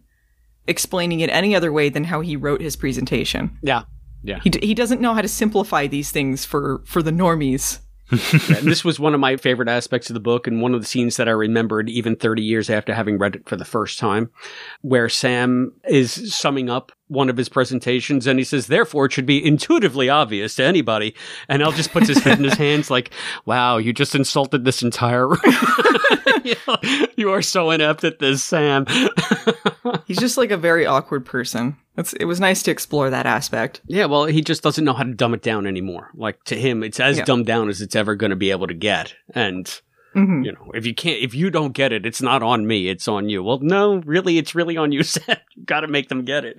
[0.68, 3.58] explaining it any other way than how he wrote his presentation.
[3.62, 3.84] Yeah.
[4.24, 4.40] Yeah.
[4.44, 7.80] He, d- he doesn't know how to simplify these things for, for the normies.
[8.12, 10.88] and this was one of my favorite aspects of the book and one of the
[10.88, 14.30] scenes that I remembered even 30 years after having read it for the first time,
[14.82, 19.26] where Sam is summing up one of his presentations and he says, therefore it should
[19.26, 21.14] be intuitively obvious to anybody.
[21.48, 23.12] And Al just puts his head in his hands like,
[23.46, 25.40] wow, you just insulted this entire room.
[26.44, 26.78] you, know,
[27.16, 28.86] you are so inept at this, Sam.
[30.06, 31.78] He's just like a very awkward person.
[31.98, 33.82] It's, it was nice to explore that aspect.
[33.88, 36.10] Yeah, well, he just doesn't know how to dumb it down anymore.
[36.16, 37.24] Like to him, it's as Yeah.
[37.26, 39.16] dumbed down as it's ever going to be able to get.
[39.34, 39.68] And
[40.14, 42.88] hmm you know, if you can't, if you don't get it, it's not on me,
[42.90, 43.44] it's on you.
[43.44, 45.38] Well, no, really, it's really on you, Sam.
[45.56, 46.58] You got to make them get it.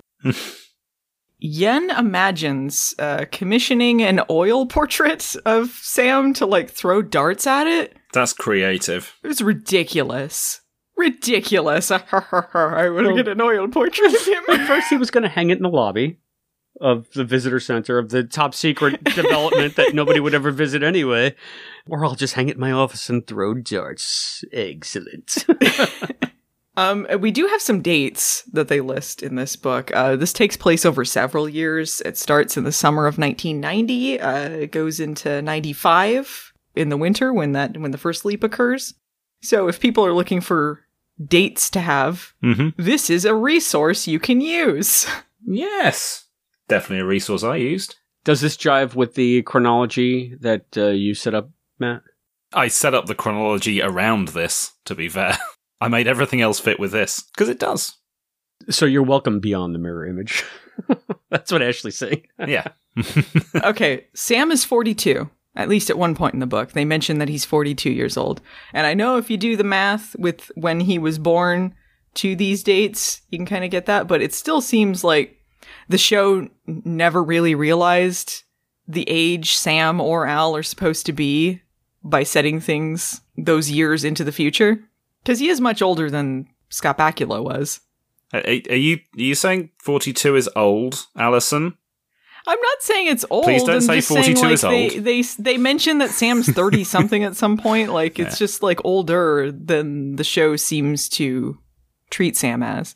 [1.39, 7.95] Yen imagines uh, commissioning an oil portrait of Sam to like throw darts at it.
[8.13, 9.15] That's creative.
[9.23, 10.61] It was ridiculous.
[10.95, 11.91] Ridiculous.
[11.91, 12.01] I
[12.89, 14.43] want to get an oil portrait of him.
[14.49, 16.17] At first, he was going to hang it in the lobby
[16.81, 21.35] of the visitor center of the top secret development that nobody would ever visit anyway.
[21.87, 24.43] Or I'll just hang it in my office and throw darts.
[24.51, 25.45] Excellent.
[26.77, 29.91] Um, we do have some dates that they list in this book.
[29.95, 32.01] Uh, this takes place over several years.
[32.01, 34.19] It starts in the summer of 1990.
[34.19, 38.93] Uh, it goes into 95 in the winter when that when the first leap occurs.
[39.41, 40.85] So if people are looking for
[41.23, 45.07] dates to have, hmm this is a resource you can use.
[45.45, 46.25] Yes.
[46.67, 47.95] Definitely a resource I used.
[48.23, 51.49] Does this jive with the chronology that uh, you set up,
[51.79, 52.01] Matt?
[52.53, 55.37] I set up the chronology around this, to be fair.
[55.79, 57.97] I made everything else fit with this, because it does.
[58.69, 60.43] So you're welcome beyond the mirror image.
[61.29, 62.27] That's what Ashley's saying.
[62.45, 62.67] Yeah.
[63.63, 65.29] okay, Sam is 42.
[65.55, 68.41] At least at one point in the book, they mention that he's 42 years old.
[68.73, 71.73] And I know if you do the math with when he was born
[72.15, 75.37] to these dates, you can kind of get that, but it still seems like
[75.89, 78.43] the show never really realized
[78.87, 81.61] the age Sam or Al are supposed to be
[82.03, 84.86] by setting things those years into the future.
[85.27, 87.81] Because he is much older than Scott Bakula was.
[88.31, 91.77] Are, are you are you saying 42 is old, Allison?
[92.47, 93.43] I'm not saying it's old.
[93.43, 95.03] Please don't I'm say just saying, 42 like, is they, old.
[95.03, 97.91] They they mention that Sam's 30 something at some point.
[97.91, 101.57] Like it's just like older than the show seems to
[102.09, 102.95] treat Sam as.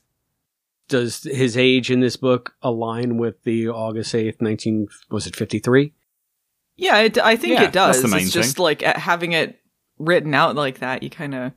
[0.88, 5.94] Does his age in this book align with the August 8th, 19, was it 53?
[6.78, 7.98] Yeah, it, I think Yeah, it does.
[7.98, 9.60] that's the main it's just like having it
[10.00, 11.52] written out like that, you kind of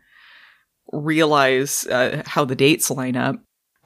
[0.93, 3.37] realize uh, how the dates line up.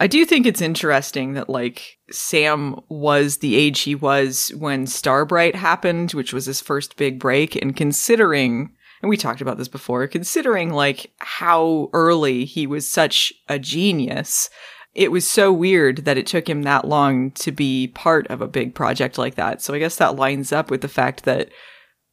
[0.01, 5.57] I do think it's interesting that like Sam was the age he was when Starbright
[5.57, 8.71] happened, which was his first big break, and considering
[9.03, 14.51] and we talked about this before, considering like how early he was such a genius,
[14.95, 18.49] it was so weird that it took him that long to be part of a
[18.49, 19.63] big project like that.
[19.63, 21.51] So I guess that lines up with the fact that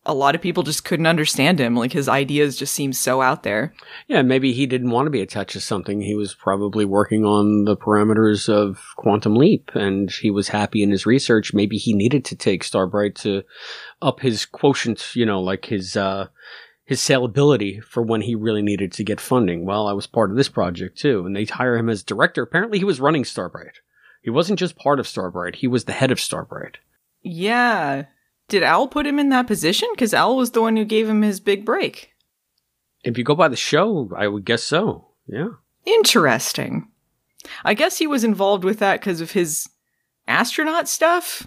[0.05, 1.75] a lot of people just couldn't understand him.
[1.75, 3.73] Like his ideas just seemed so out there.
[4.07, 6.01] Yeah, maybe he didn't want to be attached to something.
[6.01, 10.91] He was probably working on the parameters of Quantum Leap and he was happy in
[10.91, 11.53] his research.
[11.53, 13.43] Maybe he needed to take Starbright to
[14.01, 16.27] up his quotient, you know, like his, uh,
[16.85, 19.65] his saleability for when he really needed to get funding.
[19.65, 22.43] Well, I was part of this project too, and they hire him as director.
[22.43, 23.79] Apparently, he was running Starbright.
[24.21, 26.77] He wasn't just part of Starbright; he was the head of Starbright.
[27.23, 28.05] Yeah.
[28.47, 29.89] Did Al put him in that position?
[29.93, 32.11] Because Al was the one who gave him his big break.
[33.03, 35.09] If you go by the show, I would guess so.
[35.27, 35.49] Yeah.
[35.85, 36.89] Interesting.
[37.63, 39.67] I guess he was involved with that because of his
[40.27, 41.45] astronaut stuff.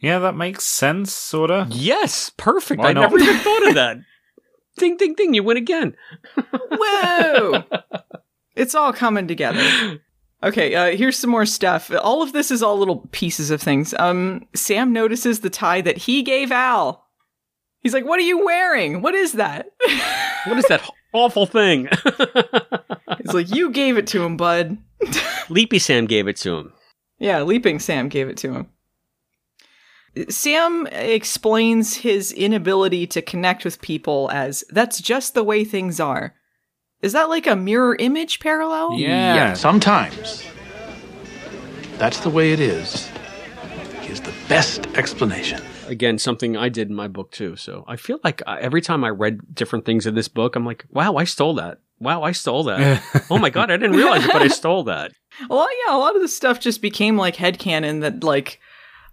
[0.00, 1.66] Yeah, that makes sense, sorta.
[1.70, 2.80] Yes, perfect.
[2.80, 3.00] Why I not?
[3.02, 3.96] never even thought of that.
[4.78, 5.34] ding, ding, ding!
[5.34, 5.96] You win again.
[6.70, 7.64] Whoa!
[8.54, 10.00] it's all coming together.
[10.46, 11.90] Okay, uh, here's some more stuff.
[12.02, 13.92] All of this is all little pieces of things.
[13.98, 17.04] Um, Sam notices the tie that he gave Al.
[17.80, 19.02] He's like, "What are you wearing?
[19.02, 19.72] What is that?"
[20.46, 21.88] What is that awful thing?
[23.18, 24.78] He's like, "You gave it to him, bud."
[25.48, 26.72] Leapy Sam gave it to him.
[27.18, 28.68] Yeah, Leaping Sam gave it to him.
[30.28, 36.36] Sam explains his inability to connect with people as that's just the way things are.
[37.02, 38.94] Is that like a mirror image parallel?
[38.94, 39.52] Yeah.
[39.54, 40.44] Sometimes.
[41.98, 43.08] That's the way it is.
[44.02, 45.62] Is the best explanation.
[45.88, 47.56] Again, something I did in my book too.
[47.56, 50.64] So I feel like uh, every time I read different things in this book, I'm
[50.64, 51.78] like, wow, I stole that.
[51.98, 53.02] Wow, I stole that.
[53.30, 55.12] oh my god, I didn't realize it, but I stole that.
[55.50, 58.58] A lot, yeah, a lot of the stuff just became like headcanon that like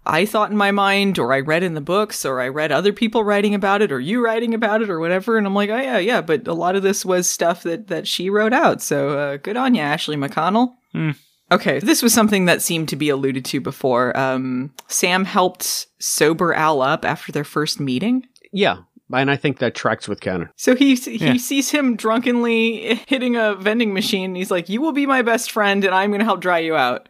[0.06, 2.92] I thought in my mind, or I read in the books, or I read other
[2.92, 5.38] people writing about it, or you writing about it, or whatever.
[5.38, 6.20] And I'm like, oh yeah, yeah.
[6.20, 8.82] But a lot of this was stuff that that she wrote out.
[8.82, 10.74] So uh, good on you, Ashley McConnell.
[10.92, 11.12] Hmm.
[11.52, 14.16] Okay, this was something that seemed to be alluded to before.
[14.18, 18.26] Um, Sam helped sober Al up after their first meeting.
[18.52, 18.78] Yeah,
[19.12, 20.48] and I think that tracks with canon.
[20.56, 21.36] So he he Yeah.
[21.36, 24.30] sees him drunkenly hitting a vending machine.
[24.30, 26.58] And he's like, "You will be my best friend, and I'm going to help dry
[26.60, 27.08] you out.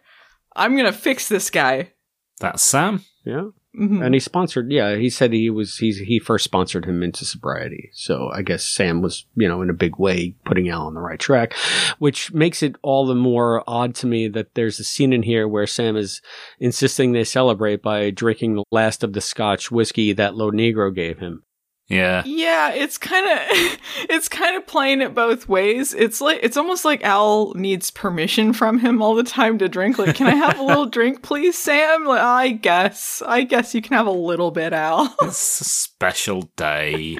[0.56, 1.90] I'm going to fix this guy."
[2.40, 3.04] That's Sam.
[3.24, 3.48] Yeah.
[3.78, 4.04] Mhm.
[4.04, 7.90] And he sponsored, yeah, he said he was, he's, he first sponsored him into sobriety.
[7.92, 11.00] So I guess Sam was, you know, in a big way putting Al on the
[11.00, 11.54] right track,
[11.98, 15.48] which makes it all the more odd to me that there's a scene in here
[15.48, 16.22] where Sam is
[16.60, 21.18] insisting they celebrate by drinking the last of the scotch whiskey that Lo Negro gave
[21.18, 21.42] him.
[21.88, 22.22] Yeah.
[22.24, 23.38] Yeah, it's kind of
[24.10, 25.92] it's kind of playing it both ways.
[25.92, 29.98] It's like it's almost like Al needs permission from him all the time to drink.
[29.98, 32.04] Like, can I have a little drink, please, Sam?
[32.04, 35.14] Like, I guess, I guess you can have a little bit, Al.
[35.22, 37.18] It's a special day.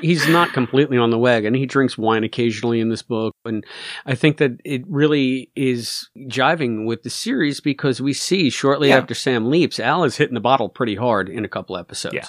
[0.00, 1.54] he's not completely on the wagon.
[1.54, 3.34] He drinks wine occasionally in this book.
[3.44, 3.64] And
[4.06, 8.98] I think that it really is jiving with the series because we see shortly Yeah.
[8.98, 12.14] after Sam leaps, Al is hitting the bottle pretty hard in a couple episodes.
[12.14, 12.26] Yeah.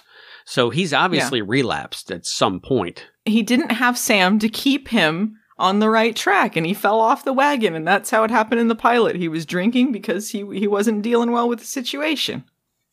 [0.50, 3.06] So he's obviously relapsed at some point.
[3.26, 7.24] he didn't have Sam to keep him on the right track, and he fell off
[7.24, 9.16] the wagon, and that's how it happened in the pilot.
[9.16, 12.46] He was drinking because he he wasn't dealing well with the situation.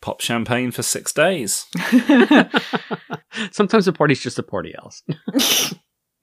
[0.03, 1.67] Pop champagne for six days.
[3.53, 5.03] Sometimes a party's just a party, else.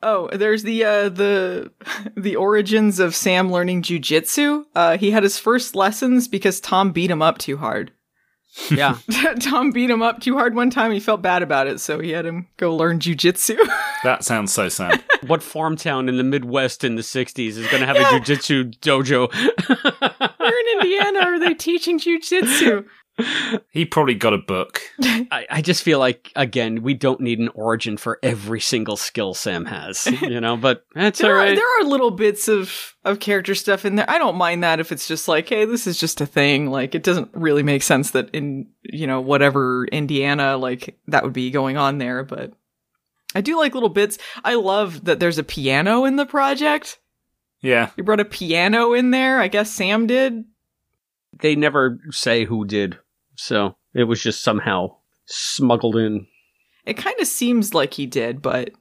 [0.05, 1.72] Oh, there's the uh, the
[2.18, 4.65] the origins of Sam learning jujitsu.
[4.76, 7.91] Uh, he had his first lessons because Tom beat him up too hard.
[8.69, 8.97] Yeah.
[9.39, 10.91] Tom beat him up too hard one time.
[10.91, 13.57] He felt bad about it, so he had him go learn jujitsu.
[14.03, 15.01] That sounds so sad.
[15.27, 18.77] what farm town in the Midwest in the 60s is going to have a jujitsu
[18.80, 19.31] dojo?
[20.38, 22.85] Where in Indiana are they teaching jujitsu?
[23.69, 24.81] He probably got a book.
[25.02, 29.35] I, I just feel like again we don't need an origin for every single skill
[29.35, 30.57] Sam has, you know.
[30.57, 34.10] But that's There all are, there are little bits of of character stuff in there.
[34.10, 36.72] I don't mind that if it's just like, hey, this is just a thing.
[36.72, 41.34] Like it doesn't really make sense that in you know whatever Indiana like that would
[41.34, 42.23] be going on there.
[42.23, 42.53] But
[43.35, 44.18] I do like little bits.
[44.44, 46.99] I love that there's a piano in the project.
[47.61, 47.91] Yeah.
[47.95, 49.40] You brought a piano in there.
[49.40, 50.45] I guess Sam did.
[51.40, 52.99] They never say who did,
[53.43, 54.95] so it was just somehow
[55.25, 56.27] smuggled in.
[56.85, 58.71] It kind of seems like he did, but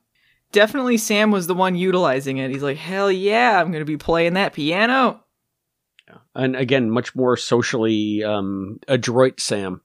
[0.52, 2.51] definitely Sam was the one utilizing it.
[2.51, 5.24] He's like, hell yeah, I'm gonna be playing that piano.
[6.34, 9.80] And again, much more socially um, adroit Sam.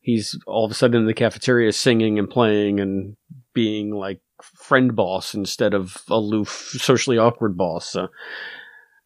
[0.00, 3.16] He's all of a sudden in the cafeteria singing and playing and
[3.54, 7.88] being like friend boss instead of aloof, socially awkward boss.
[7.88, 8.08] So,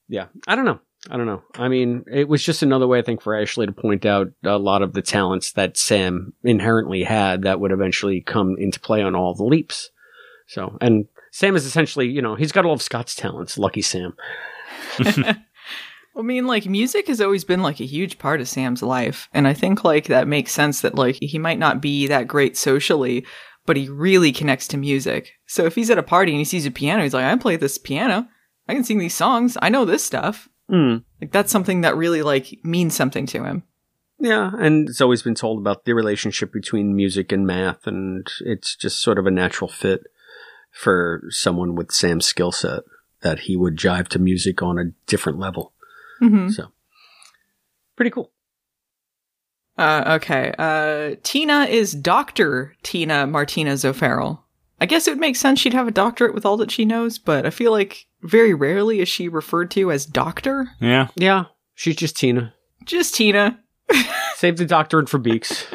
[0.09, 0.81] yeah, I don't know.
[1.11, 1.43] I don't know.
[1.55, 4.59] I mean, it was just another way, I think, for Ashley to point out a
[4.59, 9.15] lot of the talents that Sam inherently had that would eventually come into play on
[9.15, 9.91] all the leaps.
[10.49, 13.59] So, and Sam is essentially, you know, he's got all of Scott's talents.
[13.59, 14.15] Lucky Sam.
[14.99, 19.47] I mean, like music has always been like a huge part of Sam's life, and
[19.47, 23.27] I think like that makes sense that like he might not be that great socially,
[23.67, 25.33] but he really connects to music.
[25.47, 27.57] So if he's at a party and he sees a piano, he's like, "I play
[27.57, 28.27] this piano.
[28.67, 29.59] I can sing these songs.
[29.61, 31.05] I know this stuff." Mm.
[31.21, 33.63] Like that's something that really like means something to him.
[34.19, 38.75] Yeah, and it's always been told about the relationship between music and math, and it's
[38.75, 40.05] just sort of a natural fit
[40.73, 42.81] for someone with Sam's skill set
[43.21, 45.73] that he would jive to music on a different level.
[46.19, 46.73] hmm So,
[47.95, 48.33] pretty cool.
[49.79, 50.55] Uh, okay.
[50.59, 54.43] Uh, Tina is Doctor Tina Martinez O'Farrell.
[54.81, 57.19] I guess it would make sense she'd have a doctorate with all that she knows,
[57.19, 60.69] but I feel like very rarely is she referred to as Doctor.
[60.81, 61.09] Yeah.
[61.17, 61.45] Yeah,
[61.75, 62.55] she's just Tina.
[62.85, 63.61] Just Tina.
[64.37, 65.67] Save the doctorate for Beeks.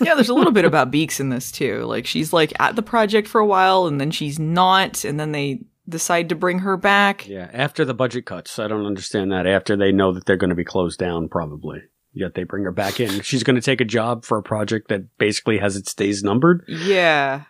[0.00, 1.80] yeah, there's a little bit about Beeks in this too.
[1.84, 5.32] Like she's like at the project for a while and then she's not, and then
[5.32, 7.26] they decide to bring her back.
[7.26, 8.58] Yeah, after the budget cuts.
[8.58, 9.46] I don't understand that.
[9.46, 11.82] After they know that they're going to be closed down, probably.
[12.12, 13.22] Yet they bring her back in.
[13.22, 16.64] She's going to take a job for a project that basically has its days numbered.
[16.68, 17.42] Yeah.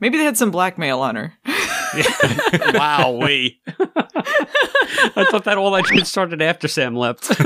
[0.00, 1.34] Maybe they had some blackmail on her.
[2.74, 3.60] wow, we.
[3.66, 7.30] I thought that all that shit started after Sam left.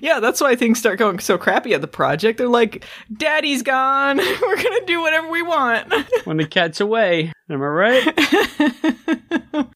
[0.00, 2.38] yeah, that's why things start going so crappy at the project.
[2.38, 2.84] They're like,
[3.16, 4.16] Daddy's gone.
[4.18, 5.92] We're going to do whatever we want.
[6.24, 7.32] when the cat's away.
[7.50, 9.66] Am I right?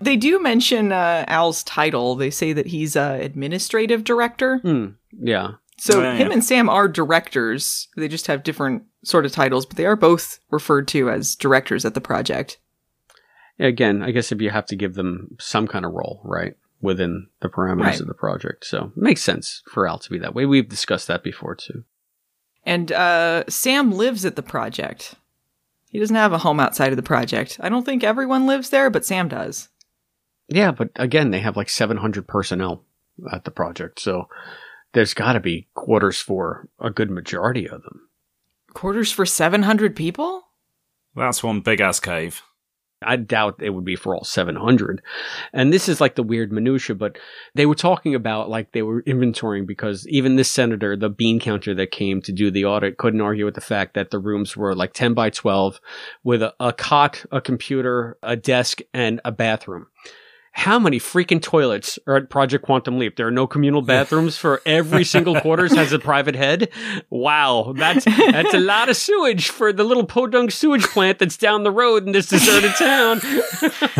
[0.00, 2.14] they do mention uh, Al's title.
[2.14, 4.58] They say that he's uh, administrative director.
[4.58, 4.86] Hmm.
[5.12, 5.52] Yeah.
[5.78, 6.34] So yeah, him yeah.
[6.34, 7.88] and Sam are directors.
[7.96, 11.84] They just have different sort of titles, but they are both referred to as directors
[11.84, 12.58] at the project.
[13.60, 17.28] Again, I guess if you have to give them some kind of role, right, within
[17.40, 18.00] the parameters Right.
[18.00, 20.46] of the project, so it makes sense for Al to be that way.
[20.46, 21.84] We've discussed that before too.
[22.64, 25.14] And uh, Sam lives at the project.
[25.90, 27.58] He doesn't have a home outside of the project.
[27.60, 29.68] I don't think everyone lives there, but Sam does.
[30.48, 32.84] Yeah, but again, they have like 700 personnel
[33.32, 34.28] at the project, so
[34.92, 38.08] there's got to be quarters for a good majority of them.
[38.74, 40.44] Quarters for 700 people?
[41.14, 42.42] That's one big ass cave.
[43.02, 45.02] I doubt it would be for all 700.
[45.52, 47.16] And this is like the weird minutia, but
[47.54, 51.74] they were talking about like they were inventorying because even this senator, the bean counter
[51.74, 54.74] that came to do the audit, couldn't argue with the fact that the rooms were
[54.74, 55.80] like 10 by 12
[56.24, 59.86] with a, a cot, a computer, a desk, and a bathroom.
[60.58, 63.14] How many freaking toilets are at Project Quantum Leap?
[63.14, 66.68] There are no communal bathrooms for every single quarters has a private head.
[67.10, 71.62] Wow, that's that's a lot of sewage for the little podunk sewage plant that's down
[71.62, 73.20] the road in this deserted town.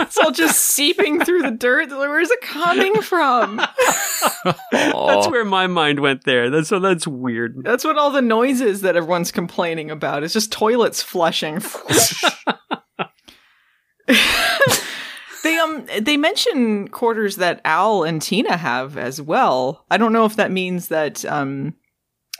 [0.08, 1.90] It's all just seeping through the dirt.
[1.90, 3.56] Where's it coming from?
[4.72, 6.50] That's where my mind went there.
[6.50, 7.62] That's so that's weird.
[7.62, 10.24] That's what all the noises that everyone's complaining about.
[10.24, 11.60] It's just toilets flushing.
[15.48, 19.84] They um they mention quarters that Al and Tina have as well.
[19.90, 21.74] I don't know if that means that um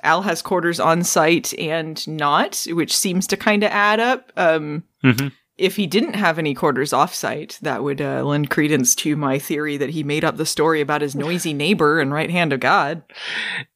[0.04, 4.32] Al has quarters on site and not, which seems to kind of add up.
[4.36, 5.32] Um Mhm.
[5.58, 9.76] If he didn't have any quarters offsite, that would uh, lend credence to my theory
[9.76, 13.02] that he made up the story about his noisy neighbor and right hand of God.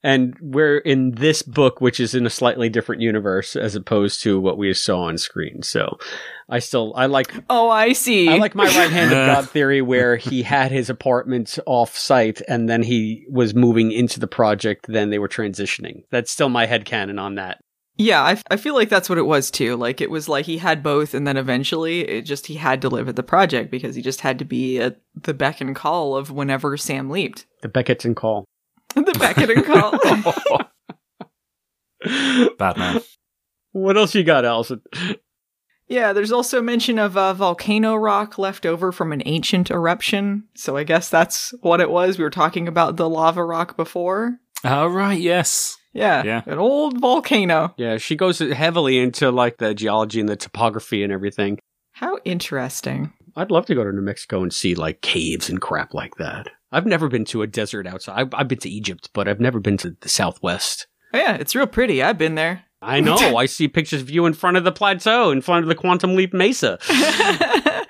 [0.02, 4.40] And we're in this book, which is in a slightly different universe as opposed to
[4.40, 5.62] what we saw on screen.
[5.62, 5.98] So
[6.48, 8.28] I still I like Oh, I see.
[8.28, 12.40] I like my right hand of God theory where he had his apartment off site
[12.48, 16.04] and then he was moving into the project, then they were transitioning.
[16.10, 17.62] That's still my head canon on that.
[18.02, 19.76] Yeah, I, I feel like that's what it was too.
[19.76, 22.88] Like it was like he had both, and then eventually it just he had to
[22.88, 26.16] live at the project because he just had to be at the beck and call
[26.16, 27.46] of whenever Sam leaped.
[27.60, 28.44] The Beckett and call.
[28.96, 30.68] the beckett and call.
[32.58, 33.02] Batman.
[33.70, 34.82] What else you got, Allison?
[35.86, 40.48] yeah, there's also mention of a volcano rock left over from an ancient eruption.
[40.54, 42.18] So I guess that's what it was.
[42.18, 44.40] We were talking about the lava rock before.
[44.64, 45.78] Oh, right, yes.
[45.92, 46.42] Yeah, Yeah.
[46.46, 47.74] an old volcano.
[47.76, 51.58] Yeah, she goes heavily into like the geology and the topography and everything.
[51.92, 53.12] How interesting.
[53.36, 56.48] I'd love to go to New Mexico and see like caves and crap like that.
[56.70, 58.18] I've never been to a desert outside.
[58.18, 60.86] I've, I've been to Egypt, but I've never been to the Southwest.
[61.14, 62.02] Oh, yeah, it's real pretty.
[62.02, 62.64] I've been there.
[62.80, 63.16] I know.
[63.36, 66.16] I see pictures of you in front of the plateau, in front of the Quantum
[66.16, 66.78] Leap Mesa.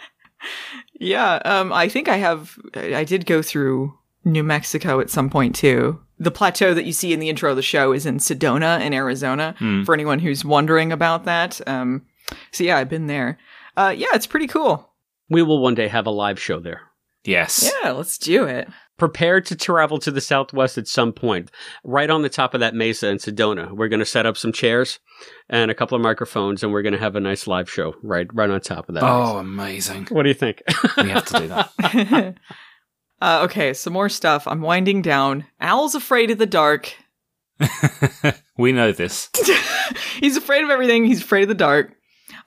[0.99, 2.59] yeah, um, I think I have.
[2.74, 6.01] I I did go through New Mexico at some point too.
[6.19, 8.94] The plateau that you see in the intro of the show is in Sedona, in
[8.94, 9.57] Arizona.
[9.85, 12.07] For anyone who's wondering about that, um,
[12.53, 13.39] so yeah, I've been there.
[13.77, 14.89] Uh, yeah, it's pretty cool.
[15.28, 16.82] We will one day have a live show there.
[17.24, 17.70] Yes.
[17.82, 18.69] Yeah, let's do it.
[18.99, 21.51] Prepare to travel to the Southwest at some point.
[21.82, 24.53] Right on the top of that mesa in Sedona, we're going to set up some
[24.53, 24.99] chairs
[25.49, 28.28] and a couple of microphones, and we're going to have a nice live show right,
[28.32, 29.05] right on top of that.
[29.05, 30.07] Oh, amazing.
[30.11, 30.62] What do you think?
[30.97, 32.36] We have to do that.
[33.23, 34.49] uh, okay, some more stuff.
[34.49, 35.47] I'm winding down.
[35.61, 36.93] Al's afraid of the dark.
[38.59, 39.31] we know this.
[40.20, 41.05] he's afraid of everything.
[41.05, 41.93] He's afraid of the dark.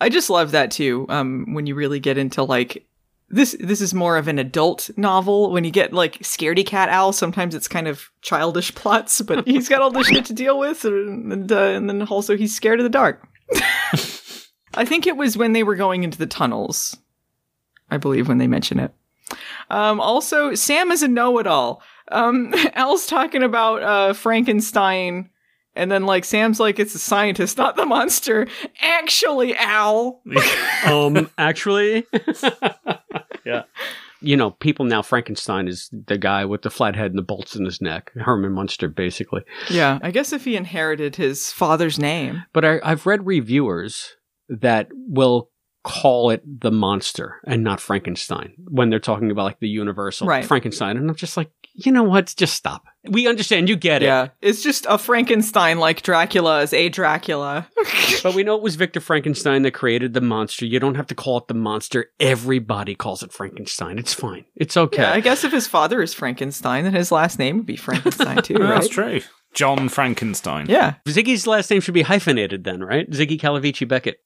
[0.02, 1.06] I just love that too.
[1.08, 2.86] Um, when you really get into like
[3.30, 5.50] this, this is more of an adult novel.
[5.50, 9.70] When you get like scaredy cat Al, sometimes it's kind of childish plots, but he's
[9.70, 12.82] got all this shit to deal with, and and, uh, and then also he's scared
[12.82, 13.26] of the dark.
[14.74, 16.98] I think it was when they were going into the tunnels.
[17.90, 18.92] I believe when they mention it.
[19.70, 21.82] Um, also, Sam is a know-it-all.
[22.12, 25.30] Um, Al's talking about uh, Frankenstein,
[25.76, 28.48] and then like Sam's like, "It's the scientist, not the monster."
[28.82, 30.22] Actually, Al.
[30.86, 32.06] um, actually,
[33.46, 33.64] yeah.
[34.22, 37.56] You know, people now, Frankenstein is the guy with the flat head and the bolts
[37.56, 38.12] in his neck.
[38.16, 39.42] Herman Munster, basically.
[39.70, 44.16] yeah, I guess if he inherited his father's name, But I, I've read reviewers
[44.50, 45.50] that will
[45.86, 50.44] call it the monster and not Frankenstein when they're talking about like the universal Right.
[50.44, 50.98] Frankenstein.
[50.98, 52.34] And I'm just like, you know what?
[52.36, 52.86] Just stop.
[53.08, 53.70] We understand.
[53.70, 54.08] You get it.
[54.08, 57.68] yeah, it's just a Frankenstein like Dracula is a Dracula.
[58.24, 60.66] But we know it was Victor Frankenstein that created the monster.
[60.66, 62.08] You don't have to call it the monster.
[62.20, 64.00] Everybody calls it Frankenstein.
[64.00, 64.46] It's fine.
[64.56, 65.04] It's okay.
[65.04, 68.42] Yeah, I guess if his father is Frankenstein, then his last name would be Frankenstein
[68.42, 69.22] too, Oh, That's true.
[69.54, 70.66] John Frankenstein.
[70.68, 70.96] Yeah.
[71.08, 73.10] Ziggy's last name should be hyphenated then, right?
[73.12, 74.18] Ziggy Calavicci Beckett.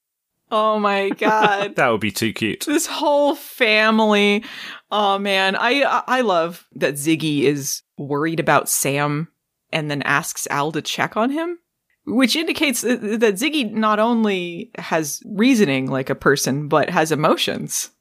[0.51, 1.75] Oh my god.
[1.79, 2.65] That would be too cute.
[2.65, 4.43] this whole family.
[4.91, 9.27] Oh man, I I love that Ziggy is worried about Sam
[9.71, 11.59] and then asks Al to check on him,
[12.05, 17.91] which indicates that that Ziggy not only has reasoning like a person but has emotions,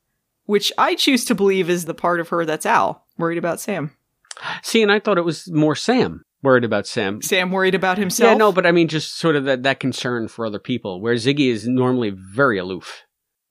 [0.47, 3.95] which I choose to believe is the part of her that's Al, worried about Sam.
[4.63, 7.23] See, and I thought it was more Sam worried about Sam.
[7.23, 8.33] Sam worried about himself.
[8.33, 11.15] Yeah, no, but I mean, just sort of that, that concern for other people, where
[11.15, 13.03] Ziggy is normally very aloof.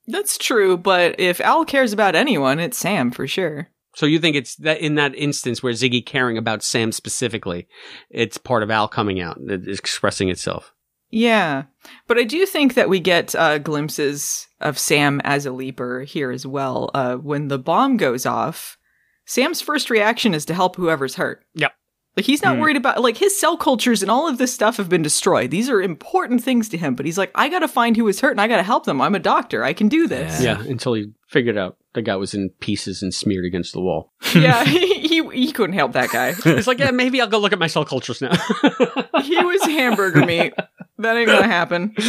[0.07, 3.69] That's true, but if Al cares about anyone, it's Sam for sure.
[3.95, 7.67] So you think it's that in that instance where Ziggy caring about Sam specifically,
[8.09, 10.71] it's part of Al coming out, expressing itself.
[11.09, 11.63] Yeah,
[12.05, 16.31] but I do think that we get uh, glimpses of Sam as a leaper here
[16.31, 16.91] as well.
[16.93, 18.77] Uh, when the bomb goes off,
[19.25, 21.43] Sam's first reaction is to help whoever's hurt.
[21.55, 21.73] Yep.
[22.17, 22.61] Like he's not Hmm.
[22.61, 25.51] worried about like his cell cultures and all of this stuff have been destroyed.
[25.51, 28.31] These are important things to him, but he's like, I gotta find who is hurt
[28.31, 28.99] and I gotta help them.
[29.01, 29.63] I'm a doctor.
[29.63, 30.41] I can do this.
[30.41, 34.13] Yeah, until he figured out the guy was in pieces and smeared against the wall.
[34.35, 36.33] Yeah, he, he he couldn't help that guy.
[36.33, 38.35] He's like, yeah, maybe I'll go look at my cell cultures now.
[39.21, 40.53] he was hamburger meat.
[40.97, 41.93] That ain't gonna happen.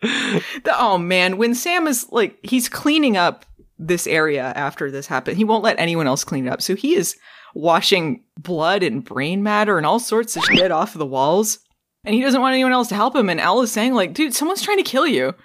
[0.00, 3.44] The- oh man, when Sam is like he's cleaning up
[3.78, 6.62] this area after this happened, he won't let anyone else clean it up.
[6.62, 7.16] So he is
[7.56, 11.58] washing blood and brain matter and all sorts of shit off the walls.
[12.04, 13.28] And he doesn't want anyone else to help him.
[13.28, 15.34] And Al is saying, like, dude, someone's trying to kill you.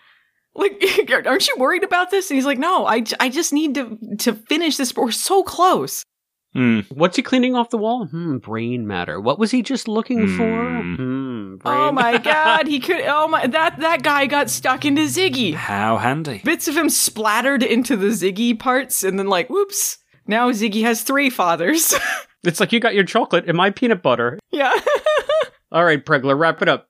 [0.53, 0.83] Like,
[1.25, 2.29] aren't you worried about this?
[2.29, 4.93] And he's like, no, I, I just need to to finish this.
[4.93, 6.03] We're so close.
[6.53, 6.81] Hmm.
[6.89, 8.07] What's he cleaning off the wall?
[8.07, 9.21] Hmm, brain matter.
[9.21, 10.81] What was he just looking for?
[10.81, 10.95] Hmm.
[10.95, 13.01] Hmm, brain Oh my god, he could.
[13.05, 15.53] Oh my, that that guy got stuck into Ziggy.
[15.53, 16.41] How handy.
[16.43, 19.99] bits of him splattered into the Ziggy parts, and then like, whoops!
[20.31, 21.93] Now Ziggy has three fathers.
[22.43, 24.39] It's like you got your chocolate and my peanut butter.
[24.49, 24.73] yeah.
[25.71, 26.89] All right, Pregler, wrap it up.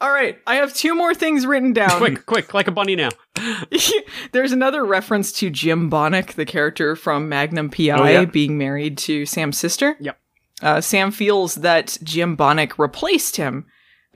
[0.00, 1.96] All right, I have two more things written down.
[1.98, 3.10] Quick, quick, like a bunny now.
[4.32, 8.24] There's another reference to Jim Bonnick, the character from Magnum PI, Oh, yeah.
[8.24, 9.96] being married to Sam's sister.
[10.00, 10.18] Yep.
[10.60, 13.66] Uh, Sam feels that Jim Bonnick replaced him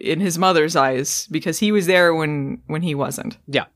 [0.00, 3.38] in his mother's eyes because he was there when when he wasn't.
[3.46, 3.66] Yeah.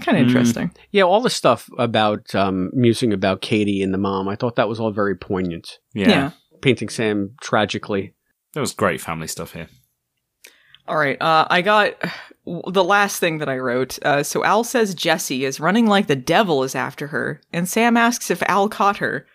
[0.00, 0.28] Kind of Mm.
[0.28, 0.70] interesting.
[0.90, 4.68] Yeah, all the stuff about um, musing about Katie and the mom, I thought that
[4.68, 5.78] was all very poignant.
[5.94, 6.08] Yeah.
[6.08, 6.30] yeah.
[6.62, 8.14] Painting Sam tragically.
[8.52, 9.68] There was great family stuff here.
[10.88, 11.20] All right.
[11.20, 11.94] Uh, I got
[12.44, 13.98] the last thing that I wrote.
[14.02, 17.96] Uh, so Al says Jesse is running like the devil is after her, and Sam
[17.96, 19.26] asks if Al caught her.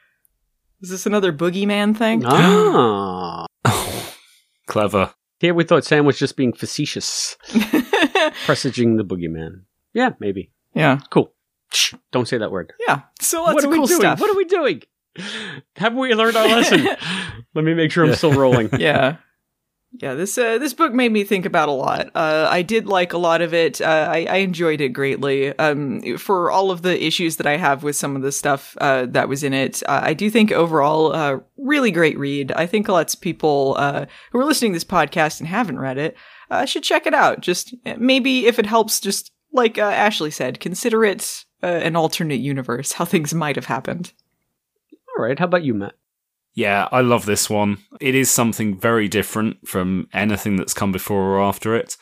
[0.81, 2.23] Is this another boogeyman thing?
[2.25, 3.45] Ah.
[4.67, 5.13] Clever.
[5.39, 7.37] Here we thought Sam was just being facetious,
[8.45, 9.61] presaging the boogeyman.
[9.93, 10.51] Yeah, maybe.
[10.75, 10.99] Yeah.
[11.09, 11.33] Cool.
[11.73, 12.73] Shh, don't say that word.
[12.87, 13.01] Yeah.
[13.21, 14.01] So lots what are of we cool doing?
[14.01, 14.19] stuff.
[14.19, 14.81] What are we doing?
[15.77, 16.85] Have we learned our lesson?
[17.55, 18.69] Let me make sure I'm still rolling.
[18.79, 19.17] yeah.
[20.01, 22.09] Yeah, this uh, this book made me think about a lot.
[22.13, 23.79] Uh, I did like a lot of it.
[23.79, 25.57] Uh, I, I enjoyed it greatly.
[25.57, 29.05] Um, for all of the issues that I have with some of the stuff uh,
[29.07, 32.51] that was in it, uh, I do think overall, uh, really great read.
[32.51, 35.97] I think lots of people uh, who are listening to this podcast and haven't read
[35.97, 36.17] it
[36.51, 37.39] uh, should check it out.
[37.39, 42.39] Just maybe if it helps, just like uh, Ashley said, consider it uh, an alternate
[42.39, 44.13] universe, how things might have happened.
[45.17, 45.39] All right.
[45.39, 45.95] How about you, Matt?
[46.53, 47.79] Yeah, I love this one.
[47.99, 51.97] It is something very different from anything that's come before or after it.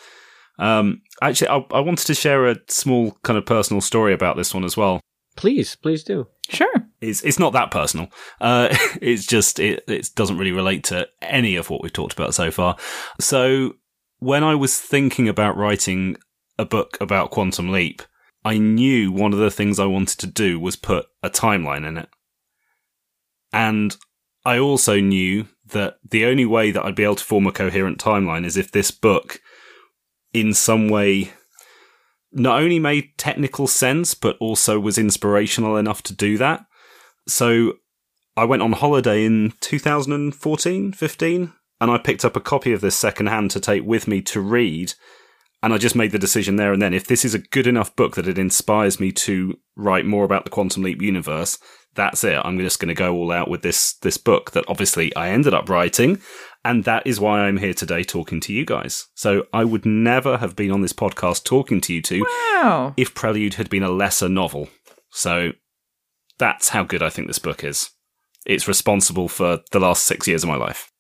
[0.60, 4.54] Um, actually, I, I wanted to share a small kind of personal story about this
[4.54, 5.00] one as well.
[5.36, 6.28] Please, please do.
[6.50, 6.74] Sure.
[7.02, 8.10] It's it's not that personal.
[8.40, 8.70] Uh,
[9.02, 12.52] it's just it it doesn't really relate to any of what we've talked about so
[12.52, 12.76] far.
[13.20, 13.74] So
[14.20, 16.18] when I was thinking about writing
[16.58, 18.02] a book about Quantum Leap,
[18.46, 21.98] I knew one of the things I wanted to do was put a timeline in
[21.98, 22.10] it,
[23.52, 23.96] and
[24.46, 27.98] I also knew that the only way that I'd be able to form a coherent
[27.98, 29.40] timeline is if this book,
[30.34, 31.32] in some way,
[32.32, 36.66] not only made technical sense, but also was inspirational enough to do that.
[37.28, 37.74] So
[38.36, 42.96] I went on holiday in 2014, 15, and I picked up a copy of this
[42.96, 44.94] secondhand to take with me to read.
[45.64, 47.96] And I just made the decision there and then if this is a good enough
[47.96, 51.58] book that it inspires me to write more about the Quantum Leap universe,
[51.96, 52.38] that's it.
[52.44, 55.54] I'm just going to go all out with this this book that obviously I ended
[55.54, 56.20] up writing,
[56.66, 59.08] and that is why I'm here today talking to you guys.
[59.16, 62.26] So I would never have been on this podcast talking to you two
[62.62, 62.94] Wow.
[62.98, 64.70] if Prelude had been a lesser novel.
[65.12, 65.52] So
[66.40, 67.90] that's how good I think this book is.
[68.46, 70.92] It's responsible for the last six years of my life.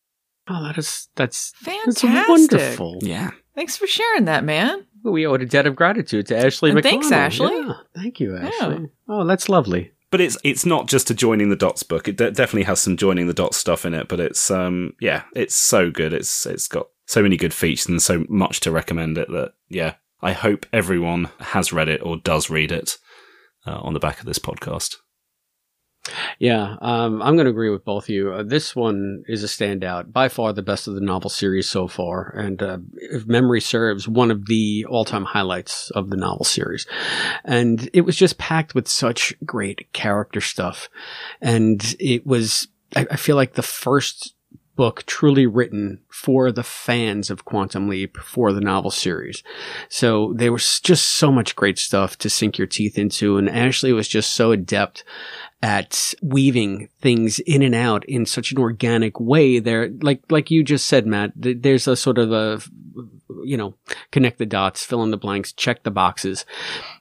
[0.47, 2.09] Oh, that is that's Fantastic.
[2.11, 2.99] that's wonderful.
[3.01, 3.31] Yeah.
[3.55, 4.85] Thanks for sharing that, man.
[5.03, 6.83] We owe a debt of gratitude to Ashley And McConnell.
[6.83, 7.53] thanks, Ashley.
[7.53, 8.89] Yeah, thank you, Ashley.
[9.07, 9.91] Oh, that's lovely.
[10.11, 12.07] But it's it's not just a joining the dots book.
[12.07, 14.07] It de- definitely has some joining the dots stuff in it.
[14.07, 16.13] But it's um yeah, it's so good.
[16.13, 19.95] It's it's got so many good features and so much to recommend it that yeah,
[20.21, 22.97] I hope everyone has read it or does read it
[23.65, 24.95] uh, on the back of this podcast.
[26.37, 28.33] Yeah, um, I'm going to agree with both of you.
[28.33, 31.87] Uh, this one is a standout, by far the best of the novel series so
[31.87, 36.85] far, and uh, if memory serves, one of the all-time highlights of the novel series.
[37.45, 40.89] And it was just packed with such great character stuff,
[41.41, 42.67] and it was.
[42.95, 44.35] I, I feel like the first
[44.75, 49.43] book truly written for the fans of Quantum Leap for the novel series.
[49.87, 53.37] So there was just so much great stuff to sink your teeth into.
[53.37, 55.03] And Ashley was just so adept
[55.63, 60.61] at weaving things in and out in such an organic way there like like you
[60.61, 62.61] just said matt th- there's a sort of a
[63.43, 63.73] you know
[64.11, 66.45] connect the dots fill in the blanks check the boxes.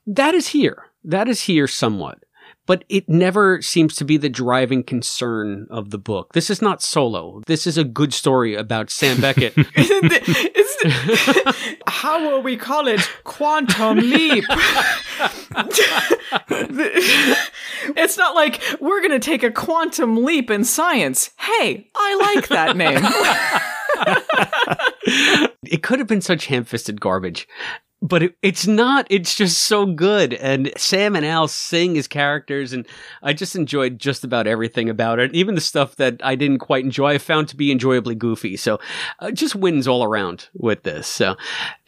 [0.07, 0.87] That is here.
[1.05, 2.23] That is here somewhat
[2.67, 6.33] but it never seems to be the driving concern of the book.
[6.33, 7.43] This is not solo.
[7.47, 9.55] This is a good story about Sam Beckett.
[11.87, 13.01] How will we call it?
[13.25, 14.45] Quantum leap.
[17.97, 21.31] it's not like we're going to take a quantum leap in science.
[21.39, 23.05] Hey, I like that name.
[25.65, 27.49] it could have been such ham-fisted garbage
[28.03, 30.35] but it, it's not it's just so good.
[30.35, 32.87] And sam and al sing as characters and
[33.23, 35.33] i just enjoyed just about everything about it.
[35.35, 38.57] Even the stuff that i didn't quite enjoy i found to be enjoyably goofy.
[38.57, 38.81] So
[39.21, 41.07] uh, just wins all around with this.
[41.07, 41.37] So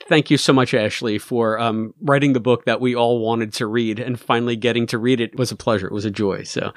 [0.08, 3.66] thank you so much ashley for um, writing the book that we all wanted to
[3.66, 5.36] read and finally getting to read it.
[5.36, 5.88] Was a pleasure.
[5.88, 6.44] It was a joy.
[6.44, 6.72] So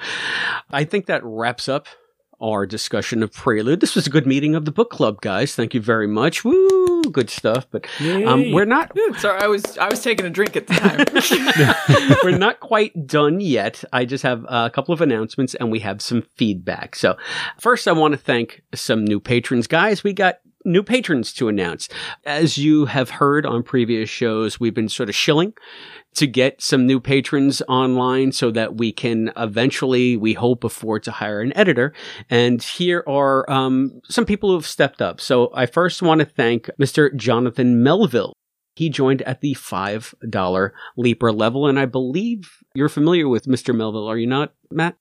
[0.70, 1.86] i think that wraps up
[2.40, 3.80] our discussion of Prelude.
[3.80, 5.54] This was a good meeting of the book club, guys.
[5.54, 6.44] Thank you very much.
[6.44, 7.66] Woo, good stuff.
[7.70, 12.16] But um, we're not Sorry, I was I was taking a drink at the time.
[12.24, 13.82] we're not quite done yet.
[13.92, 16.94] I just have a couple of announcements and we have some feedback.
[16.96, 17.16] So
[17.60, 20.04] first, I want to thank some new patrons, guys.
[20.04, 21.88] We got new patrons to announce.
[22.24, 25.54] As you have heard on previous shows, we've been sort of shilling
[26.14, 31.12] to get some new patrons online so that we can eventually, we hope, afford to
[31.12, 31.92] hire an editor.
[32.28, 35.20] And here are um, some people who have stepped up.
[35.20, 37.14] So I first want to thank Mr.
[37.14, 38.32] Jonathan Melville.
[38.74, 41.66] He joined at the $5 Leaper level.
[41.66, 43.74] And I believe you're familiar with Mr.
[43.74, 44.96] Melville, are you not, Matt?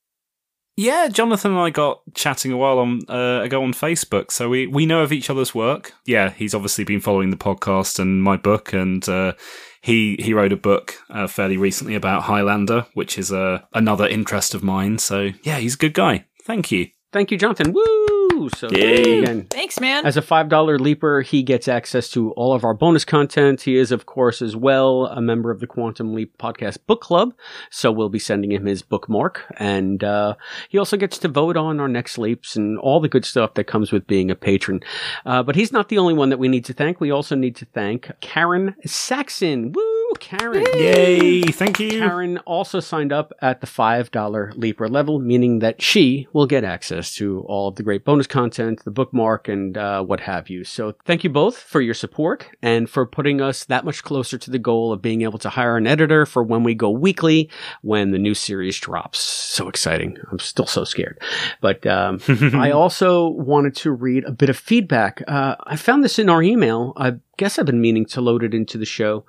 [0.79, 4.67] Yeah, Jonathan and I got chatting a while on uh, ago on Facebook, so we
[4.67, 5.93] we know of each other's work.
[6.05, 9.33] Yeah, he's obviously been following the podcast and my book, and uh,
[9.81, 14.53] he he wrote a book uh, fairly recently about Highlander, which is uh, another interest
[14.53, 14.99] of mine.
[14.99, 16.25] So yeah, he's a good guy.
[16.43, 16.89] Thank you.
[17.17, 17.73] Thank you, Jonathan.
[17.73, 18.47] Woo!
[18.55, 19.23] So Yay.
[19.23, 20.05] again, Thanks, man.
[20.05, 23.63] As a $5 leaper, he gets access to all of our bonus content.
[23.63, 27.33] He is, of course, as well a member of the Quantum Leap Podcast Book Club.
[27.71, 29.51] So we'll be sending him his bookmark.
[29.57, 30.35] And uh,
[30.69, 33.63] he also gets to vote on our next leaps and all the good stuff that
[33.63, 34.81] comes with being a patron.
[35.25, 37.01] Uh, but he's not the only one that we need to thank.
[37.01, 39.71] We also need to thank Karen Saxon.
[39.71, 39.96] Woo!
[40.19, 40.65] Karen.
[40.73, 41.41] Yay!
[41.43, 41.89] Thank you.
[41.99, 47.13] Karen also signed up at the $5 Leaper level, meaning that she will get access
[47.15, 50.63] to all of the great bonus content, the bookmark, and uh, what have you.
[50.63, 54.51] So thank you both for your support and for putting us that much closer to
[54.51, 57.49] the goal of being able to hire an editor for when we go weekly
[57.81, 59.19] when the new series drops.
[59.19, 60.17] So exciting.
[60.31, 61.21] I'm still so scared.
[61.61, 62.19] But um,
[62.53, 65.21] I also wanted to read a bit of feedback.
[65.27, 66.93] Uh, I found this in our email.
[66.97, 69.25] I guess I've been meaning to load it into the show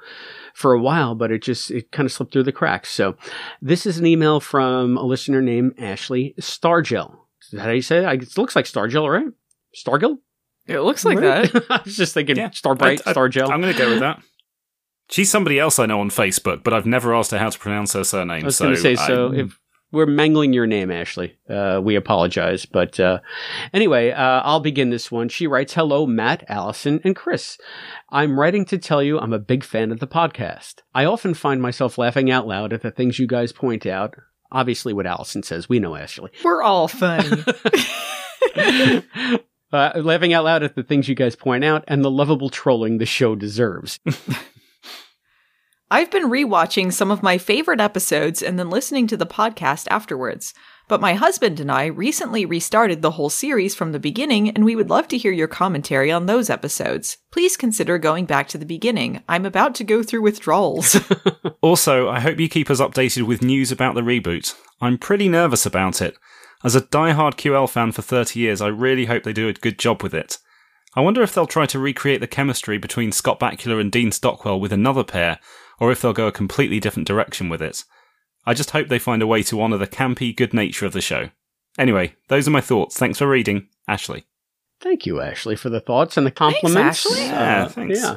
[0.58, 2.90] for a while, but it just it kind of slipped through the cracks.
[2.90, 3.16] So
[3.62, 7.16] this is an email from a listener named Ashley Stargell.
[7.42, 8.22] Is that how you say it?
[8.22, 9.32] It looks like Stargell, right?
[9.76, 10.18] Stargill?
[10.66, 11.50] it looks like Right?
[11.52, 11.64] that.
[11.70, 12.50] I was just thinking Yeah.
[12.50, 13.48] Starbright, I- I- Stargell.
[13.50, 14.20] I'm going to go with that.
[15.10, 17.92] She's somebody else I know on Facebook, but I've never asked her how to pronounce
[17.94, 18.42] her surname.
[18.42, 19.58] I was so going to say, so I- if
[19.90, 22.66] we're mangling your name, Ashley, uh, we apologize.
[22.66, 23.20] But uh,
[23.72, 25.28] anyway, uh, I'll begin this one.
[25.28, 27.58] She writes, Hello, Matt, Allison, and Chris.
[28.10, 30.76] I'm writing to tell you I'm a big fan of the podcast.
[30.94, 34.14] I often find myself laughing out loud at the things you guys point out.
[34.50, 36.30] Obviously, what Allison says, we know Ashley.
[36.42, 37.44] We're all funny.
[39.72, 42.98] uh, laughing out loud at the things you guys point out and the lovable trolling
[42.98, 43.98] the show deserves.
[45.90, 50.52] I've been rewatching some of my favorite episodes and then listening to the podcast afterwards.
[50.86, 54.76] But my husband and I recently restarted the whole series from the beginning, and we
[54.76, 57.16] would love to hear your commentary on those episodes.
[57.30, 59.22] Please consider going back to the beginning.
[59.30, 60.96] I'm about to go through withdrawals.
[61.60, 64.54] Also, I hope you keep us updated with news about the reboot.
[64.80, 66.16] I'm pretty nervous about it.
[66.62, 69.76] As a die-hard QL fan for 30 years, I really hope they do a good
[69.76, 70.38] job with it.
[70.94, 74.60] I wonder if they'll try to recreate the chemistry between Scott Bakula and Dean Stockwell
[74.60, 75.40] with another pair,
[75.80, 77.84] or if they'll go a completely different direction with it.
[78.46, 81.00] I just hope they find a way to honour the campy good nature of the
[81.00, 81.30] show.
[81.78, 82.96] Anyway, those are my thoughts.
[82.98, 83.68] Thanks for reading.
[83.86, 84.24] Ashley.
[84.80, 87.04] Thank you, Ashley, for the thoughts and the compliments.
[87.06, 87.24] Ashley.
[87.24, 88.00] Yeah, Uh, thanks.
[88.00, 88.16] Yeah.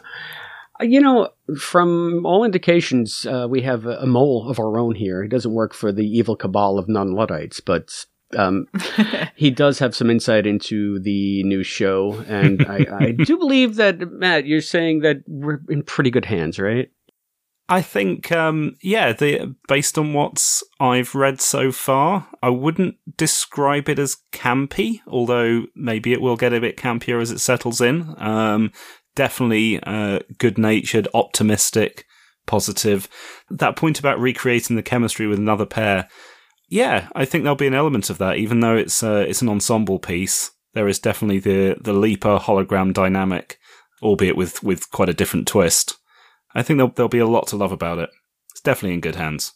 [0.80, 1.30] Uh, You know,
[1.60, 5.22] from all indications, uh, we have a, a mole of our own here.
[5.24, 8.06] He doesn't work for the evil cabal of non Luddites, but
[8.38, 8.68] um,
[9.36, 12.24] he does have some insight into the new show.
[12.28, 16.58] And I, I do believe that, Matt, you're saying that we're in pretty good hands,
[16.60, 16.90] right?
[17.72, 23.88] I think, um, yeah, the, based on what I've read so far, I wouldn't describe
[23.88, 28.14] it as campy, although maybe it will get a bit campier as it settles in.
[28.22, 28.73] Um,
[29.15, 32.06] definitely uh, good natured, optimistic,
[32.45, 33.07] positive.
[33.49, 36.10] That point about recreating the chemistry with another pair,
[36.68, 39.48] yeah, I think there'll be an element of that, even though it's uh, it's an
[39.48, 40.52] ensemble piece.
[40.73, 43.60] There is definitely the the Leaper hologram dynamic,
[44.02, 45.98] albeit with with quite a different twist.
[46.56, 48.10] I think there'll, there'll be a lot to love about it.
[48.52, 49.53] It's definitely in good hands.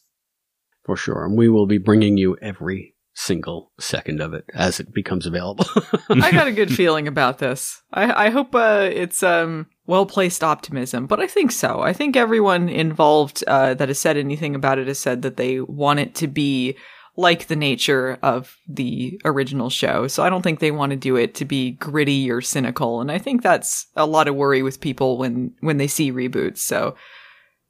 [0.84, 1.26] For sure.
[1.26, 5.66] And we will be bringing you every single second of it as it becomes available.
[6.10, 7.82] I got a good feeling about this.
[7.92, 11.82] I, I hope uh, it's um, well placed optimism, but I think so.
[11.82, 15.62] I think everyone involved uh, that has said anything about it has said that they
[15.62, 16.76] want it to be
[17.18, 20.08] like the nature of the original show.
[20.08, 23.02] So I don't think they want to do it to be gritty or cynical.
[23.02, 26.58] And I think that's a lot of worry with people when, when they see reboots.
[26.58, 26.96] So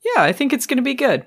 [0.03, 1.25] yeah, I think it's going to be good.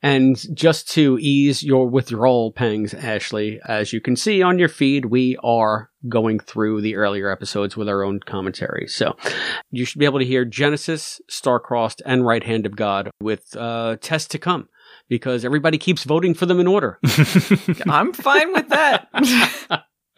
[0.00, 5.06] And just to ease your withdrawal pangs, Ashley, as you can see on your feed,
[5.06, 8.86] we are going through the earlier episodes with our own commentary.
[8.86, 9.16] So
[9.72, 13.96] you should be able to hear Genesis, Starcrossed, and Right Hand of God with uh,
[14.00, 14.68] tests to come
[15.08, 16.98] because everybody keeps voting for them in order.
[17.86, 19.08] I'm fine with that.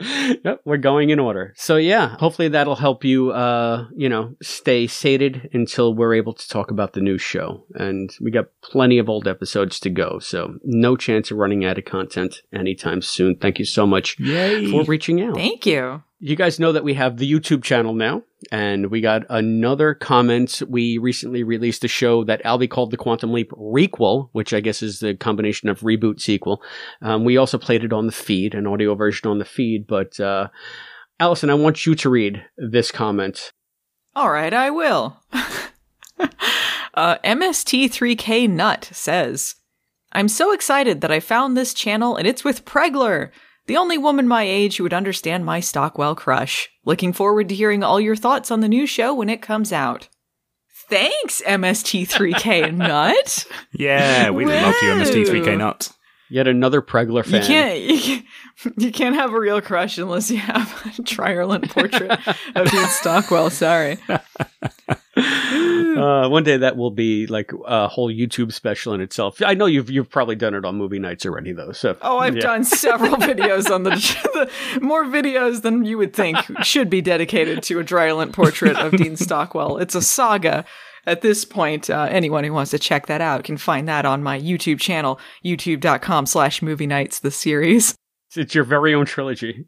[0.45, 1.53] yep, we're going in order.
[1.57, 6.49] So yeah, hopefully that'll help you, uh, you know, stay sated until we're able to
[6.49, 7.65] talk about the new show.
[7.75, 11.79] And we got plenty of old episodes to go, so no chance of running out
[11.79, 13.37] of content anytime soon.
[13.37, 14.71] Thank you so much Yay.
[14.71, 15.35] for reaching out.
[15.35, 16.03] Thank you.
[16.23, 18.23] You guys know that we have the YouTube channel now,
[18.53, 20.61] and we got another comment.
[20.69, 24.83] We recently released a show that Albie called the Quantum Leap requel, which I guess
[24.83, 26.61] is the combination of reboot sequel.
[27.01, 29.87] Um, we also played it on the feed, an audio version on the feed.
[29.87, 30.49] But uh,
[31.19, 33.53] Allison, I want you to read this comment.
[34.15, 35.23] All right, I will.
[36.93, 39.55] uh, MST3K Nut says,
[40.13, 43.31] I'm so excited that I found this channel and it's with Pregler.
[43.66, 46.69] The only woman my age who would understand my Stockwell crush.
[46.85, 50.09] Looking forward to hearing all your thoughts on the new show when it comes out.
[50.89, 53.47] Thanks, MST3K Nut.
[53.73, 55.93] Yeah, we love you, MST3K Nut.
[56.32, 57.43] Yet another Pregler fan.
[57.43, 58.24] You can't, you can't,
[58.77, 62.12] you can't have a real crush unless you have a Triarlant portrait
[62.55, 63.51] of Dean Stockwell.
[63.51, 63.99] Sorry.
[66.24, 69.40] uh, one day that will be like a whole YouTube special in itself.
[69.44, 71.72] I know you've you've probably done it on movie nights already, though.
[71.72, 72.43] So oh, I've yeah.
[72.43, 77.62] done several videos on the, the more videos than you would think should be dedicated
[77.64, 79.78] to a Triarlant portrait of Dean Stockwell.
[79.78, 80.64] It's a saga
[81.06, 84.22] at this point, uh, anyone who wants to check that out can find that on
[84.22, 87.94] my YouTube channel, youtube.com slash movie nights, the series.
[88.36, 89.66] It's your very own trilogy.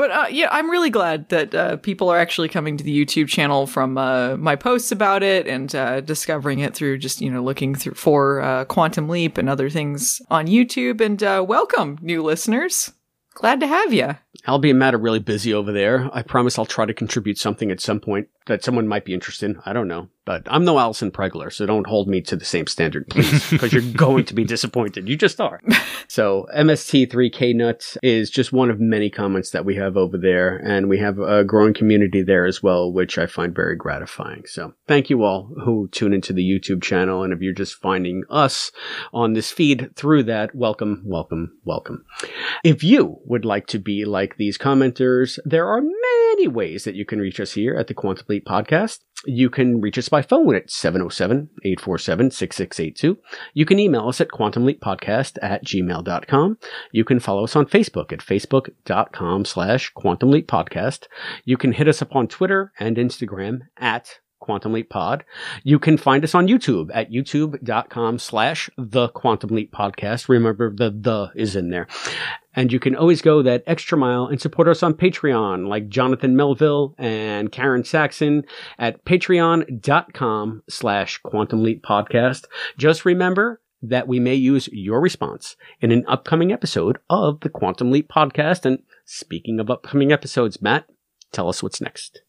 [0.00, 3.28] But uh, yeah, I'm really glad that uh, people are actually coming to the YouTube
[3.28, 7.42] channel from uh, my posts about it and uh, discovering it through just, you know,
[7.42, 11.02] looking through for uh, Quantum Leap and other things on YouTube.
[11.02, 12.94] And welcome, new listeners.
[13.34, 14.16] Glad to have you.
[14.46, 16.08] Albie and Matt are really busy over there.
[16.12, 19.50] I promise I'll try to contribute something at some point that someone might be interested
[19.50, 19.60] in.
[19.66, 20.08] I don't know.
[20.30, 23.72] But I'm no Allison Pregler, so don't hold me to the same standard, please, because
[23.72, 25.08] you're going to be disappointed.
[25.08, 25.60] You just are.
[26.08, 30.88] so MST3K Nuts is just one of many comments that we have over there, and
[30.88, 34.44] we have a growing community there as well, which I find very gratifying.
[34.46, 38.22] So thank you all who tune into the YouTube channel, and if you're just finding
[38.30, 38.70] us
[39.12, 42.04] on this feed through that, welcome, welcome, welcome.
[42.62, 47.04] If you would like to be like these commenters, there are many ways that you
[47.04, 49.00] can reach us here at the Quantum Leap Podcast.
[49.26, 53.16] You can reach us by phone at 707-847-6682.
[53.52, 56.58] You can email us at quantumleappodcast at gmail.com.
[56.92, 61.06] You can follow us on Facebook at facebook.com slash quantumleappodcast.
[61.44, 65.24] You can hit us up on Twitter and Instagram at Quantum Leap Pod.
[65.62, 70.28] You can find us on YouTube at youtube.com slash the Quantum Leap Podcast.
[70.28, 71.86] Remember the the is in there.
[72.54, 76.34] And you can always go that extra mile and support us on Patreon, like Jonathan
[76.34, 78.44] Melville and Karen Saxon
[78.78, 82.46] at patreon.com slash Quantum Leap Podcast.
[82.76, 87.90] Just remember that we may use your response in an upcoming episode of the Quantum
[87.90, 88.66] Leap Podcast.
[88.66, 90.86] And speaking of upcoming episodes, Matt,
[91.32, 92.22] tell us what's next.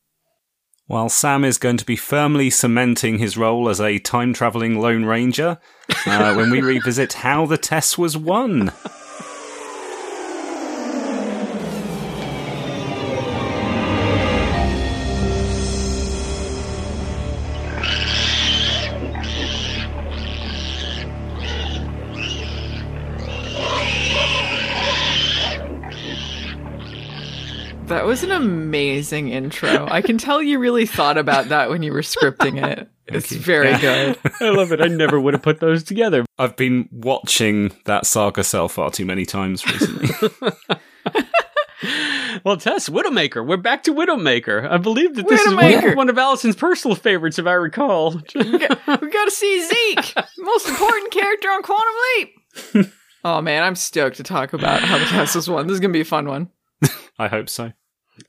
[0.91, 5.05] While Sam is going to be firmly cementing his role as a time traveling Lone
[5.05, 5.57] Ranger
[6.05, 8.73] uh, when we revisit how the Tess was won.
[28.41, 29.87] amazing intro.
[29.89, 32.89] I can tell you really thought about that when you were scripting it.
[33.07, 34.17] It's very good.
[34.41, 34.81] I love it.
[34.81, 36.25] I never would have put those together.
[36.37, 40.09] I've been watching that saga sell far too many times recently.
[42.43, 43.45] Well, Tess, Widowmaker.
[43.45, 44.67] We're back to Widowmaker.
[44.69, 45.87] I believe that this is Widowmaker.
[45.89, 48.21] one, one of Allison's personal favorites, if I recall.
[48.35, 52.93] we got to see Zeke, most important character on Quantum Leap.
[53.23, 55.67] oh man, I'm stoked to talk about how the Tess was won.
[55.67, 56.49] This is gonna be a fun one.
[57.19, 57.73] I hope so.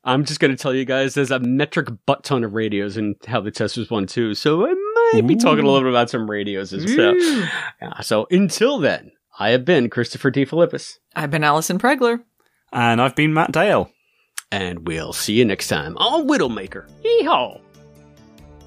[0.04, 3.16] I'm just going to tell you guys there's a metric butt ton of radios and
[3.26, 4.34] how the Tess was won too.
[4.34, 4.74] So I
[5.14, 7.14] might be talking a little bit about some radios as well.
[7.80, 12.20] Yeah, so until then, I have been Christopher DeFilippis, I've been Allison Pregler.
[12.72, 13.90] And I've been Matt Dale.
[14.50, 16.86] and we'll see you next time on Widowmaker.
[17.04, 17.60] Yeehaw!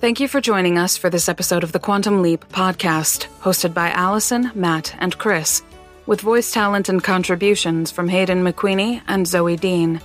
[0.01, 3.89] Thank you for joining us for this episode of the Quantum Leap podcast, hosted by
[3.91, 5.63] Allison, Matt, and Chris,
[6.05, 10.01] with voice talent and contributions from Hayden McQueenie and Zoe Dean.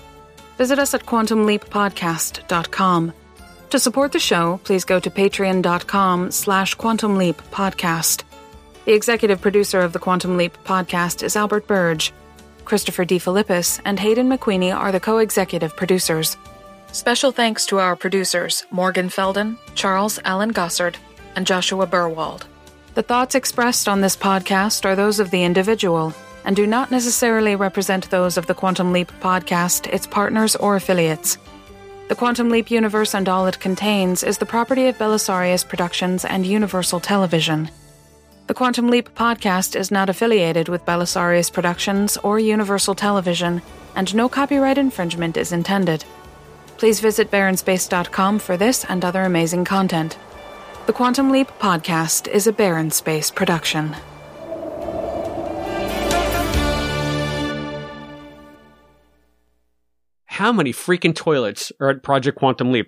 [0.61, 3.13] Visit us at quantumleappodcast.com.
[3.71, 8.25] To support the show, please go to patreon.com slash quantumleappodcast.
[8.85, 12.13] The executive producer of the Quantum Leap podcast is Albert Burge.
[12.67, 13.19] Christopher D.
[13.87, 16.37] And Hayden McQueenie are the co-executive producers.
[16.93, 20.97] Special thanks to our producers, Morgan Felden, Charles Allen Gossard,
[21.37, 22.43] and Joshua Burwald.
[22.93, 26.13] The thoughts expressed on this podcast are those of the individual
[26.45, 31.39] and do not necessarily represent those of the Quantum Leap podcast, its partners, or affiliates.
[32.09, 36.45] The Quantum Leap universe and all it contains is the property of Belisarius Productions and
[36.45, 37.71] Universal Television.
[38.49, 43.63] The Quantum Leap podcast is not affiliated with Belisarius Productions or Universal Television,
[43.95, 46.05] and no copyright infringement is intended.
[46.77, 50.19] Please visit baronspace.com for this and other amazing content.
[50.87, 53.95] The Quantum Leap podcast is a Baron Space production.
[60.35, 62.79] How many freaking toilets are at Project Quantum Leap?